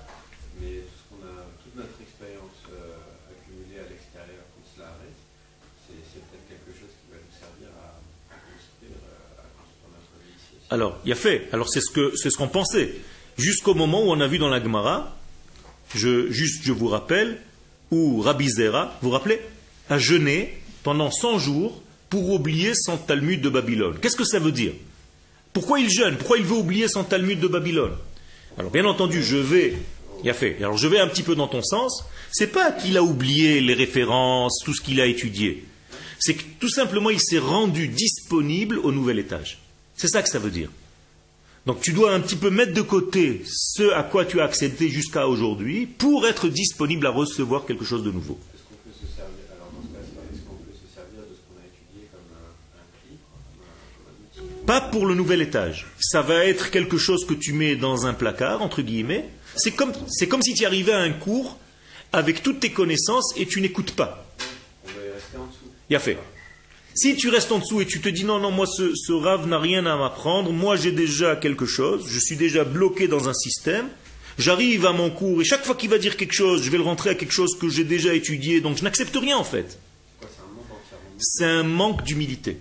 Mais 0.60 0.82
tout 0.82 0.98
ce 0.98 1.04
qu'on 1.06 1.22
a, 1.22 1.46
toute 1.62 1.76
notre 1.76 1.98
expérience 2.02 2.58
euh, 2.74 3.30
accumulée 3.30 3.78
à 3.78 3.86
l'extérieur, 3.86 4.42
quand 4.50 4.66
cela 4.74 4.90
arrête, 4.90 5.18
c'est 5.86 6.22
peut-être 6.26 6.46
quelque 6.50 6.72
chose 6.74 6.90
qui 6.98 7.06
va 7.14 7.18
nous 7.22 7.34
servir 7.38 7.70
à, 7.78 8.02
à 8.34 8.38
construire, 8.42 8.98
euh, 8.98 9.42
à 9.42 9.46
construire 9.54 9.90
notre 9.94 10.14
vie 10.26 10.34
ici. 10.34 10.58
Alors, 10.70 10.98
il 11.04 11.08
y 11.10 11.12
a 11.12 11.20
fait. 11.20 11.46
Alors, 11.52 11.68
c'est 11.70 11.80
ce 11.80 12.16
c'est 12.16 12.30
ce 12.30 12.36
qu'on 12.36 12.50
pensait. 12.50 12.94
Jusqu'au 13.38 13.74
moment 13.74 14.02
où 14.02 14.10
on 14.10 14.20
a 14.20 14.26
vu 14.26 14.38
dans 14.38 14.50
la 14.50 14.62
Gemara, 14.62 15.16
je, 15.94 16.30
juste 16.30 16.64
je 16.64 16.72
vous 16.72 16.88
rappelle, 16.88 17.38
où 17.90 18.20
Rabbi 18.20 18.50
Zera, 18.50 18.98
vous 19.00 19.08
vous 19.08 19.14
rappelez, 19.14 19.40
a 19.88 19.98
jeûné 19.98 20.58
pendant 20.82 21.10
100 21.10 21.38
jours 21.38 21.80
pour 22.10 22.30
oublier 22.30 22.72
son 22.74 22.96
Talmud 22.96 23.40
de 23.40 23.48
Babylone. 23.48 23.98
Qu'est-ce 24.00 24.16
que 24.16 24.24
ça 24.24 24.38
veut 24.38 24.52
dire? 24.52 24.72
Pourquoi 25.52 25.80
il 25.80 25.90
jeûne? 25.90 26.16
Pourquoi 26.16 26.38
il 26.38 26.44
veut 26.44 26.56
oublier 26.56 26.88
son 26.88 27.04
Talmud 27.04 27.40
de 27.40 27.48
Babylone? 27.48 27.92
Alors, 28.58 28.70
bien 28.70 28.84
entendu, 28.84 29.22
je 29.22 29.36
vais. 29.36 29.74
Il 30.24 30.30
a 30.30 30.34
fait. 30.34 30.56
Alors, 30.58 30.76
je 30.76 30.88
vais 30.88 30.98
un 30.98 31.06
petit 31.06 31.22
peu 31.22 31.36
dans 31.36 31.46
ton 31.46 31.62
sens. 31.62 32.04
C'est 32.32 32.48
pas 32.48 32.72
qu'il 32.72 32.96
a 32.96 33.02
oublié 33.02 33.60
les 33.60 33.74
références, 33.74 34.60
tout 34.64 34.74
ce 34.74 34.80
qu'il 34.80 35.00
a 35.00 35.06
étudié. 35.06 35.64
C'est 36.18 36.34
que 36.34 36.42
tout 36.58 36.68
simplement, 36.68 37.10
il 37.10 37.20
s'est 37.20 37.38
rendu 37.38 37.86
disponible 37.88 38.78
au 38.80 38.90
nouvel 38.90 39.20
étage. 39.20 39.60
C'est 39.94 40.08
ça 40.08 40.22
que 40.22 40.28
ça 40.28 40.38
veut 40.40 40.50
dire. 40.50 40.70
Donc 41.66 41.80
tu 41.80 41.92
dois 41.92 42.12
un 42.14 42.20
petit 42.20 42.36
peu 42.36 42.50
mettre 42.50 42.72
de 42.72 42.80
côté 42.80 43.42
ce 43.44 43.92
à 43.92 44.02
quoi 44.02 44.24
tu 44.24 44.40
as 44.40 44.44
accepté 44.44 44.88
jusqu'à 44.88 45.28
aujourd'hui 45.28 45.86
pour 45.86 46.26
être 46.26 46.48
disponible 46.48 47.06
à 47.06 47.10
recevoir 47.10 47.66
quelque 47.66 47.84
chose 47.84 48.02
de 48.02 48.10
nouveau. 48.10 48.38
Est-ce 48.54 48.62
qu'on 48.62 48.76
peut 48.88 48.94
se 48.94 49.06
servir, 49.14 49.44
alors 49.54 49.70
dans 49.74 49.82
ce 49.82 49.92
cas-là, 49.92 50.22
est-ce 50.32 50.40
qu'on 50.48 50.56
peut 50.64 50.72
se 50.72 50.88
servir 50.94 51.20
de 51.28 51.34
ce 51.36 51.42
qu'on 51.44 51.60
a 51.60 51.66
étudié 51.68 52.08
comme 52.10 52.32
un, 52.32 52.48
un 52.80 52.88
cri, 53.04 53.20
comme 53.20 53.60
un, 53.68 53.84
comme 54.00 54.08
un 54.08 54.16
outil 54.24 54.57
Pas 54.68 54.82
pour 54.82 55.06
le 55.06 55.14
nouvel 55.14 55.40
étage. 55.40 55.86
Ça 55.98 56.20
va 56.20 56.44
être 56.44 56.70
quelque 56.70 56.98
chose 56.98 57.24
que 57.24 57.32
tu 57.32 57.54
mets 57.54 57.74
dans 57.74 58.04
un 58.04 58.12
placard, 58.12 58.60
entre 58.60 58.82
guillemets. 58.82 59.24
C'est 59.56 59.70
comme, 59.70 59.92
c'est 60.08 60.28
comme 60.28 60.42
si 60.42 60.52
tu 60.52 60.66
arrivais 60.66 60.92
à 60.92 60.98
un 60.98 61.12
cours 61.12 61.56
avec 62.12 62.42
toutes 62.42 62.60
tes 62.60 62.70
connaissances 62.70 63.32
et 63.38 63.46
tu 63.46 63.62
n'écoutes 63.62 63.92
pas. 63.92 64.26
On 64.84 64.88
va 64.88 65.06
y 65.06 65.10
rester 65.10 65.38
en 65.38 65.46
dessous. 65.46 65.72
Il 65.88 65.96
a 65.96 65.98
fait. 65.98 66.18
Si 66.94 67.16
tu 67.16 67.30
restes 67.30 67.50
en 67.50 67.60
dessous 67.60 67.80
et 67.80 67.86
tu 67.86 68.02
te 68.02 68.10
dis 68.10 68.24
non, 68.24 68.40
non, 68.40 68.50
moi 68.50 68.66
ce, 68.66 68.94
ce 68.94 69.12
rave 69.12 69.46
n'a 69.46 69.58
rien 69.58 69.86
à 69.86 69.96
m'apprendre, 69.96 70.52
moi 70.52 70.76
j'ai 70.76 70.92
déjà 70.92 71.34
quelque 71.34 71.64
chose, 71.64 72.06
je 72.06 72.18
suis 72.18 72.36
déjà 72.36 72.64
bloqué 72.64 73.08
dans 73.08 73.30
un 73.30 73.34
système, 73.34 73.88
j'arrive 74.36 74.84
à 74.84 74.92
mon 74.92 75.08
cours 75.08 75.40
et 75.40 75.46
chaque 75.46 75.64
fois 75.64 75.76
qu'il 75.76 75.88
va 75.88 75.96
dire 75.96 76.18
quelque 76.18 76.34
chose, 76.34 76.62
je 76.62 76.70
vais 76.70 76.76
le 76.76 76.84
rentrer 76.84 77.08
à 77.08 77.14
quelque 77.14 77.32
chose 77.32 77.56
que 77.58 77.70
j'ai 77.70 77.84
déjà 77.84 78.12
étudié, 78.12 78.60
donc 78.60 78.76
je 78.76 78.84
n'accepte 78.84 79.16
rien 79.16 79.38
en 79.38 79.44
fait. 79.44 79.78
C'est 81.16 81.46
un 81.46 81.62
manque 81.62 82.02
d'humilité. 82.02 82.58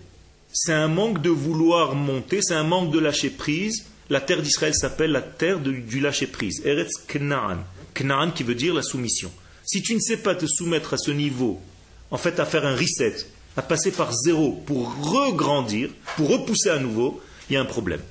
C'est 0.60 0.74
un 0.74 0.88
manque 0.88 1.22
de 1.22 1.30
vouloir 1.30 1.94
monter, 1.94 2.42
c'est 2.42 2.56
un 2.56 2.64
manque 2.64 2.92
de 2.92 2.98
lâcher 2.98 3.30
prise. 3.30 3.86
La 4.10 4.22
terre 4.22 4.42
d'Israël 4.42 4.74
s'appelle 4.74 5.12
la 5.12 5.22
terre 5.22 5.60
du 5.60 6.00
lâcher 6.00 6.26
prise. 6.26 6.64
Eretz 6.66 7.06
Knaan. 7.08 7.60
Knaan 7.94 8.32
qui 8.32 8.42
veut 8.42 8.56
dire 8.56 8.74
la 8.74 8.82
soumission. 8.82 9.32
Si 9.64 9.84
tu 9.84 9.94
ne 9.94 10.00
sais 10.00 10.18
pas 10.18 10.34
te 10.34 10.48
soumettre 10.48 10.96
à 10.96 10.98
ce 10.98 11.12
niveau, 11.12 11.62
en 12.10 12.18
fait 12.18 12.40
à 12.40 12.46
faire 12.46 12.66
un 12.66 12.76
reset, 12.76 13.28
à 13.56 13.62
passer 13.62 13.92
par 13.92 14.12
zéro 14.12 14.52
pour 14.66 14.96
regrandir, 15.12 15.92
pour 16.16 16.30
repousser 16.30 16.72
à 16.72 16.80
nouveau, 16.80 17.22
il 17.52 17.54
y 17.54 17.58
a 17.58 17.62
un 17.62 17.66
problème. 17.66 18.02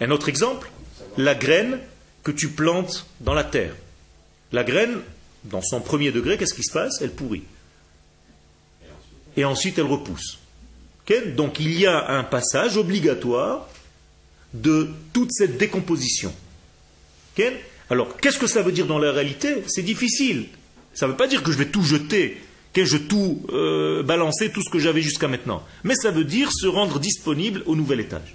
Un 0.00 0.10
autre 0.12 0.30
exemple, 0.30 0.70
la 1.18 1.34
graine 1.34 1.78
que 2.22 2.30
tu 2.30 2.48
plantes 2.48 3.06
dans 3.20 3.34
la 3.34 3.44
terre. 3.44 3.74
La 4.50 4.64
graine, 4.64 4.96
dans 5.44 5.60
son 5.60 5.82
premier 5.82 6.10
degré, 6.10 6.38
qu'est-ce 6.38 6.54
qui 6.54 6.64
se 6.64 6.72
passe? 6.72 7.02
Elle 7.02 7.12
pourrit 7.12 7.42
et 9.36 9.44
ensuite 9.44 9.78
elle 9.78 9.86
repousse. 9.86 10.38
Donc 11.34 11.60
il 11.60 11.78
y 11.78 11.86
a 11.86 12.10
un 12.10 12.24
passage 12.24 12.76
obligatoire 12.76 13.68
de 14.54 14.88
toute 15.12 15.32
cette 15.32 15.58
décomposition. 15.58 16.34
Alors 17.90 18.16
qu'est-ce 18.16 18.38
que 18.38 18.46
ça 18.46 18.62
veut 18.62 18.72
dire 18.72 18.86
dans 18.86 18.98
la 18.98 19.12
réalité? 19.12 19.62
C'est 19.66 19.82
difficile. 19.82 20.46
Ça 20.94 21.06
ne 21.06 21.10
veut 21.10 21.16
pas 21.16 21.26
dire 21.26 21.42
que 21.42 21.52
je 21.52 21.58
vais 21.58 21.66
tout 21.66 21.82
jeter, 21.82 22.40
que 22.72 22.84
je 22.84 22.96
vais 22.96 23.04
tout 23.04 23.44
euh, 23.52 24.02
balancer, 24.02 24.50
tout 24.50 24.62
ce 24.62 24.70
que 24.70 24.78
j'avais 24.78 25.02
jusqu'à 25.02 25.28
maintenant. 25.28 25.62
Mais 25.82 25.94
ça 25.94 26.10
veut 26.10 26.24
dire 26.24 26.50
se 26.52 26.66
rendre 26.66 26.98
disponible 26.98 27.62
au 27.66 27.76
nouvel 27.76 28.00
étage. 28.00 28.34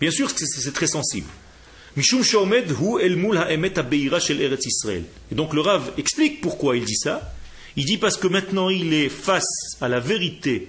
Bien 0.00 0.10
sûr 0.10 0.34
que 0.34 0.40
c'est 0.46 0.72
très 0.72 0.86
sensible. 0.86 1.28
Et 1.96 2.02
donc 5.34 5.54
le 5.54 5.60
Rav 5.60 5.92
explique 5.98 6.40
pourquoi 6.40 6.76
il 6.76 6.84
dit 6.84 6.96
ça. 6.96 7.34
Il 7.76 7.84
dit 7.84 7.98
parce 7.98 8.16
que 8.16 8.26
maintenant 8.26 8.70
il 8.70 8.94
est 8.94 9.08
face 9.08 9.76
à 9.80 9.88
la 9.88 10.00
vérité 10.00 10.68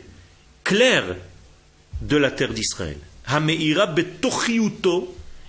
claire 0.72 1.18
de 2.02 2.16
la 2.16 2.32
terre 2.32 2.54
d'Israël. 2.54 2.98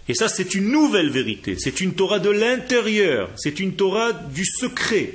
Et 0.09 0.15
ça 0.15 0.29
c'est 0.29 0.55
une 0.57 0.69
nouvelle 0.69 1.11
vérité. 1.11 1.55
C'est 1.61 1.81
une 1.81 1.95
Torah 1.95 2.19
de 2.19 2.31
l'intérieur. 2.31 3.31
C'est 3.37 3.61
une 3.61 3.75
Torah 3.75 4.13
du 4.13 4.45
secret. 4.45 5.15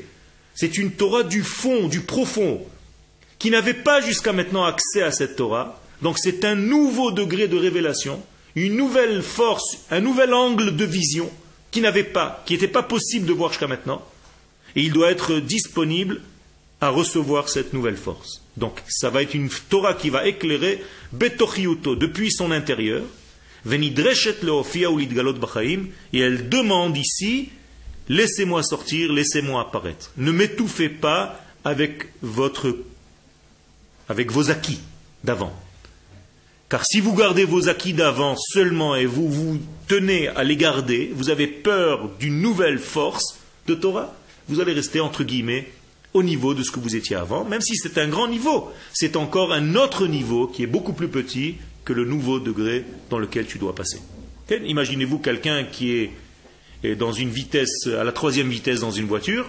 C'est 0.55 0.77
une 0.77 0.91
Torah 0.91 1.23
du 1.23 1.43
fond, 1.43 1.89
du 1.89 1.99
profond, 1.99 2.65
qui 3.37 3.51
n'avait 3.51 3.73
pas 3.73 3.99
jusqu'à 3.99 4.31
maintenant 4.31 4.63
accès 4.63 5.03
à 5.03 5.11
cette 5.11 5.35
Torah. 5.35 5.81
Donc 6.01 6.17
c'est 6.19 6.45
un 6.45 6.55
nouveau 6.55 7.11
degré 7.11 7.49
de 7.49 7.57
révélation, 7.57 8.23
une 8.55 8.77
nouvelle 8.77 9.21
force, 9.21 9.79
un 9.91 9.99
nouvel 9.99 10.33
angle 10.33 10.77
de 10.77 10.85
vision 10.85 11.29
qui 11.69 11.81
n'avait 11.81 12.05
pas, 12.05 12.43
qui 12.45 12.53
n'était 12.53 12.69
pas 12.69 12.83
possible 12.83 13.25
de 13.25 13.33
voir 13.33 13.49
jusqu'à 13.51 13.67
maintenant. 13.67 14.01
Et 14.77 14.83
il 14.83 14.93
doit 14.93 15.11
être 15.11 15.39
disponible 15.39 16.21
à 16.79 16.87
recevoir 16.87 17.49
cette 17.49 17.73
nouvelle 17.73 17.97
force. 17.97 18.41
Donc 18.57 18.81
ça 18.89 19.09
va 19.09 19.21
être 19.21 19.35
une 19.35 19.49
Torah 19.69 19.93
qui 19.93 20.09
va 20.09 20.27
éclairer 20.27 20.83
Betochiuto 21.13 21.95
depuis 21.95 22.31
son 22.31 22.51
intérieur. 22.51 23.03
Venidreshet 23.63 24.37
leofia 24.41 24.89
ou 24.89 24.97
lidgalot 24.97 25.33
bachaim. 25.33 25.85
Et 26.11 26.19
elle 26.19 26.49
demande 26.49 26.97
ici 26.97 27.49
laissez-moi 28.09 28.63
sortir, 28.63 29.11
laissez-moi 29.11 29.61
apparaître. 29.61 30.11
Ne 30.17 30.31
m'étouffez 30.31 30.89
pas 30.89 31.41
avec 31.63 32.07
votre 32.21 32.75
avec 34.09 34.31
vos 34.31 34.49
acquis 34.49 34.79
d'avant. 35.23 35.53
Car 36.69 36.85
si 36.85 36.99
vous 36.99 37.13
gardez 37.13 37.45
vos 37.45 37.69
acquis 37.69 37.93
d'avant 37.93 38.35
seulement 38.35 38.95
et 38.95 39.05
vous 39.05 39.29
vous 39.29 39.59
tenez 39.87 40.27
à 40.29 40.43
les 40.43 40.57
garder, 40.57 41.11
vous 41.13 41.29
avez 41.29 41.47
peur 41.47 42.09
d'une 42.19 42.41
nouvelle 42.41 42.79
force 42.79 43.39
de 43.67 43.75
Torah, 43.75 44.13
vous 44.47 44.59
allez 44.59 44.73
rester 44.73 44.99
entre 44.99 45.23
guillemets 45.23 45.69
au 46.17 46.23
niveau 46.23 46.53
de 46.53 46.63
ce 46.63 46.71
que 46.71 46.79
vous 46.79 46.95
étiez 46.95 47.15
avant, 47.15 47.45
même 47.45 47.61
si 47.61 47.75
c'est 47.75 47.97
un 47.97 48.07
grand 48.07 48.27
niveau. 48.27 48.71
C'est 48.91 49.15
encore 49.15 49.53
un 49.53 49.75
autre 49.75 50.07
niveau 50.07 50.47
qui 50.47 50.63
est 50.63 50.67
beaucoup 50.67 50.93
plus 50.93 51.07
petit 51.07 51.55
que 51.85 51.93
le 51.93 52.05
nouveau 52.05 52.39
degré 52.39 52.85
dans 53.09 53.19
lequel 53.19 53.45
tu 53.45 53.59
dois 53.59 53.75
passer. 53.75 53.99
Imaginez-vous 54.49 55.19
quelqu'un 55.19 55.63
qui 55.63 55.91
est, 56.83 56.95
dans 56.95 57.11
une 57.11 57.29
vitesse, 57.29 57.87
à 57.87 58.03
la 58.03 58.11
troisième 58.11 58.49
vitesse 58.49 58.79
dans 58.79 58.91
une 58.91 59.05
voiture, 59.05 59.45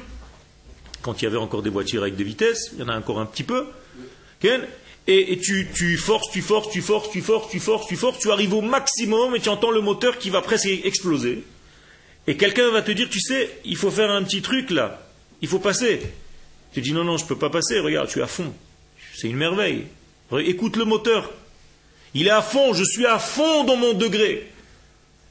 quand 1.03 1.22
il 1.22 1.24
y 1.24 1.28
avait 1.28 1.38
encore 1.38 1.62
des 1.62 1.70
voitures 1.70 2.03
avec 2.03 2.16
des 2.16 2.24
vitesses, 2.24 2.70
il 2.74 2.80
y 2.80 2.82
en 2.82 2.88
a 2.88 2.99
encore 2.99 3.18
un 3.18 3.26
petit 3.26 3.45
peu, 3.45 3.66
et, 4.45 5.32
et 5.32 5.38
tu, 5.38 5.68
tu 5.74 5.97
forces, 5.97 6.30
tu 6.30 6.43
forces, 6.43 6.70
tu 6.70 6.82
forces, 6.82 7.11
tu 7.11 7.22
forces, 7.22 7.49
tu 7.51 7.61
forces, 7.61 7.86
tu 7.86 7.97
forces, 7.97 8.18
tu 8.18 8.30
arrives 8.30 8.53
au 8.53 8.61
maximum 8.61 9.34
et 9.34 9.40
tu 9.40 9.49
entends 9.49 9.70
le 9.70 9.80
moteur 9.80 10.18
qui 10.18 10.28
va 10.28 10.43
presque 10.43 10.66
exploser. 10.66 11.45
Et 12.26 12.36
quelqu'un 12.36 12.70
va 12.70 12.82
te 12.82 12.90
dire, 12.90 13.09
tu 13.09 13.20
sais, 13.20 13.51
il 13.64 13.76
faut 13.76 13.90
faire 13.90 14.11
un 14.11 14.22
petit 14.22 14.43
truc 14.43 14.70
là, 14.70 15.03
il 15.40 15.49
faut 15.49 15.61
passer. 15.61 16.01
Tu 16.73 16.81
dis 16.81 16.93
non, 16.93 17.05
non, 17.05 17.16
je 17.16 17.25
ne 17.25 17.29
peux 17.29 17.39
pas 17.39 17.51
passer, 17.51 17.81
regarde, 17.81 18.09
tu 18.09 18.19
es 18.19 18.23
à 18.23 18.27
fond. 18.27 18.53
C'est 19.14 19.29
une 19.29 19.37
merveille. 19.37 19.87
Écoute 20.39 20.77
le 20.77 20.85
moteur. 20.85 21.33
Il 22.14 22.27
est 22.27 22.31
à 22.31 22.43
fond, 22.43 22.73
je 22.75 22.85
suis 22.85 23.07
à 23.07 23.19
fond 23.19 23.64
dans 23.64 23.77
mon 23.77 23.95
degré. 23.95 24.51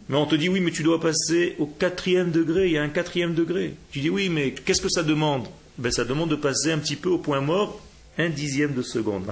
Mais 0.10 0.18
on 0.18 0.26
te 0.26 0.36
dit 0.36 0.50
oui, 0.50 0.60
mais 0.60 0.72
tu 0.72 0.84
dois 0.84 1.00
passer 1.00 1.56
au 1.60 1.66
quatrième 1.66 2.32
degré, 2.32 2.68
il 2.68 2.74
y 2.74 2.78
a 2.78 2.84
un 2.84 2.90
quatrième 2.90 3.34
degré. 3.34 3.74
Tu 3.92 4.00
dis 4.00 4.10
oui, 4.10 4.30
mais 4.30 4.52
qu'est-ce 4.52 4.82
que 4.82 4.90
ça 4.90 5.04
demande? 5.04 5.48
Ben, 5.78 5.92
Ça 5.92 6.06
demande 6.06 6.30
de 6.30 6.36
passer 6.36 6.72
un 6.72 6.80
petit 6.80 6.96
peu 6.96 7.10
au 7.10 7.18
point 7.18 7.42
mort, 7.42 7.82
un 8.18 8.30
dixième 8.30 8.74
de 8.74 8.82
seconde. 8.82 9.26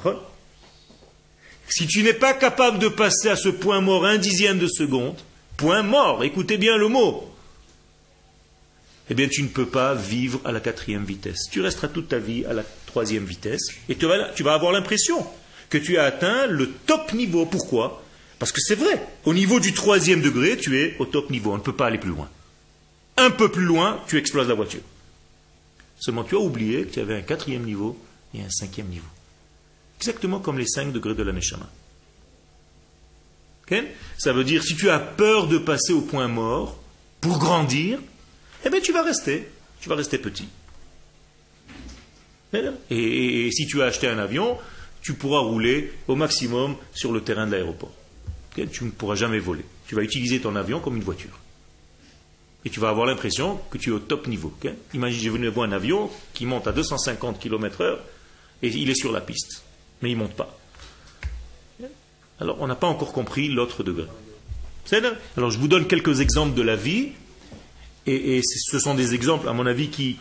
Si 1.67 1.87
tu 1.87 2.03
n'es 2.03 2.13
pas 2.13 2.33
capable 2.33 2.79
de 2.79 2.87
passer 2.87 3.29
à 3.29 3.35
ce 3.35 3.49
point 3.49 3.81
mort 3.81 4.05
un 4.05 4.17
dixième 4.17 4.59
de 4.59 4.67
seconde, 4.67 5.15
point 5.57 5.81
mort, 5.81 6.23
écoutez 6.23 6.57
bien 6.57 6.77
le 6.77 6.89
mot, 6.89 7.34
eh 9.09 9.13
bien 9.13 9.27
tu 9.27 9.43
ne 9.43 9.47
peux 9.47 9.65
pas 9.65 9.93
vivre 9.93 10.41
à 10.45 10.51
la 10.51 10.59
quatrième 10.59 11.05
vitesse. 11.05 11.49
Tu 11.51 11.61
resteras 11.61 11.87
toute 11.87 12.09
ta 12.09 12.19
vie 12.19 12.45
à 12.45 12.53
la 12.53 12.63
troisième 12.85 13.25
vitesse 13.25 13.67
et 13.89 13.95
tu 13.95 14.05
vas, 14.05 14.29
tu 14.29 14.43
vas 14.43 14.53
avoir 14.53 14.71
l'impression 14.71 15.25
que 15.69 15.77
tu 15.77 15.97
as 15.97 16.03
atteint 16.03 16.47
le 16.47 16.71
top 16.71 17.13
niveau. 17.13 17.45
Pourquoi? 17.45 18.03
Parce 18.39 18.51
que 18.51 18.61
c'est 18.61 18.75
vrai, 18.75 19.01
au 19.25 19.33
niveau 19.33 19.59
du 19.59 19.73
troisième 19.73 20.21
degré, 20.21 20.57
tu 20.57 20.79
es 20.79 20.95
au 20.99 21.05
top 21.05 21.29
niveau, 21.29 21.51
on 21.53 21.57
ne 21.57 21.61
peut 21.61 21.75
pas 21.75 21.87
aller 21.87 21.97
plus 21.97 22.11
loin. 22.11 22.29
Un 23.17 23.31
peu 23.31 23.49
plus 23.49 23.63
loin, 23.63 24.01
tu 24.07 24.17
exploses 24.17 24.47
la 24.47 24.55
voiture. 24.55 24.81
Seulement 25.99 26.23
tu 26.23 26.35
as 26.35 26.39
oublié 26.39 26.83
que 26.83 26.93
tu 26.93 26.99
avais 26.99 27.15
un 27.15 27.21
quatrième 27.21 27.63
niveau 27.63 27.97
et 28.33 28.41
un 28.41 28.49
cinquième 28.49 28.87
niveau. 28.87 29.07
Exactement 29.99 30.39
comme 30.39 30.59
les 30.59 30.67
cinq 30.67 30.91
degrés 30.91 31.15
de 31.15 31.23
la 31.23 31.31
Neshama. 31.31 31.69
Ça 34.17 34.33
veut 34.33 34.43
dire, 34.43 34.63
si 34.63 34.75
tu 34.75 34.89
as 34.89 34.99
peur 34.99 35.47
de 35.47 35.57
passer 35.57 35.93
au 35.93 36.01
point 36.01 36.27
mort, 36.27 36.77
pour 37.21 37.39
grandir, 37.39 37.99
eh 38.65 38.69
bien 38.69 38.81
tu 38.81 38.91
vas 38.91 39.03
rester. 39.03 39.47
Tu 39.79 39.89
vas 39.89 39.95
rester 39.95 40.17
petit. 40.17 40.47
Et, 42.89 43.49
si 43.51 43.67
tu 43.67 43.81
as 43.81 43.85
acheté 43.85 44.07
un 44.07 44.17
avion, 44.17 44.57
tu 45.01 45.13
pourras 45.13 45.39
rouler 45.39 45.93
au 46.07 46.15
maximum 46.15 46.75
sur 46.93 47.11
le 47.11 47.21
terrain 47.21 47.45
de 47.45 47.51
l'aéroport. 47.51 47.93
Tu 48.55 48.85
ne 48.85 48.91
pourras 48.91 49.15
jamais 49.15 49.39
voler. 49.39 49.65
Tu 49.87 49.95
vas 49.95 50.01
utiliser 50.01 50.39
ton 50.39 50.55
avion 50.55 50.79
comme 50.79 50.95
une 50.95 51.03
voiture. 51.03 51.39
Et 52.63 52.69
tu 52.69 52.79
vas 52.79 52.89
avoir 52.89 53.05
l'impression 53.05 53.59
que 53.69 53.77
tu 53.77 53.89
es 53.89 53.93
au 53.93 53.99
top 53.99 54.27
niveau. 54.27 54.51
Imagine, 54.93 55.21
j'ai 55.21 55.29
venu 55.29 55.47
voir 55.47 55.69
un 55.69 55.73
avion 55.73 56.09
qui 56.33 56.45
monte 56.45 56.67
à 56.67 56.71
250 56.71 57.39
km/h 57.39 57.97
et 58.63 58.69
il 58.69 58.89
est 58.89 58.95
sur 58.95 59.11
la 59.11 59.21
piste. 59.21 59.63
Mais 60.01 60.09
il 60.09 60.17
ne 60.17 60.23
monte 60.23 60.35
pas. 60.35 60.57
Alors, 62.39 62.57
on 62.59 62.67
n'a 62.67 62.75
pas 62.75 62.87
encore 62.87 63.13
compris 63.13 63.47
l'autre 63.49 63.83
degré. 63.83 64.07
Alors, 65.37 65.51
je 65.51 65.57
vous 65.57 65.67
donne 65.67 65.87
quelques 65.87 66.21
exemples 66.21 66.55
de 66.55 66.61
la 66.61 66.75
vie. 66.75 67.11
Et, 68.07 68.41
ce 68.43 68.79
sont 68.79 68.93
des 68.93 69.15
exemples, 69.15 69.49
à 69.49 69.53
mon 69.53 69.65
avis, 69.65 69.89
qui 69.89 70.19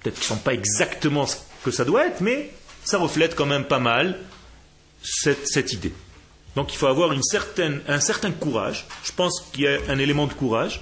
peut-être 0.00 0.18
ne 0.18 0.24
sont 0.24 0.36
pas 0.36 0.54
exactement 0.54 1.26
ce 1.26 1.36
que 1.64 1.70
ça 1.70 1.84
doit 1.84 2.06
être, 2.06 2.20
mais 2.20 2.50
ça 2.84 2.98
reflète 2.98 3.34
quand 3.34 3.46
même 3.46 3.64
pas 3.64 3.80
mal 3.80 4.18
cette, 5.02 5.72
idée. 5.72 5.92
Donc 6.54 6.72
il 6.72 6.76
faut 6.76 6.86
avoir 6.86 7.12
une 7.12 7.22
certaine, 7.22 7.80
un 7.88 8.00
certain 8.00 8.30
courage. 8.30 8.86
Je 9.04 9.12
pense 9.12 9.40
qu'il 9.52 9.64
y 9.64 9.68
a 9.68 9.78
un 9.88 9.98
élément 9.98 10.26
de 10.26 10.32
courage. 10.32 10.80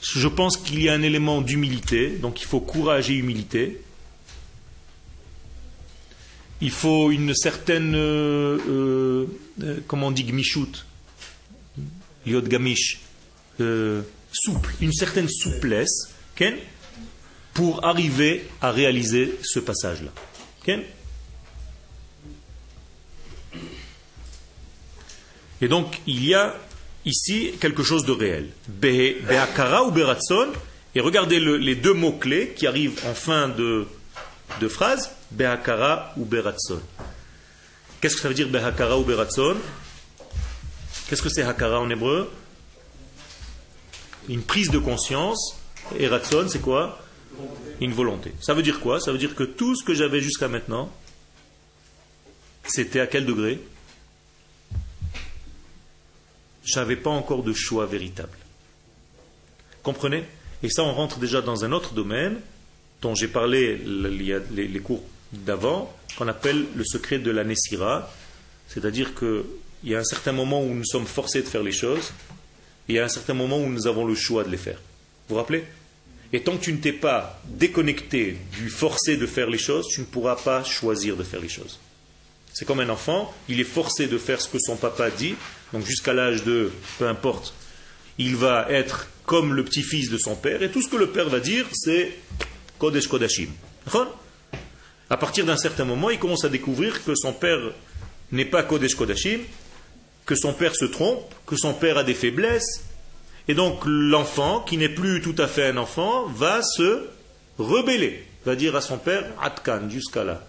Je 0.00 0.26
pense 0.28 0.56
qu'il 0.56 0.82
y 0.82 0.88
a 0.88 0.94
un 0.94 1.02
élément 1.02 1.40
d'humilité. 1.40 2.10
Donc 2.10 2.40
il 2.40 2.46
faut 2.46 2.60
courage 2.60 3.10
et 3.10 3.14
humilité. 3.14 3.80
Il 6.60 6.70
faut 6.70 7.10
une 7.10 7.34
certaine, 7.34 7.94
euh, 7.94 8.58
euh, 8.68 9.26
euh, 9.62 9.80
comment 9.88 10.08
on 10.08 10.10
dit, 10.12 10.24
gmichut, 10.24 10.84
yod 12.24 12.46
gamish, 12.48 13.00
souple, 14.32 14.74
une 14.80 14.92
certaine 14.92 15.28
souplesse, 15.28 16.08
pour 17.54 17.84
arriver 17.84 18.48
à 18.60 18.72
réaliser 18.72 19.38
ce 19.42 19.60
passage-là. 19.60 20.10
Et 25.60 25.68
donc, 25.68 26.00
il 26.06 26.24
y 26.24 26.34
a 26.34 26.56
ici 27.04 27.52
quelque 27.60 27.84
chose 27.84 28.04
de 28.04 28.12
réel. 28.12 28.48
Be'akara 28.66 29.84
ou 29.84 29.92
beratson, 29.92 30.48
et 30.94 31.00
regardez 31.00 31.38
les 31.38 31.76
deux 31.76 31.94
mots-clés 31.94 32.54
qui 32.56 32.66
arrivent 32.66 33.00
en 33.06 33.14
fin 33.14 33.48
de, 33.48 33.86
phrase, 34.68 35.12
Be'akara 35.30 36.12
ou 36.16 36.24
beratson. 36.24 36.80
Qu'est-ce 38.00 38.16
que 38.16 38.22
ça 38.22 38.28
veut 38.28 38.34
dire 38.34 38.48
Be'akara 38.48 38.98
ou 38.98 39.04
beratson? 39.04 39.56
Qu'est-ce 41.08 41.22
que 41.22 41.28
c'est 41.28 41.42
hakara 41.42 41.78
en 41.78 41.90
hébreu? 41.90 42.30
Une 44.28 44.42
prise 44.42 44.70
de 44.70 44.78
conscience. 44.78 45.56
Et 45.98 46.08
c'est 46.48 46.60
quoi? 46.60 46.98
Une 47.80 47.92
volonté. 47.92 48.32
Ça 48.40 48.54
veut 48.54 48.62
dire 48.62 48.80
quoi? 48.80 49.00
Ça 49.00 49.12
veut 49.12 49.18
dire 49.18 49.34
que 49.34 49.44
tout 49.44 49.74
ce 49.74 49.84
que 49.84 49.94
j'avais 49.94 50.20
jusqu'à 50.20 50.48
maintenant, 50.48 50.90
c'était 52.64 53.00
à 53.00 53.06
quel 53.06 53.26
degré? 53.26 53.60
J'avais 56.64 56.96
pas 56.96 57.10
encore 57.10 57.42
de 57.42 57.52
choix 57.52 57.86
véritable. 57.86 58.38
Comprenez? 59.82 60.24
Et 60.62 60.70
ça, 60.70 60.84
on 60.84 60.94
rentre 60.94 61.18
déjà 61.18 61.42
dans 61.42 61.64
un 61.64 61.72
autre 61.72 61.92
domaine 61.92 62.40
dont 63.00 63.16
j'ai 63.16 63.26
parlé 63.26 63.76
les, 63.76 64.38
les 64.50 64.80
cours 64.80 65.02
d'avant, 65.32 65.92
qu'on 66.16 66.28
appelle 66.28 66.66
le 66.76 66.84
secret 66.84 67.18
de 67.18 67.30
la 67.32 67.42
Nessira. 67.42 68.08
C'est-à-dire 68.68 69.14
qu'il 69.14 69.42
y 69.84 69.94
a 69.96 69.98
un 69.98 70.04
certain 70.04 70.32
moment 70.32 70.62
où 70.62 70.72
nous 70.72 70.84
sommes 70.84 71.06
forcés 71.06 71.42
de 71.42 71.48
faire 71.48 71.64
les 71.64 71.72
choses, 71.72 72.12
il 72.88 72.96
y 72.96 72.98
a 72.98 73.04
un 73.04 73.08
certain 73.08 73.34
moment 73.34 73.58
où 73.58 73.68
nous 73.68 73.86
avons 73.86 74.04
le 74.04 74.14
choix 74.14 74.44
de 74.44 74.50
les 74.50 74.56
faire. 74.56 74.78
Vous 75.28 75.34
vous 75.34 75.36
rappelez? 75.36 75.64
Et 76.32 76.40
tant 76.40 76.56
que 76.56 76.64
tu 76.64 76.72
ne 76.72 76.78
t'es 76.78 76.92
pas 76.92 77.40
déconnecté 77.44 78.38
du 78.52 78.70
forcé 78.70 79.16
de 79.16 79.26
faire 79.26 79.50
les 79.50 79.58
choses, 79.58 79.86
tu 79.88 80.00
ne 80.00 80.06
pourras 80.06 80.36
pas 80.36 80.64
choisir 80.64 81.16
de 81.16 81.22
faire 81.22 81.40
les 81.40 81.48
choses. 81.48 81.78
C'est 82.54 82.64
comme 82.64 82.80
un 82.80 82.88
enfant, 82.88 83.32
il 83.48 83.60
est 83.60 83.64
forcé 83.64 84.06
de 84.06 84.18
faire 84.18 84.40
ce 84.40 84.48
que 84.48 84.58
son 84.58 84.76
papa 84.76 85.10
dit, 85.10 85.34
donc 85.72 85.84
jusqu'à 85.86 86.12
l'âge 86.12 86.44
de, 86.44 86.70
peu 86.98 87.06
importe, 87.06 87.54
il 88.18 88.36
va 88.36 88.66
être 88.70 89.08
comme 89.24 89.54
le 89.54 89.64
petit-fils 89.64 90.10
de 90.10 90.18
son 90.18 90.34
père, 90.36 90.62
et 90.62 90.70
tout 90.70 90.82
ce 90.82 90.88
que 90.88 90.96
le 90.96 91.08
père 91.10 91.28
va 91.28 91.40
dire, 91.40 91.66
c'est 91.72 92.12
Kodesh 92.78 93.06
Kodashim. 93.06 93.48
À 95.08 95.16
partir 95.16 95.44
d'un 95.44 95.56
certain 95.56 95.84
moment, 95.84 96.10
il 96.10 96.18
commence 96.18 96.44
à 96.44 96.48
découvrir 96.48 97.04
que 97.04 97.14
son 97.14 97.32
père 97.32 97.72
n'est 98.32 98.44
pas 98.44 98.62
Kodesh 98.62 98.94
Kodashim, 98.94 99.40
que 100.26 100.34
son 100.34 100.52
père 100.52 100.74
se 100.74 100.84
trompe, 100.84 101.34
que 101.46 101.56
son 101.56 101.74
père 101.74 101.98
a 101.98 102.04
des 102.04 102.14
faiblesses. 102.14 102.84
Et 103.48 103.54
donc 103.54 103.82
l'enfant, 103.86 104.60
qui 104.60 104.76
n'est 104.76 104.88
plus 104.88 105.20
tout 105.20 105.34
à 105.38 105.48
fait 105.48 105.66
un 105.66 105.76
enfant, 105.76 106.26
va 106.26 106.62
se 106.62 107.08
rebeller, 107.58 108.24
va 108.44 108.54
dire 108.54 108.76
à 108.76 108.80
son 108.80 108.98
père, 108.98 109.24
Atkan, 109.42 109.88
jusqu'à 109.88 110.24
là. 110.24 110.46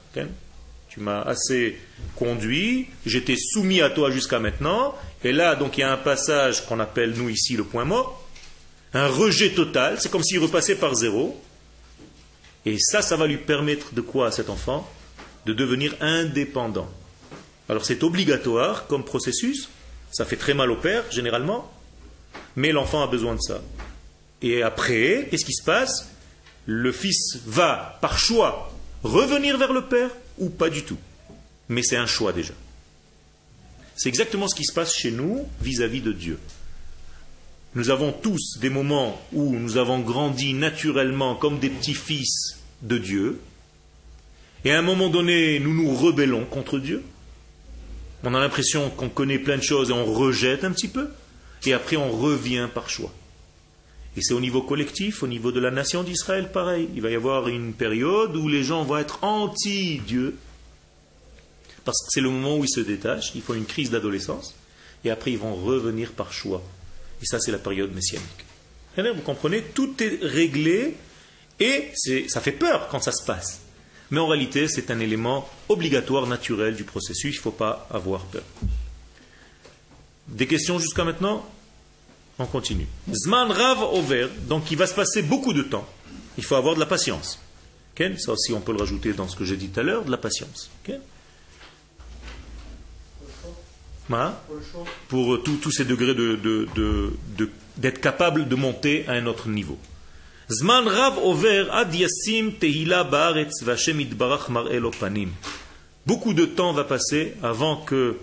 Tu 0.90 1.00
m'as 1.00 1.22
assez 1.22 1.80
conduit, 2.16 2.88
j'étais 3.06 3.36
soumis 3.36 3.82
à 3.82 3.90
toi 3.90 4.12
jusqu'à 4.12 4.40
maintenant, 4.40 4.94
et 5.24 5.32
là, 5.32 5.56
donc 5.56 5.78
il 5.78 5.82
y 5.82 5.84
a 5.84 5.92
un 5.92 5.98
passage 5.98 6.66
qu'on 6.68 6.80
appelle, 6.80 7.14
nous 7.16 7.30
ici, 7.30 7.56
le 7.56 7.64
point 7.64 7.86
mort, 7.86 8.24
un 8.94 9.08
rejet 9.08 9.50
total, 9.50 10.00
c'est 10.00 10.12
comme 10.12 10.24
s'il 10.24 10.38
repassait 10.38 10.76
par 10.76 10.94
zéro, 10.94 11.42
et 12.66 12.78
ça, 12.80 13.02
ça 13.02 13.18
va 13.18 13.26
lui 13.26 13.38
permettre 13.38 13.94
de 13.94 14.02
quoi 14.02 14.28
à 14.28 14.32
cet 14.32 14.50
enfant? 14.50 14.90
De 15.46 15.54
devenir 15.54 15.96
indépendant. 16.00 16.90
Alors 17.70 17.86
c'est 17.86 18.04
obligatoire 18.04 18.88
comme 18.88 19.04
processus, 19.04 19.70
ça 20.12 20.26
fait 20.26 20.36
très 20.36 20.54
mal 20.54 20.72
au 20.72 20.76
père 20.76 21.04
généralement, 21.12 21.72
mais 22.56 22.72
l'enfant 22.72 23.04
a 23.04 23.08
besoin 23.08 23.36
de 23.36 23.42
ça. 23.42 23.62
Et 24.42 24.62
après, 24.62 25.28
qu'est-ce 25.30 25.46
qui 25.46 25.54
se 25.54 25.64
passe? 25.64 26.10
Le 26.66 26.92
fils 26.92 27.40
va, 27.46 27.98
par 28.02 28.18
choix, 28.18 28.74
revenir 29.04 29.58
vers 29.58 29.74
le 29.74 29.86
père 29.86 30.10
ou 30.38 30.50
pas 30.50 30.70
du 30.70 30.84
tout. 30.84 30.98
Mais 31.70 31.84
c'est 31.84 31.98
un 31.98 32.06
choix 32.06 32.34
déjà. 32.34 32.54
C'est 33.96 34.10
exactement 34.10 34.48
ce 34.48 34.56
qui 34.56 34.66
se 34.66 34.74
passe 34.74 34.96
chez 34.96 35.12
nous 35.12 35.48
vis-à-vis 35.62 36.00
-vis 36.00 36.04
de 36.04 36.12
Dieu. 36.12 36.40
Nous 37.76 37.90
avons 37.90 38.12
tous 38.12 38.60
des 38.60 38.70
moments 38.70 39.20
où 39.32 39.56
nous 39.58 39.78
avons 39.78 40.00
grandi 40.00 40.54
naturellement 40.54 41.36
comme 41.36 41.60
des 41.60 41.70
petits-fils 41.70 42.60
de 42.82 42.98
Dieu, 42.98 43.40
et 44.66 44.72
à 44.72 44.80
un 44.80 44.82
moment 44.82 45.10
donné, 45.10 45.60
nous 45.60 45.74
nous 45.74 45.94
rebellons 45.94 46.46
contre 46.46 46.80
Dieu. 46.80 47.04
On 48.24 48.34
a 48.34 48.40
l'impression 48.40 48.90
qu'on 48.90 49.10
connaît 49.10 49.40
plein 49.40 49.58
de 49.58 49.64
choses 49.64 49.90
et 49.90 49.94
on 49.94 50.06
rejette 50.06 50.64
un 50.64 50.72
petit 50.72 50.88
peu, 50.88 51.10
et 51.66 51.74
après 51.74 51.98
on 51.98 52.12
revient 52.12 52.70
par 52.74 52.90
choix. 52.90 53.14
Et 54.16 54.22
c'est 54.22 54.34
au 54.34 54.40
niveau 54.40 54.62
collectif, 54.62 55.24
au 55.24 55.28
niveau 55.28 55.52
de 55.52 55.60
la 55.60 55.72
nation 55.72 56.04
d'Israël, 56.04 56.52
pareil. 56.52 56.88
Il 56.96 57.02
va 57.02 57.10
y 57.10 57.16
avoir 57.16 57.48
une 57.48 57.74
période 57.74 58.36
où 58.36 58.48
les 58.48 58.64
gens 58.64 58.84
vont 58.84 58.98
être 58.98 59.24
anti-Dieu, 59.24 60.36
parce 61.84 62.00
que 62.06 62.12
c'est 62.12 62.22
le 62.22 62.30
moment 62.30 62.58
où 62.58 62.64
ils 62.64 62.70
se 62.70 62.80
détachent, 62.80 63.32
il 63.36 63.42
faut 63.42 63.56
une 63.56 63.66
crise 63.66 63.90
d'adolescence, 63.90 64.56
et 65.04 65.10
après 65.10 65.32
ils 65.32 65.38
vont 65.40 65.56
revenir 65.56 66.12
par 66.12 66.32
choix. 66.32 66.64
Et 67.22 67.26
ça, 67.26 67.40
c'est 67.40 67.52
la 67.52 67.58
période 67.58 67.94
messianique. 67.94 68.46
Vous 68.98 69.22
comprenez 69.22 69.62
Tout 69.62 69.96
est 70.04 70.20
réglé 70.22 70.96
et 71.60 71.92
ça 72.28 72.42
fait 72.42 72.52
peur 72.52 72.88
quand 72.90 73.02
ça 73.02 73.12
se 73.12 73.26
passe. 73.26 73.63
Mais 74.14 74.20
en 74.20 74.28
réalité, 74.28 74.68
c'est 74.68 74.92
un 74.92 75.00
élément 75.00 75.50
obligatoire, 75.70 76.28
naturel 76.28 76.76
du 76.76 76.84
processus. 76.84 77.34
Il 77.34 77.40
ne 77.40 77.42
faut 77.42 77.50
pas 77.50 77.88
avoir 77.90 78.22
peur. 78.26 78.44
Des 80.28 80.46
questions 80.46 80.78
jusqu'à 80.78 81.04
maintenant? 81.04 81.44
On 82.38 82.46
continue. 82.46 82.86
Zman 83.12 83.52
Rav 83.52 83.82
Over, 83.82 84.28
donc 84.48 84.70
il 84.70 84.78
va 84.78 84.86
se 84.86 84.94
passer 84.94 85.24
beaucoup 85.24 85.52
de 85.52 85.64
temps. 85.64 85.88
Il 86.38 86.44
faut 86.44 86.54
avoir 86.54 86.76
de 86.76 86.80
la 86.80 86.86
patience. 86.86 87.40
Ça 88.20 88.34
aussi, 88.34 88.54
on 88.54 88.62
peut 88.62 88.72
le 88.72 88.78
rajouter 88.78 89.14
dans 89.14 89.28
ce 89.28 89.36
que 89.36 89.46
j'ai 89.46 89.58
dit 89.58 89.70
tout 89.70 89.80
à 89.80 89.84
l'heure, 89.84 90.06
de 90.06 90.12
la 90.12 90.18
patience 90.18 90.70
pour 95.08 95.42
tous 95.42 95.72
ces 95.72 95.86
degrés 95.86 96.14
d'être 97.78 98.00
capable 98.00 98.48
de 98.48 98.56
monter 98.56 99.08
à 99.08 99.14
un 99.14 99.26
autre 99.26 99.50
niveau. 99.50 99.80
Beaucoup 106.06 106.34
de 106.34 106.46
temps 106.46 106.74
va 106.74 106.84
passer 106.84 107.34
avant 107.42 107.78
que, 107.78 108.18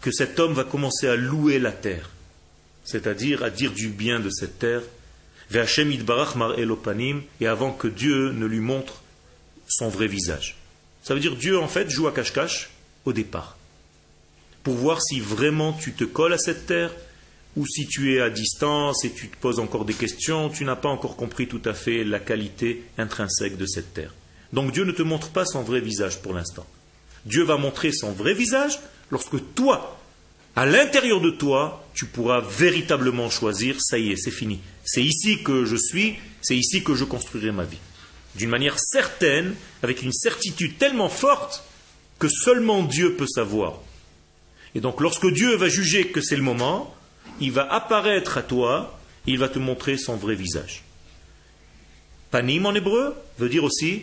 que 0.00 0.10
cet 0.10 0.38
homme 0.38 0.54
va 0.54 0.64
commencer 0.64 1.06
à 1.06 1.16
louer 1.16 1.58
la 1.58 1.72
terre, 1.72 2.10
c'est-à-dire 2.84 3.42
à 3.42 3.50
dire 3.50 3.72
du 3.72 3.88
bien 3.88 4.18
de 4.18 4.30
cette 4.30 4.58
terre. 4.58 4.82
Ve'Hashem 5.50 5.92
idbarach 5.92 6.34
mar 6.36 6.58
elopanim, 6.58 7.22
et 7.40 7.46
avant 7.46 7.72
que 7.72 7.88
Dieu 7.88 8.32
ne 8.32 8.46
lui 8.46 8.60
montre 8.60 9.02
son 9.66 9.88
vrai 9.88 10.06
visage. 10.06 10.56
Ça 11.02 11.14
veut 11.14 11.20
dire 11.20 11.36
Dieu 11.36 11.58
en 11.58 11.68
fait 11.68 11.88
joue 11.90 12.06
à 12.06 12.12
cache-cache 12.12 12.70
au 13.04 13.12
départ. 13.12 13.56
Pour 14.62 14.74
voir 14.74 15.00
si 15.02 15.20
vraiment 15.20 15.72
tu 15.72 15.92
te 15.92 16.04
colles 16.04 16.34
à 16.34 16.38
cette 16.38 16.66
terre 16.66 16.90
ou 17.56 17.66
si 17.66 17.86
tu 17.86 18.14
es 18.14 18.20
à 18.20 18.30
distance 18.30 19.04
et 19.04 19.10
tu 19.10 19.28
te 19.28 19.36
poses 19.36 19.58
encore 19.58 19.84
des 19.84 19.94
questions, 19.94 20.48
tu 20.48 20.64
n'as 20.64 20.76
pas 20.76 20.88
encore 20.88 21.16
compris 21.16 21.48
tout 21.48 21.62
à 21.64 21.74
fait 21.74 22.04
la 22.04 22.20
qualité 22.20 22.84
intrinsèque 22.98 23.56
de 23.56 23.66
cette 23.66 23.94
terre. 23.94 24.14
Donc 24.52 24.72
Dieu 24.72 24.84
ne 24.84 24.92
te 24.92 25.02
montre 25.02 25.30
pas 25.30 25.44
son 25.44 25.62
vrai 25.62 25.80
visage 25.80 26.20
pour 26.22 26.34
l'instant. 26.34 26.66
Dieu 27.26 27.42
va 27.42 27.56
montrer 27.56 27.92
son 27.92 28.12
vrai 28.12 28.34
visage 28.34 28.78
lorsque 29.10 29.54
toi, 29.54 29.98
à 30.56 30.66
l'intérieur 30.66 31.20
de 31.20 31.30
toi, 31.30 31.84
tu 31.94 32.06
pourras 32.06 32.40
véritablement 32.40 33.30
choisir, 33.30 33.76
ça 33.80 33.98
y 33.98 34.12
est, 34.12 34.16
c'est 34.16 34.30
fini. 34.30 34.60
C'est 34.84 35.02
ici 35.02 35.42
que 35.42 35.64
je 35.64 35.76
suis, 35.76 36.16
c'est 36.40 36.56
ici 36.56 36.82
que 36.82 36.94
je 36.94 37.04
construirai 37.04 37.52
ma 37.52 37.64
vie. 37.64 37.78
D'une 38.36 38.50
manière 38.50 38.78
certaine, 38.78 39.54
avec 39.82 40.02
une 40.02 40.12
certitude 40.12 40.78
tellement 40.78 41.08
forte 41.08 41.64
que 42.18 42.28
seulement 42.28 42.82
Dieu 42.82 43.14
peut 43.14 43.26
savoir. 43.26 43.80
Et 44.74 44.80
donc 44.80 45.00
lorsque 45.00 45.30
Dieu 45.32 45.56
va 45.56 45.68
juger 45.68 46.08
que 46.08 46.20
c'est 46.20 46.36
le 46.36 46.42
moment, 46.42 46.94
il 47.40 47.52
va 47.52 47.72
apparaître 47.72 48.38
à 48.38 48.42
toi, 48.42 48.98
il 49.26 49.38
va 49.38 49.48
te 49.48 49.58
montrer 49.58 49.96
son 49.96 50.16
vrai 50.16 50.34
visage. 50.34 50.82
Panim 52.30 52.66
en 52.66 52.74
hébreu 52.74 53.14
veut 53.38 53.48
dire 53.48 53.64
aussi 53.64 54.02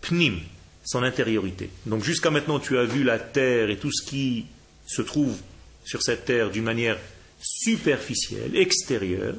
pnim, 0.00 0.40
son 0.84 1.02
intériorité. 1.02 1.70
Donc 1.86 2.02
jusqu'à 2.02 2.30
maintenant, 2.30 2.58
tu 2.58 2.78
as 2.78 2.84
vu 2.84 3.04
la 3.04 3.18
terre 3.18 3.70
et 3.70 3.78
tout 3.78 3.92
ce 3.92 4.04
qui 4.04 4.46
se 4.86 5.02
trouve 5.02 5.36
sur 5.84 6.02
cette 6.02 6.24
terre 6.24 6.50
d'une 6.50 6.64
manière 6.64 6.98
superficielle, 7.40 8.56
extérieure. 8.56 9.34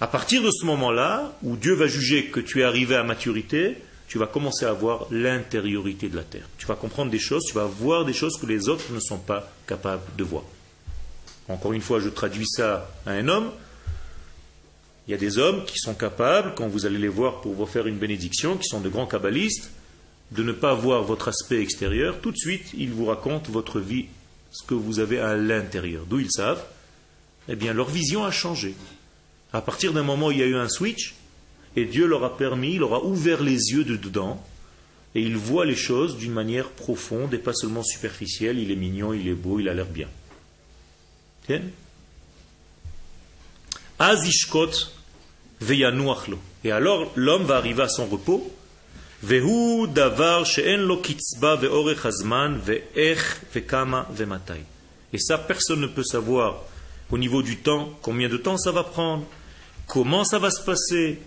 À 0.00 0.06
partir 0.06 0.42
de 0.42 0.50
ce 0.50 0.66
moment-là, 0.66 1.36
où 1.42 1.56
Dieu 1.56 1.74
va 1.74 1.86
juger 1.86 2.26
que 2.26 2.40
tu 2.40 2.60
es 2.60 2.64
arrivé 2.64 2.96
à 2.96 3.04
maturité, 3.04 3.76
tu 4.08 4.18
vas 4.18 4.26
commencer 4.26 4.64
à 4.64 4.72
voir 4.72 5.06
l'intériorité 5.10 6.08
de 6.08 6.16
la 6.16 6.22
terre. 6.22 6.48
Tu 6.58 6.66
vas 6.66 6.74
comprendre 6.74 7.10
des 7.10 7.18
choses, 7.18 7.44
tu 7.46 7.54
vas 7.54 7.64
voir 7.64 8.04
des 8.04 8.12
choses 8.12 8.36
que 8.36 8.46
les 8.46 8.68
autres 8.68 8.92
ne 8.92 9.00
sont 9.00 9.18
pas 9.18 9.52
capables 9.66 10.02
de 10.16 10.24
voir. 10.24 10.44
Encore 11.48 11.72
une 11.72 11.82
fois, 11.82 12.00
je 12.00 12.08
traduis 12.08 12.46
ça 12.46 12.90
à 13.06 13.12
un 13.12 13.28
homme. 13.28 13.50
Il 15.06 15.10
y 15.10 15.14
a 15.14 15.18
des 15.18 15.38
hommes 15.38 15.64
qui 15.66 15.78
sont 15.78 15.94
capables, 15.94 16.54
quand 16.56 16.68
vous 16.68 16.86
allez 16.86 16.98
les 16.98 17.08
voir 17.08 17.42
pour 17.42 17.52
vous 17.52 17.66
faire 17.66 17.86
une 17.86 17.98
bénédiction, 17.98 18.56
qui 18.56 18.66
sont 18.66 18.80
de 18.80 18.88
grands 18.88 19.06
kabbalistes, 19.06 19.70
de 20.30 20.42
ne 20.42 20.52
pas 20.52 20.74
voir 20.74 21.02
votre 21.02 21.28
aspect 21.28 21.60
extérieur. 21.60 22.20
Tout 22.20 22.30
de 22.30 22.36
suite, 22.36 22.72
ils 22.74 22.90
vous 22.90 23.04
racontent 23.04 23.52
votre 23.52 23.80
vie, 23.80 24.06
ce 24.50 24.66
que 24.66 24.74
vous 24.74 25.00
avez 25.00 25.18
à 25.18 25.36
l'intérieur. 25.36 26.06
D'où 26.08 26.20
ils 26.20 26.32
savent 26.32 26.64
Eh 27.48 27.56
bien, 27.56 27.74
leur 27.74 27.90
vision 27.90 28.24
a 28.24 28.30
changé. 28.30 28.74
À 29.52 29.60
partir 29.60 29.92
d'un 29.92 30.02
moment 30.02 30.30
il 30.30 30.38
y 30.38 30.42
a 30.42 30.46
eu 30.46 30.56
un 30.56 30.68
switch, 30.68 31.14
et 31.76 31.84
Dieu 31.84 32.06
leur 32.06 32.24
a 32.24 32.36
permis, 32.36 32.74
il 32.74 32.78
leur 32.78 32.94
a 32.94 33.04
ouvert 33.04 33.42
les 33.42 33.72
yeux 33.72 33.84
de 33.84 33.96
dedans, 33.96 34.42
et 35.14 35.20
ils 35.20 35.36
voient 35.36 35.66
les 35.66 35.76
choses 35.76 36.16
d'une 36.16 36.32
manière 36.32 36.70
profonde 36.70 37.34
et 37.34 37.38
pas 37.38 37.52
seulement 37.52 37.82
superficielle. 37.82 38.58
Il 38.58 38.70
est 38.70 38.76
mignon, 38.76 39.12
il 39.12 39.28
est 39.28 39.34
beau, 39.34 39.60
il 39.60 39.68
a 39.68 39.74
l'air 39.74 39.86
bien. 39.86 40.08
Et 46.64 46.72
alors 46.72 47.12
l'homme 47.14 47.44
va 47.44 47.56
arriver 47.56 47.82
à 47.82 47.88
son 47.88 48.06
repos. 48.06 48.50
Et 55.12 55.18
ça, 55.18 55.38
personne 55.38 55.80
ne 55.80 55.86
peut 55.86 56.02
savoir 56.02 56.62
au 57.10 57.18
niveau 57.18 57.42
du 57.42 57.56
temps 57.58 57.90
combien 58.02 58.28
de 58.28 58.36
temps 58.36 58.58
ça 58.58 58.72
va 58.72 58.84
prendre, 58.84 59.24
comment 59.86 60.24
ça 60.24 60.38
va 60.38 60.50
se 60.50 60.62
passer, 60.62 61.20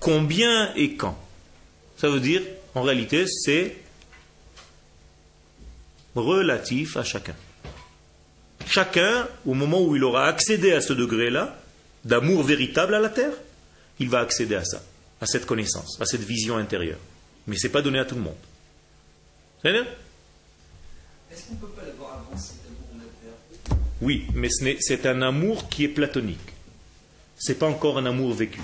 combien 0.00 0.74
et 0.74 0.94
quand. 0.96 1.16
Ça 1.96 2.08
veut 2.08 2.20
dire, 2.20 2.42
en 2.74 2.82
réalité, 2.82 3.26
c'est 3.26 3.76
relatif 6.16 6.96
à 6.96 7.04
chacun. 7.04 7.36
Chacun, 8.66 9.28
au 9.46 9.54
moment 9.54 9.82
où 9.82 9.94
il 9.96 10.04
aura 10.04 10.26
accédé 10.26 10.72
à 10.72 10.80
ce 10.80 10.92
degré-là, 10.92 11.56
d'amour 12.04 12.42
véritable 12.42 12.94
à 12.94 13.00
la 13.00 13.08
terre, 13.08 13.32
il 13.98 14.08
va 14.08 14.20
accéder 14.20 14.54
à 14.54 14.64
ça, 14.64 14.82
à 15.20 15.26
cette 15.26 15.46
connaissance, 15.46 16.00
à 16.00 16.06
cette 16.06 16.22
vision 16.22 16.56
intérieure. 16.56 16.98
Mais 17.46 17.56
ce 17.56 17.66
n'est 17.66 17.72
pas 17.72 17.82
donné 17.82 17.98
à 17.98 18.04
tout 18.04 18.14
le 18.14 18.22
monde. 18.22 18.34
C'est 19.62 19.70
Est-ce 19.70 19.84
qu'on 21.46 21.54
ne 21.54 21.58
peut 21.58 21.66
pas 21.68 21.86
l'avoir 21.86 22.14
avant 22.14 22.36
cet 22.38 22.56
amour 22.66 22.88
de 22.94 22.98
la 22.98 23.04
terre? 23.22 23.76
Oui, 24.00 24.26
mais 24.34 24.48
c'est 24.50 25.06
un 25.06 25.22
amour 25.22 25.68
qui 25.68 25.84
est 25.84 25.88
platonique. 25.88 26.38
Ce 27.38 27.52
n'est 27.52 27.58
pas 27.58 27.66
encore 27.66 27.98
un 27.98 28.06
amour 28.06 28.32
vécu. 28.34 28.60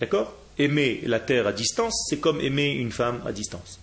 D'accord? 0.00 0.34
Aimer 0.58 1.02
la 1.04 1.20
terre 1.20 1.46
à 1.46 1.52
distance, 1.52 2.06
c'est 2.08 2.20
comme 2.20 2.40
aimer 2.40 2.72
une 2.72 2.92
femme 2.92 3.22
à 3.26 3.32
distance. 3.32 3.78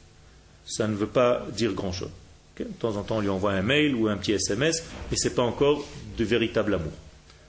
Ça 0.65 0.87
ne 0.87 0.95
veut 0.95 1.07
pas 1.07 1.45
dire 1.51 1.73
grand-chose. 1.73 2.11
De 2.59 2.63
temps 2.79 2.95
en 2.97 3.03
temps, 3.03 3.17
on 3.17 3.21
lui 3.21 3.29
envoie 3.29 3.51
un 3.51 3.61
mail 3.61 3.95
ou 3.95 4.07
un 4.07 4.17
petit 4.17 4.31
SMS, 4.31 4.83
mais 5.11 5.17
ce 5.17 5.27
n'est 5.27 5.35
pas 5.35 5.43
encore 5.43 5.87
de 6.17 6.23
véritable 6.23 6.73
amour. 6.73 6.93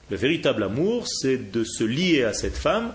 Le 0.09 0.17
véritable 0.17 0.63
amour, 0.63 1.07
c'est 1.07 1.51
de 1.51 1.63
se 1.63 1.83
lier 1.83 2.23
à 2.23 2.33
cette 2.33 2.57
femme, 2.57 2.93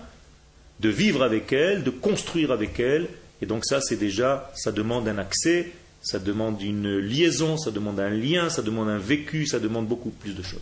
de 0.79 0.89
vivre 0.89 1.23
avec 1.23 1.51
elle, 1.53 1.83
de 1.83 1.89
construire 1.89 2.51
avec 2.51 2.79
elle. 2.79 3.07
Et 3.41 3.45
donc 3.45 3.65
ça, 3.65 3.81
c'est 3.81 3.95
déjà, 3.97 4.51
ça 4.55 4.71
demande 4.71 5.07
un 5.07 5.17
accès, 5.17 5.71
ça 6.01 6.19
demande 6.19 6.61
une 6.61 6.97
liaison, 6.97 7.57
ça 7.57 7.71
demande 7.71 7.99
un 7.99 8.09
lien, 8.09 8.49
ça 8.49 8.61
demande 8.61 8.89
un 8.89 8.97
vécu, 8.97 9.45
ça 9.45 9.59
demande 9.59 9.87
beaucoup 9.87 10.11
plus 10.11 10.33
de 10.33 10.43
choses. 10.43 10.61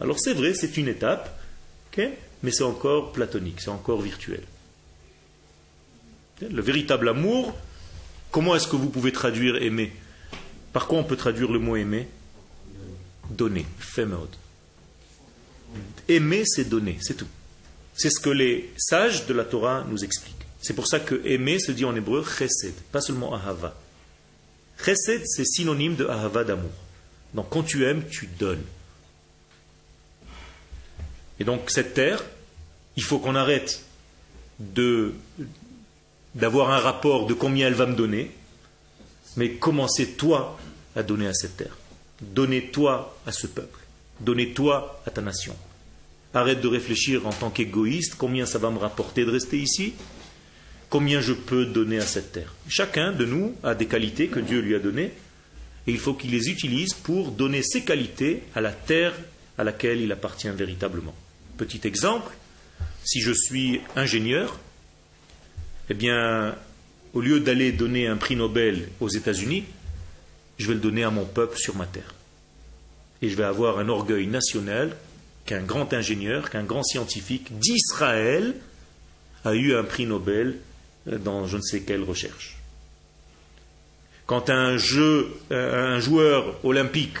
Alors 0.00 0.20
c'est 0.20 0.34
vrai, 0.34 0.54
c'est 0.54 0.76
une 0.76 0.88
étape, 0.88 1.40
mais 2.42 2.50
c'est 2.50 2.64
encore 2.64 3.12
platonique, 3.12 3.60
c'est 3.60 3.70
encore 3.70 4.02
virtuel. 4.02 4.42
Le 6.42 6.60
véritable 6.60 7.08
amour, 7.08 7.56
comment 8.30 8.54
est-ce 8.54 8.68
que 8.68 8.76
vous 8.76 8.90
pouvez 8.90 9.12
traduire 9.12 9.56
aimer? 9.62 9.92
Par 10.72 10.86
quoi 10.86 10.98
on 10.98 11.04
peut 11.04 11.16
traduire 11.16 11.50
le 11.50 11.58
mot 11.58 11.76
aimer? 11.76 12.08
Donner, 13.30 13.66
femod. 13.78 14.28
Aimer, 16.08 16.44
c'est 16.46 16.68
donner, 16.68 16.98
c'est 17.00 17.16
tout. 17.16 17.28
C'est 17.94 18.10
ce 18.10 18.20
que 18.20 18.30
les 18.30 18.72
sages 18.76 19.26
de 19.26 19.34
la 19.34 19.44
Torah 19.44 19.84
nous 19.88 20.04
expliquent. 20.04 20.34
C'est 20.60 20.74
pour 20.74 20.86
ça 20.86 21.00
que 21.00 21.20
aimer 21.24 21.58
se 21.58 21.72
dit 21.72 21.84
en 21.84 21.96
hébreu 21.96 22.24
chesed, 22.24 22.74
pas 22.92 23.00
seulement 23.00 23.34
ahava. 23.34 23.74
Chesed, 24.84 25.22
c'est 25.24 25.44
synonyme 25.44 25.96
de 25.96 26.06
ahava 26.06 26.44
d'amour. 26.44 26.70
Donc 27.34 27.48
quand 27.50 27.62
tu 27.62 27.84
aimes, 27.84 28.04
tu 28.08 28.26
donnes. 28.38 28.64
Et 31.38 31.44
donc 31.44 31.70
cette 31.70 31.94
terre, 31.94 32.24
il 32.96 33.02
faut 33.02 33.18
qu'on 33.18 33.34
arrête 33.34 33.82
d'avoir 36.34 36.70
un 36.70 36.78
rapport 36.78 37.26
de 37.26 37.34
combien 37.34 37.66
elle 37.66 37.74
va 37.74 37.86
me 37.86 37.94
donner, 37.94 38.30
mais 39.36 39.52
commencez 39.52 40.12
toi 40.12 40.58
à 40.94 41.02
donner 41.02 41.26
à 41.26 41.34
cette 41.34 41.56
terre? 41.56 41.76
Donnez-toi 42.20 43.18
à 43.26 43.32
ce 43.32 43.46
peuple. 43.46 43.80
Donnez-toi 44.20 45.02
à 45.06 45.10
ta 45.10 45.20
nation. 45.20 45.54
Arrête 46.32 46.60
de 46.60 46.68
réfléchir 46.68 47.26
en 47.26 47.32
tant 47.32 47.50
qu'égoïste 47.50 48.14
combien 48.16 48.46
ça 48.46 48.58
va 48.58 48.70
me 48.70 48.78
rapporter 48.78 49.24
de 49.24 49.30
rester 49.30 49.58
ici, 49.58 49.94
combien 50.90 51.20
je 51.20 51.32
peux 51.32 51.64
donner 51.64 51.98
à 51.98 52.06
cette 52.06 52.32
terre? 52.32 52.54
Chacun 52.68 53.12
de 53.12 53.24
nous 53.24 53.54
a 53.62 53.74
des 53.74 53.86
qualités 53.86 54.28
que 54.28 54.40
Dieu 54.40 54.60
lui 54.60 54.74
a 54.74 54.78
données 54.78 55.12
et 55.86 55.92
il 55.92 55.98
faut 55.98 56.14
qu'il 56.14 56.32
les 56.32 56.48
utilise 56.50 56.94
pour 56.94 57.30
donner 57.30 57.62
ces 57.62 57.82
qualités 57.82 58.42
à 58.54 58.60
la 58.60 58.72
terre 58.72 59.14
à 59.58 59.64
laquelle 59.64 60.00
il 60.00 60.12
appartient 60.12 60.48
véritablement. 60.48 61.14
Petit 61.56 61.80
exemple, 61.84 62.32
si 63.04 63.20
je 63.20 63.32
suis 63.32 63.80
ingénieur, 63.94 64.58
eh 65.88 65.94
bien, 65.94 66.54
au 67.16 67.22
lieu 67.22 67.40
d'aller 67.40 67.72
donner 67.72 68.06
un 68.06 68.18
prix 68.18 68.36
Nobel 68.36 68.90
aux 69.00 69.08
États-Unis, 69.08 69.64
je 70.58 70.68
vais 70.68 70.74
le 70.74 70.80
donner 70.80 71.02
à 71.02 71.10
mon 71.10 71.24
peuple 71.24 71.56
sur 71.56 71.74
ma 71.74 71.86
terre. 71.86 72.14
Et 73.22 73.30
je 73.30 73.36
vais 73.36 73.44
avoir 73.44 73.78
un 73.78 73.88
orgueil 73.88 74.26
national 74.26 74.94
qu'un 75.46 75.62
grand 75.62 75.94
ingénieur, 75.94 76.50
qu'un 76.50 76.62
grand 76.62 76.82
scientifique 76.82 77.58
d'Israël 77.58 78.54
a 79.46 79.54
eu 79.54 79.74
un 79.74 79.82
prix 79.82 80.04
Nobel 80.04 80.58
dans 81.06 81.46
je 81.46 81.56
ne 81.56 81.62
sais 81.62 81.80
quelle 81.80 82.02
recherche. 82.02 82.58
Quand 84.26 84.50
un, 84.50 84.76
un 85.50 86.00
joueur 86.00 86.64
olympique 86.64 87.16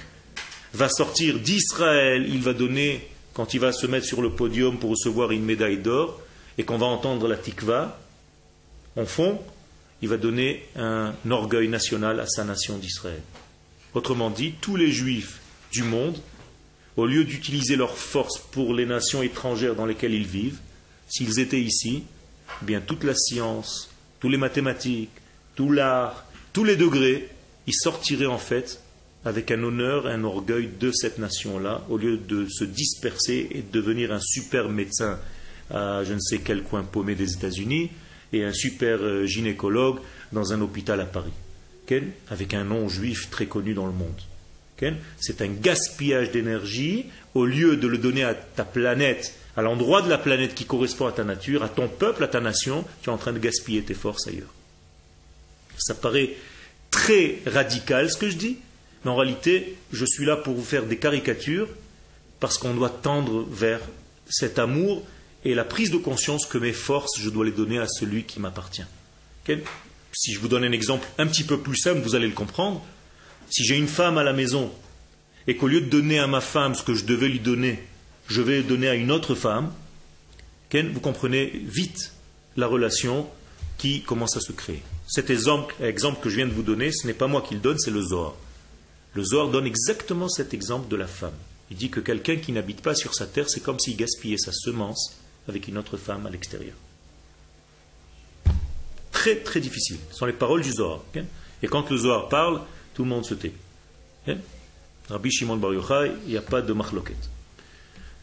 va 0.74 0.90
sortir 0.90 1.38
d'Israël, 1.38 2.26
il 2.28 2.42
va 2.42 2.52
donner, 2.52 3.08
quand 3.32 3.54
il 3.54 3.60
va 3.60 3.72
se 3.72 3.86
mettre 3.86 4.04
sur 4.04 4.20
le 4.20 4.28
podium 4.28 4.78
pour 4.78 4.90
recevoir 4.90 5.30
une 5.30 5.44
médaille 5.44 5.78
d'or, 5.78 6.20
et 6.58 6.64
qu'on 6.64 6.76
va 6.76 6.84
entendre 6.84 7.28
la 7.28 7.36
tikva, 7.36 7.98
en 8.96 9.06
fond, 9.06 9.40
il 10.02 10.08
va 10.08 10.16
donner 10.16 10.66
un 10.76 11.14
orgueil 11.30 11.68
national 11.68 12.20
à 12.20 12.26
sa 12.26 12.44
nation 12.44 12.78
d'Israël. 12.78 13.22
Autrement 13.94 14.30
dit, 14.30 14.54
tous 14.60 14.76
les 14.76 14.92
juifs 14.92 15.40
du 15.72 15.82
monde, 15.82 16.16
au 16.96 17.06
lieu 17.06 17.24
d'utiliser 17.24 17.76
leur 17.76 17.96
force 17.96 18.38
pour 18.38 18.74
les 18.74 18.86
nations 18.86 19.22
étrangères 19.22 19.74
dans 19.74 19.86
lesquelles 19.86 20.14
ils 20.14 20.26
vivent, 20.26 20.60
s'ils 21.08 21.38
étaient 21.38 21.60
ici, 21.60 22.02
eh 22.62 22.64
bien 22.64 22.80
toute 22.80 23.04
la 23.04 23.14
science, 23.14 23.90
tous 24.20 24.28
les 24.28 24.36
mathématiques, 24.36 25.10
tout 25.54 25.70
l'art, 25.70 26.26
tous 26.52 26.64
les 26.64 26.76
degrés, 26.76 27.28
ils 27.66 27.74
sortiraient 27.74 28.26
en 28.26 28.38
fait 28.38 28.80
avec 29.24 29.50
un 29.50 29.62
honneur, 29.62 30.06
un 30.06 30.22
orgueil 30.24 30.68
de 30.78 30.92
cette 30.92 31.18
nation-là, 31.18 31.84
au 31.88 31.98
lieu 31.98 32.16
de 32.16 32.46
se 32.48 32.64
disperser 32.64 33.48
et 33.50 33.62
de 33.62 33.72
devenir 33.72 34.12
un 34.12 34.20
super 34.20 34.68
médecin 34.68 35.18
à 35.70 36.04
je 36.04 36.12
ne 36.12 36.20
sais 36.20 36.38
quel 36.38 36.62
coin 36.62 36.84
paumé 36.84 37.14
des 37.14 37.32
États-Unis 37.32 37.90
et 38.32 38.44
un 38.44 38.52
super 38.52 38.98
euh, 39.02 39.26
gynécologue 39.26 40.00
dans 40.32 40.52
un 40.52 40.60
hôpital 40.60 41.00
à 41.00 41.06
Paris, 41.06 41.32
avec 42.30 42.54
un 42.54 42.64
nom 42.64 42.88
juif 42.88 43.30
très 43.30 43.46
connu 43.46 43.74
dans 43.74 43.86
le 43.86 43.92
monde. 43.92 44.20
C'est 45.18 45.40
un 45.40 45.48
gaspillage 45.48 46.30
d'énergie, 46.30 47.06
au 47.34 47.46
lieu 47.46 47.76
de 47.76 47.86
le 47.86 47.98
donner 47.98 48.24
à 48.24 48.34
ta 48.34 48.64
planète, 48.64 49.34
à 49.56 49.62
l'endroit 49.62 50.02
de 50.02 50.10
la 50.10 50.18
planète 50.18 50.54
qui 50.54 50.66
correspond 50.66 51.06
à 51.06 51.12
ta 51.12 51.24
nature, 51.24 51.62
à 51.62 51.68
ton 51.68 51.88
peuple, 51.88 52.24
à 52.24 52.28
ta 52.28 52.40
nation, 52.40 52.84
tu 53.02 53.08
es 53.08 53.12
en 53.12 53.16
train 53.16 53.32
de 53.32 53.38
gaspiller 53.38 53.82
tes 53.82 53.94
forces 53.94 54.28
ailleurs. 54.28 54.52
Ça 55.78 55.94
paraît 55.94 56.36
très 56.90 57.38
radical 57.46 58.10
ce 58.10 58.18
que 58.18 58.28
je 58.28 58.36
dis, 58.36 58.58
mais 59.04 59.10
en 59.10 59.16
réalité, 59.16 59.76
je 59.92 60.04
suis 60.04 60.26
là 60.26 60.36
pour 60.36 60.54
vous 60.54 60.64
faire 60.64 60.84
des 60.84 60.98
caricatures, 60.98 61.68
parce 62.38 62.58
qu'on 62.58 62.74
doit 62.74 62.90
tendre 62.90 63.46
vers 63.50 63.80
cet 64.28 64.58
amour 64.58 65.06
et 65.46 65.54
la 65.54 65.64
prise 65.64 65.92
de 65.92 65.96
conscience 65.96 66.44
que 66.44 66.58
mes 66.58 66.72
forces, 66.72 67.20
je 67.20 67.30
dois 67.30 67.44
les 67.44 67.52
donner 67.52 67.78
à 67.78 67.86
celui 67.86 68.24
qui 68.24 68.40
m'appartient. 68.40 68.82
Si 70.12 70.32
je 70.32 70.40
vous 70.40 70.48
donne 70.48 70.64
un 70.64 70.72
exemple 70.72 71.06
un 71.18 71.26
petit 71.28 71.44
peu 71.44 71.60
plus 71.60 71.76
simple, 71.76 72.00
vous 72.00 72.16
allez 72.16 72.26
le 72.26 72.34
comprendre. 72.34 72.84
Si 73.48 73.64
j'ai 73.64 73.76
une 73.76 73.86
femme 73.86 74.18
à 74.18 74.24
la 74.24 74.32
maison 74.32 74.72
et 75.46 75.56
qu'au 75.56 75.68
lieu 75.68 75.80
de 75.80 75.88
donner 75.88 76.18
à 76.18 76.26
ma 76.26 76.40
femme 76.40 76.74
ce 76.74 76.82
que 76.82 76.94
je 76.94 77.04
devais 77.04 77.28
lui 77.28 77.38
donner, 77.38 77.80
je 78.26 78.42
vais 78.42 78.64
donner 78.64 78.88
à 78.88 78.96
une 78.96 79.12
autre 79.12 79.36
femme, 79.36 79.72
vous 80.72 81.00
comprenez 81.00 81.52
vite 81.64 82.12
la 82.56 82.66
relation 82.66 83.28
qui 83.78 84.02
commence 84.02 84.36
à 84.36 84.40
se 84.40 84.50
créer. 84.50 84.82
Cet 85.06 85.30
exemple, 85.30 85.76
que 85.78 86.28
je 86.28 86.36
viens 86.36 86.48
de 86.48 86.52
vous 86.52 86.64
donner, 86.64 86.90
ce 86.90 87.06
n'est 87.06 87.14
pas 87.14 87.28
moi 87.28 87.40
qui 87.40 87.54
le 87.54 87.60
donne, 87.60 87.78
c'est 87.78 87.92
le 87.92 88.02
Zohar. 88.02 88.34
Le 89.14 89.22
Zohar 89.22 89.48
donne 89.48 89.66
exactement 89.66 90.28
cet 90.28 90.54
exemple 90.54 90.88
de 90.88 90.96
la 90.96 91.06
femme. 91.06 91.36
Il 91.70 91.76
dit 91.76 91.88
que 91.88 92.00
quelqu'un 92.00 92.36
qui 92.36 92.50
n'habite 92.50 92.82
pas 92.82 92.96
sur 92.96 93.14
sa 93.14 93.26
terre, 93.26 93.48
c'est 93.48 93.62
comme 93.62 93.78
s'il 93.78 93.96
gaspillait 93.96 94.38
sa 94.38 94.50
semence 94.52 95.16
avec 95.48 95.68
une 95.68 95.78
autre 95.78 95.96
femme 95.96 96.26
à 96.26 96.30
l'extérieur. 96.30 96.74
Très 99.12 99.36
très 99.36 99.60
difficile. 99.60 99.98
Ce 100.10 100.18
sont 100.18 100.26
les 100.26 100.32
paroles 100.32 100.62
du 100.62 100.72
Zohar. 100.72 101.00
Et 101.62 101.68
quand 101.68 101.90
le 101.90 101.96
Zohar 101.96 102.28
parle, 102.28 102.60
tout 102.94 103.02
le 103.04 103.08
monde 103.08 103.24
se 103.24 103.34
tait. 103.34 103.52
Rabbi 105.08 105.30
Shimon 105.30 105.56
Bar 105.56 105.72
Yochai, 105.72 106.12
il 106.26 106.32
n'y 106.32 106.36
a 106.36 106.42
pas 106.42 106.62
de 106.62 106.72
machloket. 106.72 107.16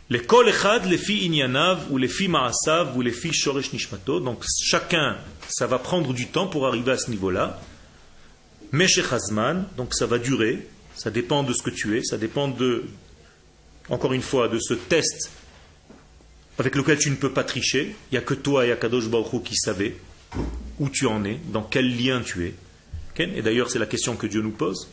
Les 0.09 0.21
kol 0.21 0.49
echad, 0.49 0.85
les 0.85 0.97
fi 0.97 1.25
inyanav, 1.25 1.91
ou 1.91 1.97
les 1.97 2.09
fi 2.09 2.27
ma'asav, 2.27 2.95
ou 2.97 3.01
les 3.01 3.11
fi 3.11 3.33
shoresh 3.33 3.71
nishmato. 3.71 4.19
Donc 4.19 4.43
chacun, 4.63 5.17
ça 5.47 5.65
va 5.65 5.79
prendre 5.79 6.13
du 6.13 6.27
temps 6.27 6.47
pour 6.47 6.67
arriver 6.67 6.91
à 6.91 6.97
ce 6.97 7.09
niveau-là. 7.09 7.59
Meshech 8.71 9.11
hazman, 9.11 9.65
donc 9.77 9.93
ça 9.93 10.05
va 10.05 10.19
durer. 10.19 10.67
Ça 10.95 11.09
dépend 11.09 11.43
de 11.43 11.53
ce 11.53 11.63
que 11.63 11.69
tu 11.69 11.97
es. 11.97 12.03
Ça 12.03 12.17
dépend 12.17 12.49
de, 12.49 12.83
encore 13.89 14.13
une 14.13 14.21
fois, 14.21 14.49
de 14.49 14.59
ce 14.59 14.73
test 14.73 15.31
avec 16.57 16.75
lequel 16.75 16.97
tu 16.97 17.09
ne 17.09 17.15
peux 17.15 17.31
pas 17.31 17.43
tricher. 17.43 17.95
Il 18.11 18.13
n'y 18.13 18.17
a 18.17 18.21
que 18.21 18.33
toi 18.33 18.65
et 18.65 18.71
Akadosh 18.71 19.09
Baruch 19.09 19.43
qui 19.43 19.55
savait 19.55 19.95
où 20.79 20.89
tu 20.89 21.05
en 21.05 21.23
es, 21.25 21.39
dans 21.51 21.63
quel 21.63 21.97
lien 21.97 22.21
tu 22.21 22.45
es. 22.45 22.55
Et 23.19 23.41
d'ailleurs, 23.41 23.69
c'est 23.69 23.79
la 23.79 23.85
question 23.85 24.15
que 24.15 24.27
Dieu 24.27 24.41
nous 24.41 24.51
pose. 24.51 24.89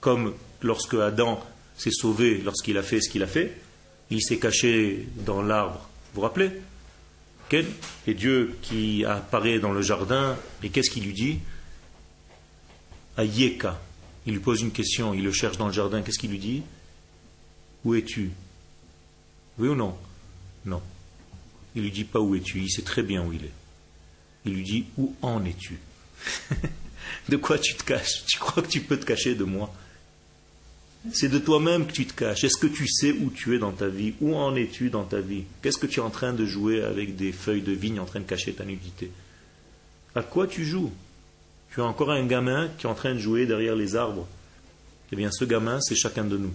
Comme 0.00 0.34
lorsque 0.60 0.94
Adam 0.94 1.42
s'est 1.76 1.90
sauvé 1.90 2.40
lorsqu'il 2.44 2.78
a 2.78 2.82
fait 2.82 3.00
ce 3.00 3.10
qu'il 3.10 3.22
a 3.22 3.26
fait, 3.26 3.56
il 4.10 4.22
s'est 4.22 4.38
caché 4.38 5.08
dans 5.24 5.42
l'arbre. 5.42 5.88
Vous 6.14 6.16
vous 6.16 6.20
rappelez 6.22 6.50
Et 8.06 8.14
Dieu 8.14 8.56
qui 8.62 9.04
apparaît 9.04 9.58
dans 9.58 9.72
le 9.72 9.82
jardin, 9.82 10.36
et 10.62 10.70
qu'est-ce 10.70 10.90
qu'il 10.90 11.04
lui 11.04 11.12
dit 11.12 11.38
Ayeka. 13.16 13.80
Il 14.26 14.34
lui 14.34 14.40
pose 14.40 14.62
une 14.62 14.70
question, 14.70 15.12
il 15.14 15.24
le 15.24 15.32
cherche 15.32 15.58
dans 15.58 15.66
le 15.66 15.72
jardin, 15.72 16.02
qu'est-ce 16.02 16.18
qu'il 16.18 16.30
lui 16.30 16.38
dit 16.38 16.62
Où 17.84 17.94
es-tu? 17.94 18.30
Oui 19.58 19.68
ou 19.68 19.74
non? 19.74 19.96
Non. 20.64 20.82
Il 21.74 21.82
lui 21.82 21.90
dit 21.90 22.04
pas 22.04 22.20
où 22.20 22.34
es-tu, 22.34 22.60
il 22.60 22.70
sait 22.70 22.82
très 22.82 23.02
bien 23.02 23.24
où 23.24 23.32
il 23.32 23.44
est. 23.44 23.52
Il 24.44 24.54
lui 24.54 24.62
dit 24.62 24.84
Où 24.96 25.14
en 25.22 25.44
es-tu? 25.44 25.78
De 27.28 27.36
quoi 27.36 27.58
tu 27.58 27.74
te 27.74 27.84
caches? 27.84 28.24
Tu 28.26 28.38
crois 28.38 28.62
que 28.62 28.68
tu 28.68 28.80
peux 28.80 28.98
te 28.98 29.04
cacher 29.04 29.34
de 29.34 29.44
moi? 29.44 29.72
C'est 31.12 31.28
de 31.28 31.38
toi-même 31.38 31.86
que 31.86 31.92
tu 31.92 32.06
te 32.06 32.14
caches. 32.14 32.44
Est-ce 32.44 32.56
que 32.56 32.68
tu 32.68 32.86
sais 32.86 33.12
où 33.12 33.30
tu 33.30 33.54
es 33.56 33.58
dans 33.58 33.72
ta 33.72 33.88
vie? 33.88 34.14
Où 34.20 34.36
en 34.36 34.54
es-tu 34.54 34.88
dans 34.88 35.04
ta 35.04 35.20
vie? 35.20 35.44
Qu'est-ce 35.60 35.78
que 35.78 35.86
tu 35.86 35.98
es 35.98 36.02
en 36.02 36.10
train 36.10 36.32
de 36.32 36.46
jouer 36.46 36.82
avec 36.82 37.16
des 37.16 37.32
feuilles 37.32 37.62
de 37.62 37.72
vigne 37.72 37.98
en 37.98 38.04
train 38.04 38.20
de 38.20 38.24
cacher 38.24 38.52
ta 38.52 38.64
nudité? 38.64 39.10
À 40.14 40.22
quoi 40.22 40.46
tu 40.46 40.64
joues? 40.64 40.92
Tu 41.72 41.80
as 41.80 41.84
encore 41.84 42.12
un 42.12 42.24
gamin 42.24 42.68
qui 42.78 42.86
est 42.86 42.90
en 42.90 42.94
train 42.94 43.14
de 43.14 43.18
jouer 43.18 43.46
derrière 43.46 43.74
les 43.74 43.96
arbres. 43.96 44.28
Eh 45.10 45.16
bien, 45.16 45.30
ce 45.32 45.44
gamin, 45.44 45.80
c'est 45.80 45.96
chacun 45.96 46.24
de 46.24 46.36
nous. 46.36 46.52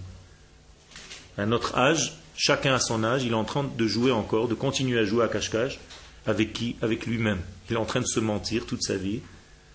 À 1.36 1.44
notre 1.44 1.76
âge, 1.76 2.18
chacun 2.38 2.74
à 2.74 2.80
son 2.80 3.04
âge, 3.04 3.24
il 3.24 3.32
est 3.32 3.34
en 3.34 3.44
train 3.44 3.64
de 3.64 3.86
jouer 3.86 4.12
encore, 4.12 4.48
de 4.48 4.54
continuer 4.54 4.98
à 4.98 5.04
jouer 5.04 5.24
à 5.24 5.28
cache-cache. 5.28 5.78
Avec 6.24 6.52
qui? 6.52 6.76
Avec 6.80 7.06
lui-même. 7.06 7.40
Il 7.68 7.74
est 7.74 7.78
en 7.78 7.84
train 7.84 8.00
de 8.00 8.06
se 8.06 8.20
mentir 8.20 8.64
toute 8.64 8.82
sa 8.82 8.96
vie. 8.96 9.20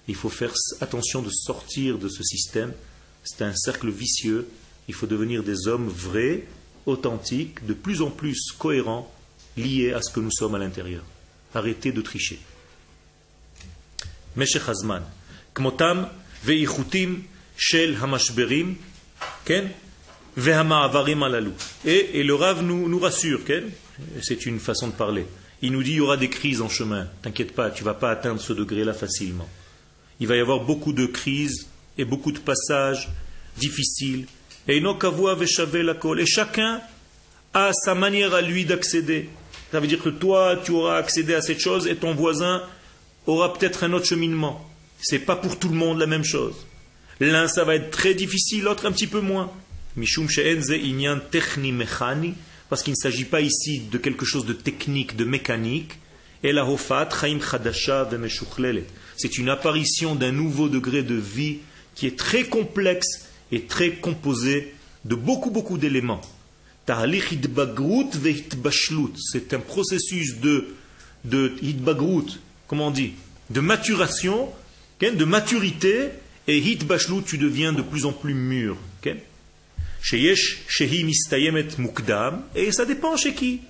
Il 0.07 0.15
faut 0.15 0.29
faire 0.29 0.53
attention 0.81 1.21
de 1.21 1.29
sortir 1.29 1.97
de 1.97 2.07
ce 2.07 2.23
système. 2.23 2.73
C'est 3.23 3.43
un 3.43 3.55
cercle 3.55 3.89
vicieux. 3.89 4.47
Il 4.87 4.93
faut 4.93 5.07
devenir 5.07 5.43
des 5.43 5.67
hommes 5.67 5.87
vrais, 5.87 6.45
authentiques, 6.85 7.65
de 7.65 7.73
plus 7.73 8.01
en 8.01 8.09
plus 8.09 8.51
cohérents, 8.57 9.13
liés 9.57 9.93
à 9.93 10.01
ce 10.01 10.11
que 10.11 10.19
nous 10.19 10.31
sommes 10.31 10.55
à 10.55 10.59
l'intérieur. 10.59 11.03
Arrêtez 11.53 11.91
de 11.91 12.01
tricher. 12.01 12.39
Veichutim 16.43 17.23
shel 17.55 17.97
hamashberim. 18.01 18.75
Ken 19.45 19.69
et, 21.85 22.23
le 22.23 22.35
Rav 22.35 22.63
nous, 22.63 22.87
nous 22.87 22.99
rassure, 22.99 23.41
c'est 24.21 24.45
une 24.45 24.59
façon 24.59 24.87
de 24.87 24.93
parler. 24.93 25.25
Il 25.61 25.71
nous 25.71 25.83
dit 25.83 25.91
il 25.91 25.97
y 25.97 26.01
aura 26.01 26.17
des 26.17 26.29
crises 26.29 26.61
en 26.61 26.69
chemin. 26.69 27.07
T'inquiète 27.21 27.53
pas, 27.53 27.71
tu 27.71 27.83
ne 27.83 27.85
vas 27.85 27.93
pas 27.93 28.11
atteindre 28.11 28.41
ce 28.41 28.53
degré-là 28.53 28.93
facilement 28.93 29.47
il 30.19 30.27
va 30.27 30.37
y 30.37 30.39
avoir 30.39 30.61
beaucoup 30.61 30.93
de 30.93 31.05
crises 31.05 31.67
et 31.97 32.05
beaucoup 32.05 32.31
de 32.31 32.39
passages 32.39 33.09
difficiles. 33.57 34.25
Et 34.67 34.77
et 34.77 36.25
chacun 36.25 36.81
a 37.53 37.71
sa 37.73 37.93
manière 37.93 38.33
à 38.33 38.41
lui 38.41 38.63
d'accéder. 38.65 39.29
Ça 39.71 39.79
veut 39.81 39.87
dire 39.87 40.01
que 40.01 40.09
toi, 40.09 40.61
tu 40.63 40.71
auras 40.71 40.97
accédé 40.97 41.33
à 41.33 41.41
cette 41.41 41.59
chose 41.59 41.87
et 41.87 41.97
ton 41.97 42.13
voisin 42.13 42.63
aura 43.27 43.53
peut-être 43.53 43.83
un 43.83 43.91
autre 43.91 44.05
cheminement. 44.05 44.65
Ce 45.01 45.15
n'est 45.15 45.21
pas 45.21 45.35
pour 45.35 45.59
tout 45.59 45.67
le 45.69 45.75
monde 45.75 45.99
la 45.99 46.07
même 46.07 46.23
chose. 46.23 46.55
L'un, 47.19 47.49
ça 47.49 47.63
va 47.63 47.75
être 47.75 47.91
très 47.91 48.13
difficile, 48.13 48.63
l'autre 48.63 48.85
un 48.85 48.91
petit 48.91 49.07
peu 49.07 49.19
moins. 49.19 49.51
Parce 52.69 52.83
qu'il 52.83 52.93
ne 52.93 52.97
s'agit 52.97 53.25
pas 53.25 53.41
ici 53.41 53.81
de 53.91 53.97
quelque 53.97 54.25
chose 54.25 54.45
de 54.45 54.53
technique, 54.53 55.15
de 55.15 55.25
mécanique. 55.25 55.93
C'est 59.15 59.37
une 59.37 59.49
apparition 59.49 60.15
d'un 60.15 60.31
nouveau 60.31 60.69
degré 60.69 61.03
de 61.03 61.15
vie 61.15 61.59
qui 61.95 62.07
est 62.07 62.17
très 62.17 62.45
complexe 62.45 63.27
et 63.51 63.63
très 63.63 63.91
composé 63.91 64.73
de 65.05 65.15
beaucoup, 65.15 65.51
beaucoup 65.51 65.77
d'éléments. 65.77 66.21
C'est 66.85 66.93
un 69.53 69.59
processus 69.59 70.39
de, 70.39 70.67
de 71.23 71.53
comment 72.67 72.87
on 72.87 72.93
de 73.49 73.61
maturation, 73.61 74.49
de 74.99 75.25
maturité, 75.25 76.09
et 76.47 76.57
hitbashlut, 76.57 77.23
tu 77.25 77.37
deviens 77.37 77.71
de 77.71 77.81
plus 77.81 78.05
en 78.05 78.11
plus 78.11 78.33
mûr. 78.33 78.75
Et 82.55 82.73
ça 82.73 82.83
dépend 82.83 83.15
chez 83.15 83.33
qui. 83.33 83.61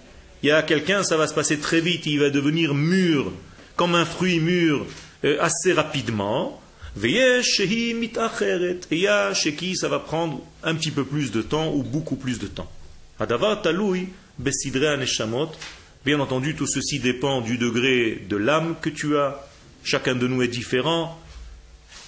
Il 0.42 0.48
y 0.48 0.52
a 0.52 0.64
quelqu'un, 0.64 1.04
ça 1.04 1.16
va 1.16 1.28
se 1.28 1.34
passer 1.34 1.60
très 1.60 1.80
vite, 1.80 2.08
il 2.08 2.20
va 2.20 2.32
devenir 2.32 2.74
mûr, 2.74 3.32
comme 3.76 3.94
un 3.94 4.04
fruit 4.04 4.40
mûr, 4.40 4.86
euh, 5.24 5.38
assez 5.40 5.74
rapidement. 5.74 6.60
Et 7.02 7.10
il 8.92 9.00
y 9.00 9.08
a 9.08 9.34
chez 9.34 9.54
qui 9.54 9.76
ça 9.76 9.88
va 9.88 10.00
prendre 10.00 10.42
un 10.64 10.74
petit 10.76 10.92
peu 10.92 11.06
plus 11.06 11.32
de 11.32 11.44
temps 11.44 11.72
ou 11.72 11.84
beaucoup 11.84 12.16
plus 12.16 12.40
de 12.40 12.48
temps. 12.48 12.70
Bien 16.04 16.20
entendu, 16.20 16.56
tout 16.56 16.68
ceci 16.68 17.00
dépend 17.00 17.42
du 17.42 17.58
degré 17.58 18.26
de 18.28 18.36
l'âme 18.38 18.76
que 18.82 18.90
tu 18.90 19.18
as. 19.18 19.40
Chacun 19.84 20.16
de 20.16 20.28
nous 20.28 20.42
est 20.42 20.48
différent. 20.48 21.20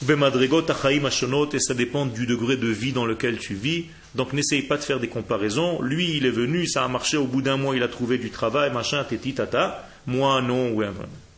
Et 0.02 1.60
ça 1.60 1.74
dépend 1.74 2.06
du 2.06 2.26
degré 2.26 2.58
de 2.58 2.68
vie 2.68 2.92
dans 2.92 3.06
lequel 3.06 3.38
tu 3.38 3.54
vis. 3.54 3.86
Donc 4.14 4.34
n'essaye 4.34 4.62
pas 4.62 4.78
de 4.78 4.84
faire 4.84 5.00
des 5.00 5.08
comparaisons. 5.08 5.82
Lui, 5.82 6.18
il 6.18 6.26
est 6.26 6.32
venu, 6.32 6.68
ça 6.68 6.84
a 6.84 6.88
marché, 6.88 7.18
au 7.18 7.26
bout 7.26 7.42
d'un 7.42 7.58
mois, 7.58 7.76
il 7.76 7.84
a 7.84 7.88
trouvé 7.88 8.18
du 8.18 8.30
travail, 8.30 8.72
machin, 8.72 9.04
téti, 9.04 9.34
tata. 9.34 9.88
Moi, 10.08 10.42
non, 10.42 10.72
ouais. 10.72 10.88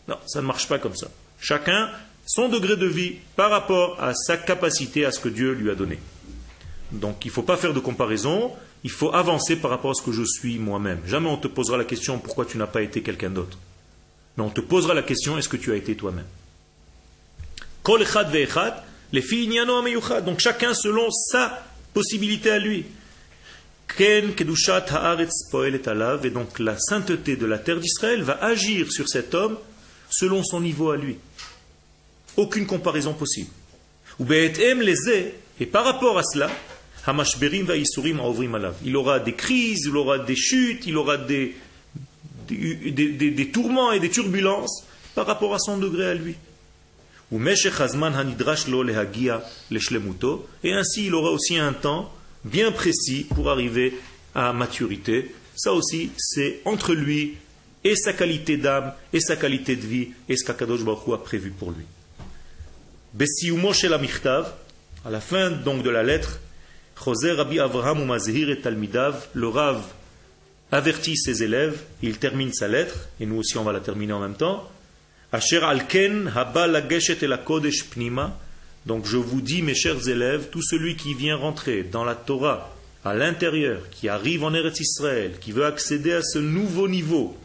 Non, 0.07 0.17
ça 0.25 0.41
ne 0.41 0.47
marche 0.47 0.67
pas 0.67 0.79
comme 0.79 0.95
ça. 0.95 1.07
Chacun 1.39 1.89
son 2.27 2.49
degré 2.49 2.75
de 2.75 2.85
vie 2.85 3.15
par 3.35 3.49
rapport 3.49 4.03
à 4.03 4.13
sa 4.13 4.35
capacité 4.35 5.05
à 5.05 5.11
ce 5.11 5.19
que 5.19 5.29
Dieu 5.29 5.53
lui 5.53 5.71
a 5.71 5.75
donné. 5.75 5.97
Donc 6.91 7.23
il 7.25 7.29
ne 7.29 7.33
faut 7.33 7.41
pas 7.41 7.57
faire 7.57 7.73
de 7.73 7.79
comparaison, 7.79 8.51
il 8.83 8.91
faut 8.91 9.13
avancer 9.13 9.55
par 9.55 9.71
rapport 9.71 9.91
à 9.91 9.93
ce 9.93 10.01
que 10.01 10.11
je 10.11 10.23
suis 10.23 10.59
moi-même. 10.59 10.99
Jamais 11.05 11.29
on 11.29 11.37
te 11.37 11.47
posera 11.47 11.77
la 11.77 11.85
question 11.85 12.19
pourquoi 12.19 12.45
tu 12.45 12.57
n'as 12.57 12.67
pas 12.67 12.81
été 12.81 13.01
quelqu'un 13.01 13.29
d'autre? 13.29 13.57
Mais 14.35 14.43
on 14.43 14.49
te 14.49 14.61
posera 14.61 14.93
la 14.93 15.03
question 15.03 15.37
est-ce 15.37 15.49
que 15.49 15.57
tu 15.57 15.71
as 15.71 15.75
été 15.75 15.95
toi-même? 15.95 16.25
Donc 20.25 20.39
chacun 20.39 20.73
selon 20.73 21.09
sa 21.11 21.63
possibilité 21.93 22.51
à 22.51 22.59
lui. 22.59 22.85
Ken 23.97 24.35
kedushat 24.35 24.85
haaretz 24.89 25.49
poelet 25.49 25.87
alav, 25.87 26.25
et 26.25 26.29
donc 26.29 26.59
la 26.59 26.77
sainteté 26.77 27.37
de 27.37 27.45
la 27.45 27.57
terre 27.57 27.79
d'Israël 27.79 28.21
va 28.21 28.43
agir 28.43 28.91
sur 28.91 29.07
cet 29.07 29.33
homme 29.33 29.57
selon 30.09 30.43
son 30.43 30.59
niveau 30.59 30.91
à 30.91 30.97
lui. 30.97 31.17
Aucune 32.35 32.65
comparaison 32.65 33.13
possible. 33.13 33.49
Ou 34.19 34.25
et 34.33 35.65
par 35.65 35.85
rapport 35.85 36.17
à 36.17 36.23
cela, 36.23 36.49
il 38.83 38.95
aura 38.95 39.19
des 39.19 39.33
crises, 39.33 39.85
il 39.85 39.95
aura 39.95 40.19
des 40.19 40.35
chutes, 40.35 40.85
il 40.85 40.97
aura 40.97 41.17
des, 41.17 41.55
tourments 43.53 43.91
et 43.91 43.99
des 43.99 44.09
turbulences 44.09 44.83
par 45.15 45.25
rapport 45.25 45.55
à 45.55 45.59
son 45.59 45.77
degré 45.77 46.05
à 46.05 46.13
lui. 46.13 46.35
Et 47.31 47.35
ainsi, 50.73 51.07
il 51.07 51.13
aura 51.13 51.31
aussi 51.31 51.57
un 51.57 51.73
temps 51.73 52.13
bien 52.45 52.71
précis 52.71 53.27
pour 53.35 53.49
arriver 53.49 53.99
à 54.33 54.53
maturité. 54.53 55.35
Ça 55.55 55.73
aussi, 55.73 56.11
c'est 56.17 56.61
entre 56.65 56.93
lui 56.93 57.35
et 57.83 57.95
sa 57.95 58.13
qualité 58.13 58.57
d'âme 58.57 58.93
et 59.11 59.19
sa 59.19 59.35
qualité 59.35 59.75
de 59.75 59.85
vie 59.85 60.09
et 60.29 60.37
ce 60.37 60.45
qu'Akadosh 60.45 60.83
Baruch 60.83 61.13
a 61.13 61.17
prévu 61.17 61.51
pour 61.51 61.71
lui. 61.71 61.85
À 65.05 65.09
la 65.09 65.19
fin 65.19 65.51
donc 65.51 65.83
de 65.83 65.89
la 65.89 66.03
lettre, 66.03 66.39
José 67.03 67.31
Rabbi 67.31 67.59
Avraham 67.59 68.01
Umazhir 68.01 68.49
et 68.49 68.59
Talmidav, 68.59 69.27
le 69.33 69.47
Rav 69.47 69.83
avertit 70.71 71.15
ses 71.15 71.43
élèves, 71.43 71.79
il 72.01 72.17
termine 72.17 72.53
sa 72.53 72.67
lettre, 72.67 73.07
et 73.19 73.25
nous 73.25 73.37
aussi 73.37 73.57
on 73.57 73.63
va 73.63 73.71
la 73.71 73.79
terminer 73.79 74.13
en 74.13 74.19
même 74.19 74.35
temps. 74.35 74.69
Asher 75.37 75.63
alken 75.63 76.31
haba 76.33 76.65
lageshet 76.65 77.21
el 77.21 77.37
kodesh 77.45 77.83
pnima. 77.91 78.35
Donc 78.87 79.05
je 79.05 79.17
vous 79.17 79.39
dis, 79.39 79.61
mes 79.61 79.75
chers 79.75 80.07
élèves, 80.07 80.47
tout 80.51 80.63
celui 80.63 80.95
qui 80.95 81.13
vient 81.13 81.35
rentrer 81.35 81.83
dans 81.83 82.03
la 82.03 82.15
Torah 82.15 82.73
à 83.05 83.13
l'intérieur, 83.13 83.81
qui 83.91 84.09
arrive 84.09 84.43
en 84.43 84.53
Eretz 84.55 84.79
Israël, 84.79 85.33
qui 85.39 85.51
veut 85.51 85.65
accéder 85.65 86.13
à 86.13 86.23
ce 86.23 86.39
nouveau 86.39 86.87
niveau, 86.87 87.37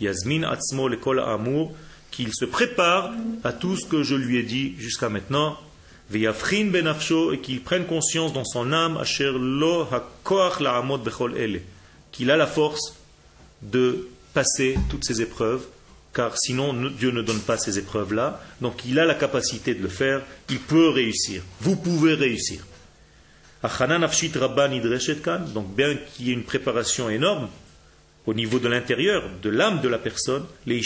Yasmin 0.00 0.42
atzmo 0.42 0.88
amour, 1.20 1.72
qu'il 2.10 2.34
se 2.34 2.46
prépare 2.46 3.12
à 3.44 3.52
tout 3.52 3.76
ce 3.76 3.86
que 3.86 4.02
je 4.02 4.16
lui 4.16 4.38
ai 4.38 4.42
dit 4.42 4.74
jusqu'à 4.78 5.08
maintenant, 5.08 5.56
benafsho, 6.10 7.32
et 7.32 7.38
qu'il 7.38 7.62
prenne 7.62 7.84
conscience 7.84 8.32
dans 8.32 8.44
son 8.44 8.72
âme, 8.72 8.96
asher 8.96 9.30
lo 9.32 9.86
bechol 11.04 11.60
qu'il 12.10 12.30
a 12.32 12.36
la 12.36 12.46
force 12.48 12.94
de 13.62 14.08
passer 14.34 14.76
toutes 14.88 15.04
ces 15.04 15.22
épreuves, 15.22 15.64
car 16.12 16.36
sinon 16.38 16.74
Dieu 16.90 17.10
ne 17.10 17.22
donne 17.22 17.40
pas 17.40 17.56
ces 17.56 17.78
épreuves-là, 17.78 18.40
donc 18.60 18.84
il 18.84 18.98
a 18.98 19.04
la 19.04 19.14
capacité 19.14 19.74
de 19.74 19.82
le 19.82 19.88
faire, 19.88 20.22
il 20.48 20.58
peut 20.58 20.88
réussir, 20.88 21.42
vous 21.60 21.76
pouvez 21.76 22.14
réussir. 22.14 22.66
Donc 25.54 25.74
bien 25.74 25.94
qu'il 25.94 26.26
y 26.26 26.30
ait 26.30 26.34
une 26.34 26.44
préparation 26.44 27.10
énorme, 27.10 27.48
au 28.26 28.34
niveau 28.34 28.58
de 28.58 28.68
l'intérieur, 28.68 29.22
de 29.42 29.50
l'âme 29.50 29.80
de 29.80 29.88
la 29.88 29.98
personne, 29.98 30.44
les 30.66 30.82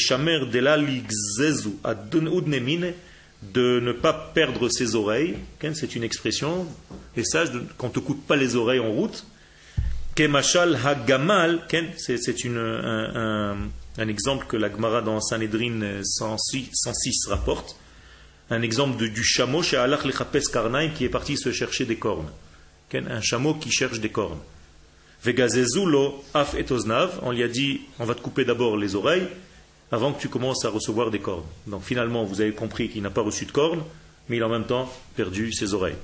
de 3.53 3.81
ne 3.81 3.93
pas 3.93 4.12
perdre 4.35 4.68
ses 4.68 4.95
oreilles, 4.95 5.37
c'est 5.75 5.95
une 5.97 6.05
expression, 6.05 6.66
et 7.16 7.25
ça, 7.25 7.45
qu'on 7.77 7.89
ne 7.89 7.93
te 7.93 7.99
coupe 7.99 8.27
pas 8.27 8.37
les 8.37 8.57
oreilles 8.57 8.81
en 8.81 8.91
route. 8.91 9.27
C'est 10.16 10.31
un, 12.47 13.57
un, 13.99 14.09
exemple 14.09 14.47
que 14.47 14.57
la 14.57 14.70
Gemara 14.70 15.03
dans 15.03 15.20
Sanhedrin 15.20 16.03
106, 16.03 16.70
106 16.72 17.26
rapporte, 17.28 17.76
un 18.51 18.62
exemple 18.62 18.97
du 19.09 19.24
chameau 19.24 19.62
chez 19.62 19.76
Allah 19.76 19.99
Karnaim 20.53 20.90
qui 20.90 21.05
est 21.05 21.09
parti 21.09 21.36
se 21.36 21.53
chercher 21.53 21.84
des 21.86 21.97
cornes. 21.97 22.30
Un 22.92 23.20
chameau 23.20 23.55
qui 23.55 23.72
cherche 23.72 23.99
des 23.99 24.11
cornes. 24.11 24.38
Vegazezulo 25.24 26.22
af 26.34 26.55
etoznav, 26.55 27.18
on 27.22 27.32
lui 27.32 27.42
a 27.42 27.49
dit 27.49 27.80
on 27.99 28.05
va 28.05 28.14
te 28.14 28.20
couper 28.20 28.45
d'abord 28.45 28.76
les 28.76 28.95
oreilles 28.95 29.26
avant 29.90 30.12
que 30.12 30.20
tu 30.20 30.28
commences 30.28 30.64
à 30.64 30.68
recevoir 30.68 31.11
des 31.11 31.18
cornes. 31.18 31.47
Donc 31.66 31.82
finalement, 31.82 32.24
vous 32.24 32.40
avez 32.40 32.53
compris 32.53 32.88
qu'il 32.88 33.03
n'a 33.03 33.11
pas 33.11 33.22
reçu 33.22 33.47
de 33.47 33.53
cornes, 33.53 33.82
mais 34.28 34.36
il 34.36 34.42
a 34.42 34.47
en 34.47 34.51
même 34.51 34.66
temps 34.66 34.92
perdu 35.16 35.53
ses 35.53 35.72
oreilles. 35.72 35.97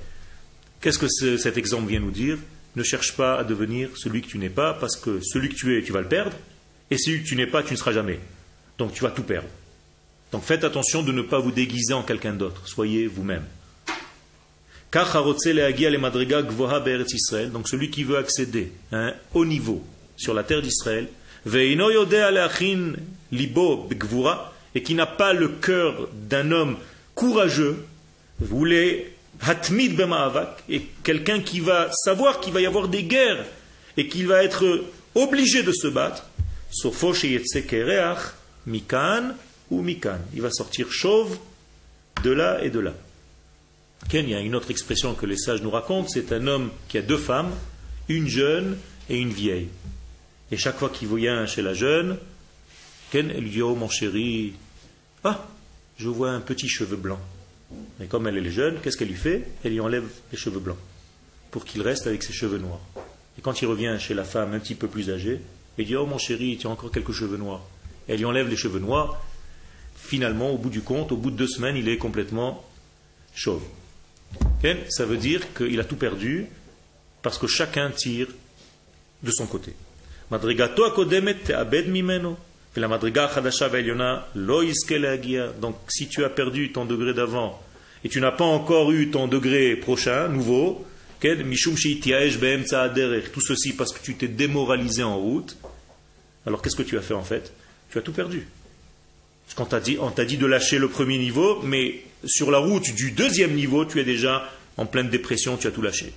Qu'est-ce 0.81 0.97
que 0.97 1.37
cet 1.37 1.57
exemple 1.57 1.87
vient 1.87 1.99
nous 1.99 2.11
dire? 2.11 2.37
Ne 2.75 2.83
cherche 2.83 3.15
pas 3.15 3.37
à 3.37 3.43
devenir 3.43 3.89
celui 3.95 4.21
que 4.21 4.27
tu 4.27 4.37
n'es 4.37 4.49
pas, 4.49 4.73
parce 4.73 4.95
que 4.95 5.19
celui 5.21 5.49
que 5.49 5.55
tu 5.55 5.77
es, 5.77 5.83
tu 5.83 5.91
vas 5.91 6.01
le 6.01 6.07
perdre, 6.07 6.35
et 6.91 6.97
que 6.97 7.27
tu 7.27 7.35
n'es 7.35 7.47
pas, 7.47 7.63
tu 7.63 7.73
ne 7.73 7.77
seras 7.77 7.93
jamais. 7.93 8.19
Donc 8.77 8.93
tu 8.93 9.03
vas 9.03 9.09
tout 9.09 9.23
perdre. 9.23 9.47
Donc 10.31 10.43
faites 10.43 10.63
attention 10.63 11.01
de 11.01 11.11
ne 11.11 11.21
pas 11.21 11.39
vous 11.39 11.51
déguiser 11.51 11.93
en 11.93 12.03
quelqu'un 12.03 12.33
d'autre. 12.33 12.67
Soyez 12.67 13.07
vous-même. 13.07 13.43
Donc 14.91 15.13
celui 17.69 17.89
qui 17.89 18.03
veut 18.03 18.17
accéder 18.17 18.71
à 18.91 18.97
un 18.97 19.13
haut 19.33 19.45
niveau 19.45 19.83
sur 20.17 20.33
la 20.33 20.43
terre 20.43 20.61
d'Israël, 20.61 21.07
et 24.73 24.83
qui 24.83 24.95
n'a 24.95 25.05
pas 25.05 25.33
le 25.33 25.47
cœur 25.47 26.09
d'un 26.13 26.51
homme 26.51 26.77
courageux, 27.15 27.85
voulez 28.39 29.13
hatmid 29.41 29.99
et 30.69 30.81
quelqu'un 31.03 31.39
qui 31.39 31.61
va 31.61 31.89
savoir 31.91 32.39
qu'il 32.39 32.53
va 32.53 32.61
y 32.61 32.65
avoir 32.65 32.87
des 32.87 33.03
guerres 33.03 33.43
et 33.97 34.07
qu'il 34.07 34.27
va 34.27 34.43
être 34.43 34.83
obligé 35.15 35.63
de 35.63 35.71
se 35.71 35.87
battre, 35.87 36.25
mikan 38.65 39.33
ou 39.69 39.81
mikan. 39.81 40.19
Il 40.33 40.41
va 40.41 40.51
sortir 40.51 40.91
chauve 40.91 41.37
de 42.23 42.31
là 42.31 42.63
et 42.63 42.69
de 42.69 42.79
là. 42.79 42.93
Il 44.13 44.29
y 44.29 44.35
a 44.35 44.39
une 44.39 44.55
autre 44.55 44.71
expression 44.71 45.13
que 45.13 45.25
les 45.25 45.37
sages 45.37 45.61
nous 45.61 45.69
racontent, 45.69 46.09
c'est 46.09 46.33
un 46.33 46.47
homme 46.47 46.71
qui 46.89 46.97
a 46.97 47.01
deux 47.01 47.17
femmes, 47.17 47.51
une 48.09 48.27
jeune 48.27 48.77
et 49.09 49.17
une 49.17 49.31
vieille. 49.31 49.69
Et 50.51 50.57
chaque 50.57 50.77
fois 50.77 50.89
qu'il 50.89 51.07
vient 51.15 51.45
chez 51.45 51.61
la 51.61 51.73
jeune, 51.73 52.17
Ken, 53.11 53.31
elle 53.31 53.43
lui 53.43 53.49
dit, 53.49 53.61
oh 53.61 53.75
mon 53.75 53.89
chéri, 53.89 54.53
ah, 55.23 55.47
je 55.97 56.09
vois 56.09 56.31
un 56.31 56.41
petit 56.41 56.67
cheveu 56.67 56.97
blanc. 56.97 57.19
Et 58.01 58.07
comme 58.07 58.27
elle 58.27 58.37
est 58.37 58.51
jeune, 58.51 58.79
qu'est-ce 58.81 58.97
qu'elle 58.97 59.07
lui 59.07 59.15
fait? 59.15 59.47
Elle 59.63 59.73
lui 59.73 59.79
enlève 59.79 60.07
les 60.31 60.37
cheveux 60.37 60.59
blancs 60.59 60.79
pour 61.51 61.63
qu'il 61.63 61.81
reste 61.81 62.07
avec 62.07 62.23
ses 62.23 62.33
cheveux 62.33 62.57
noirs. 62.57 62.81
Et 63.37 63.41
quand 63.41 63.61
il 63.61 63.65
revient 63.65 63.95
chez 63.99 64.13
la 64.13 64.23
femme 64.23 64.53
un 64.53 64.59
petit 64.59 64.75
peu 64.75 64.87
plus 64.87 65.09
âgée, 65.09 65.39
il 65.81 65.87
dit, 65.87 65.95
oh 65.95 66.05
mon 66.05 66.17
chéri, 66.17 66.57
tu 66.57 66.67
as 66.67 66.69
encore 66.69 66.91
quelques 66.91 67.11
cheveux 67.11 67.37
noirs. 67.37 67.61
elle 68.07 68.17
lui 68.17 68.25
enlève 68.25 68.47
les 68.47 68.57
cheveux 68.57 68.79
noirs. 68.79 69.23
Finalement, 69.95 70.51
au 70.51 70.57
bout 70.57 70.69
du 70.69 70.81
compte, 70.81 71.11
au 71.11 71.17
bout 71.17 71.31
de 71.31 71.37
deux 71.37 71.47
semaines, 71.47 71.77
il 71.77 71.87
est 71.87 71.97
complètement 71.97 72.63
chauve. 73.33 73.63
Ça 74.89 75.05
veut 75.05 75.17
dire 75.17 75.53
qu'il 75.53 75.79
a 75.79 75.83
tout 75.83 75.95
perdu 75.95 76.47
parce 77.21 77.37
que 77.37 77.45
chacun 77.47 77.91
tire 77.91 78.27
de 79.23 79.31
son 79.31 79.47
côté. 79.47 79.73
Donc 80.31 80.41
si 85.89 86.07
tu 86.07 86.23
as 86.23 86.29
perdu 86.29 86.71
ton 86.71 86.85
degré 86.85 87.13
d'avant 87.13 87.61
et 88.03 88.09
tu 88.09 88.19
n'as 88.21 88.31
pas 88.31 88.45
encore 88.45 88.91
eu 88.91 89.11
ton 89.11 89.27
degré 89.27 89.75
prochain, 89.75 90.27
nouveau, 90.29 90.83
tout 91.19 91.27
ceci 93.41 93.73
parce 93.73 93.91
que 93.91 94.03
tu 94.03 94.15
t'es 94.15 94.27
démoralisé 94.27 95.03
en 95.03 95.17
route, 95.17 95.55
alors 96.45 96.61
qu'est-ce 96.61 96.75
que 96.75 96.83
tu 96.83 96.97
as 96.97 97.01
fait 97.01 97.13
en 97.13 97.23
fait? 97.23 97.51
Tu 97.91 97.97
as 97.97 98.01
tout 98.01 98.13
perdu. 98.13 98.47
Parce 99.45 99.55
qu'on 99.55 99.65
t'a 99.65 99.79
dit, 99.79 99.97
on 99.99 100.11
t'a 100.11 100.25
dit 100.25 100.37
de 100.37 100.45
lâcher 100.45 100.77
le 100.79 100.87
premier 100.87 101.17
niveau, 101.17 101.61
mais 101.61 102.01
sur 102.25 102.51
la 102.51 102.59
route 102.59 102.93
du 102.95 103.11
deuxième 103.11 103.53
niveau, 103.53 103.85
tu 103.85 103.99
es 103.99 104.03
déjà 104.03 104.49
en 104.77 104.85
pleine 104.85 105.09
dépression, 105.09 105.57
tu 105.57 105.67
as 105.67 105.71
tout 105.71 105.81
lâché. 105.81 106.13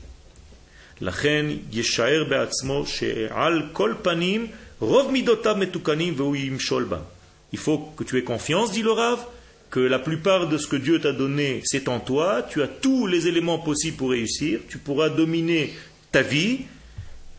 Il 7.52 7.58
faut 7.58 7.78
que 7.96 8.04
tu 8.04 8.18
aies 8.18 8.22
confiance, 8.22 8.72
dit 8.72 8.82
le 8.82 8.92
Rav, 8.92 9.26
que 9.70 9.80
la 9.80 9.98
plupart 9.98 10.48
de 10.48 10.56
ce 10.56 10.68
que 10.68 10.76
Dieu 10.76 11.00
t'a 11.00 11.12
donné, 11.12 11.60
c'est 11.64 11.88
en 11.88 11.98
toi, 11.98 12.46
tu 12.48 12.62
as 12.62 12.68
tous 12.68 13.08
les 13.08 13.26
éléments 13.26 13.58
possibles 13.58 13.96
pour 13.96 14.10
réussir, 14.10 14.60
tu 14.68 14.78
pourras 14.78 15.08
dominer 15.08 15.74
ta 16.12 16.22
vie. 16.22 16.60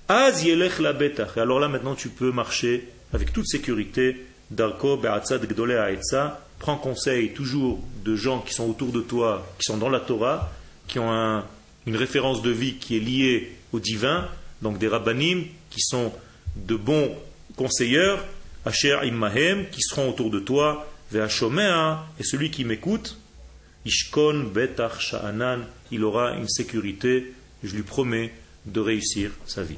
Alors 0.08 1.60
là, 1.60 1.68
maintenant, 1.68 1.96
tu 1.96 2.10
peux 2.10 2.32
marcher 2.32 2.88
avec 3.12 3.34
toute 3.34 3.48
sécurité 3.48 4.26
Darko 4.52 5.02
prends 6.60 6.78
conseil 6.78 7.34
toujours 7.34 7.80
de 8.04 8.16
gens 8.16 8.42
qui 8.42 8.54
sont 8.54 8.70
autour 8.70 8.92
de 8.92 9.02
toi, 9.02 9.48
qui 9.58 9.66
sont 9.66 9.78
dans 9.78 9.90
la 9.90 10.00
Torah, 10.00 10.52
qui 10.88 11.00
ont 11.00 11.44
une 11.88 11.96
référence 11.96 12.44
de 12.44 12.52
vie 12.52 12.76
qui 12.76 12.98
est 12.98 13.00
liée 13.00 13.56
au 13.74 13.80
divin, 13.80 14.28
donc 14.62 14.78
des 14.78 14.88
rabbanim 14.88 15.46
qui 15.72 15.82
sont 15.82 16.14
de 16.56 16.76
bons 16.76 17.16
conseilleurs, 17.56 18.24
Asher 18.66 19.00
Immahem, 19.04 19.70
qui 19.72 19.82
seront 19.82 20.10
autour 20.10 20.30
de 20.30 20.40
toi, 20.40 20.88
Ve'ashomea, 21.12 22.06
et 22.20 22.24
celui 22.24 22.52
qui 22.52 22.64
m'écoute, 22.64 23.18
Ishkon 23.86 24.52
Betach 24.54 25.00
Sha'anan, 25.00 25.62
il 25.92 26.04
aura 26.04 26.34
une 26.34 26.48
sécurité, 26.48 27.34
je 27.64 27.76
lui 27.76 27.84
promets 27.84 28.34
de 28.66 28.80
réussir 28.80 29.32
sa 29.46 29.64
vie. 29.64 29.78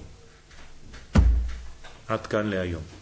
Atkan 2.07 2.47
Le'ayom. 2.47 2.96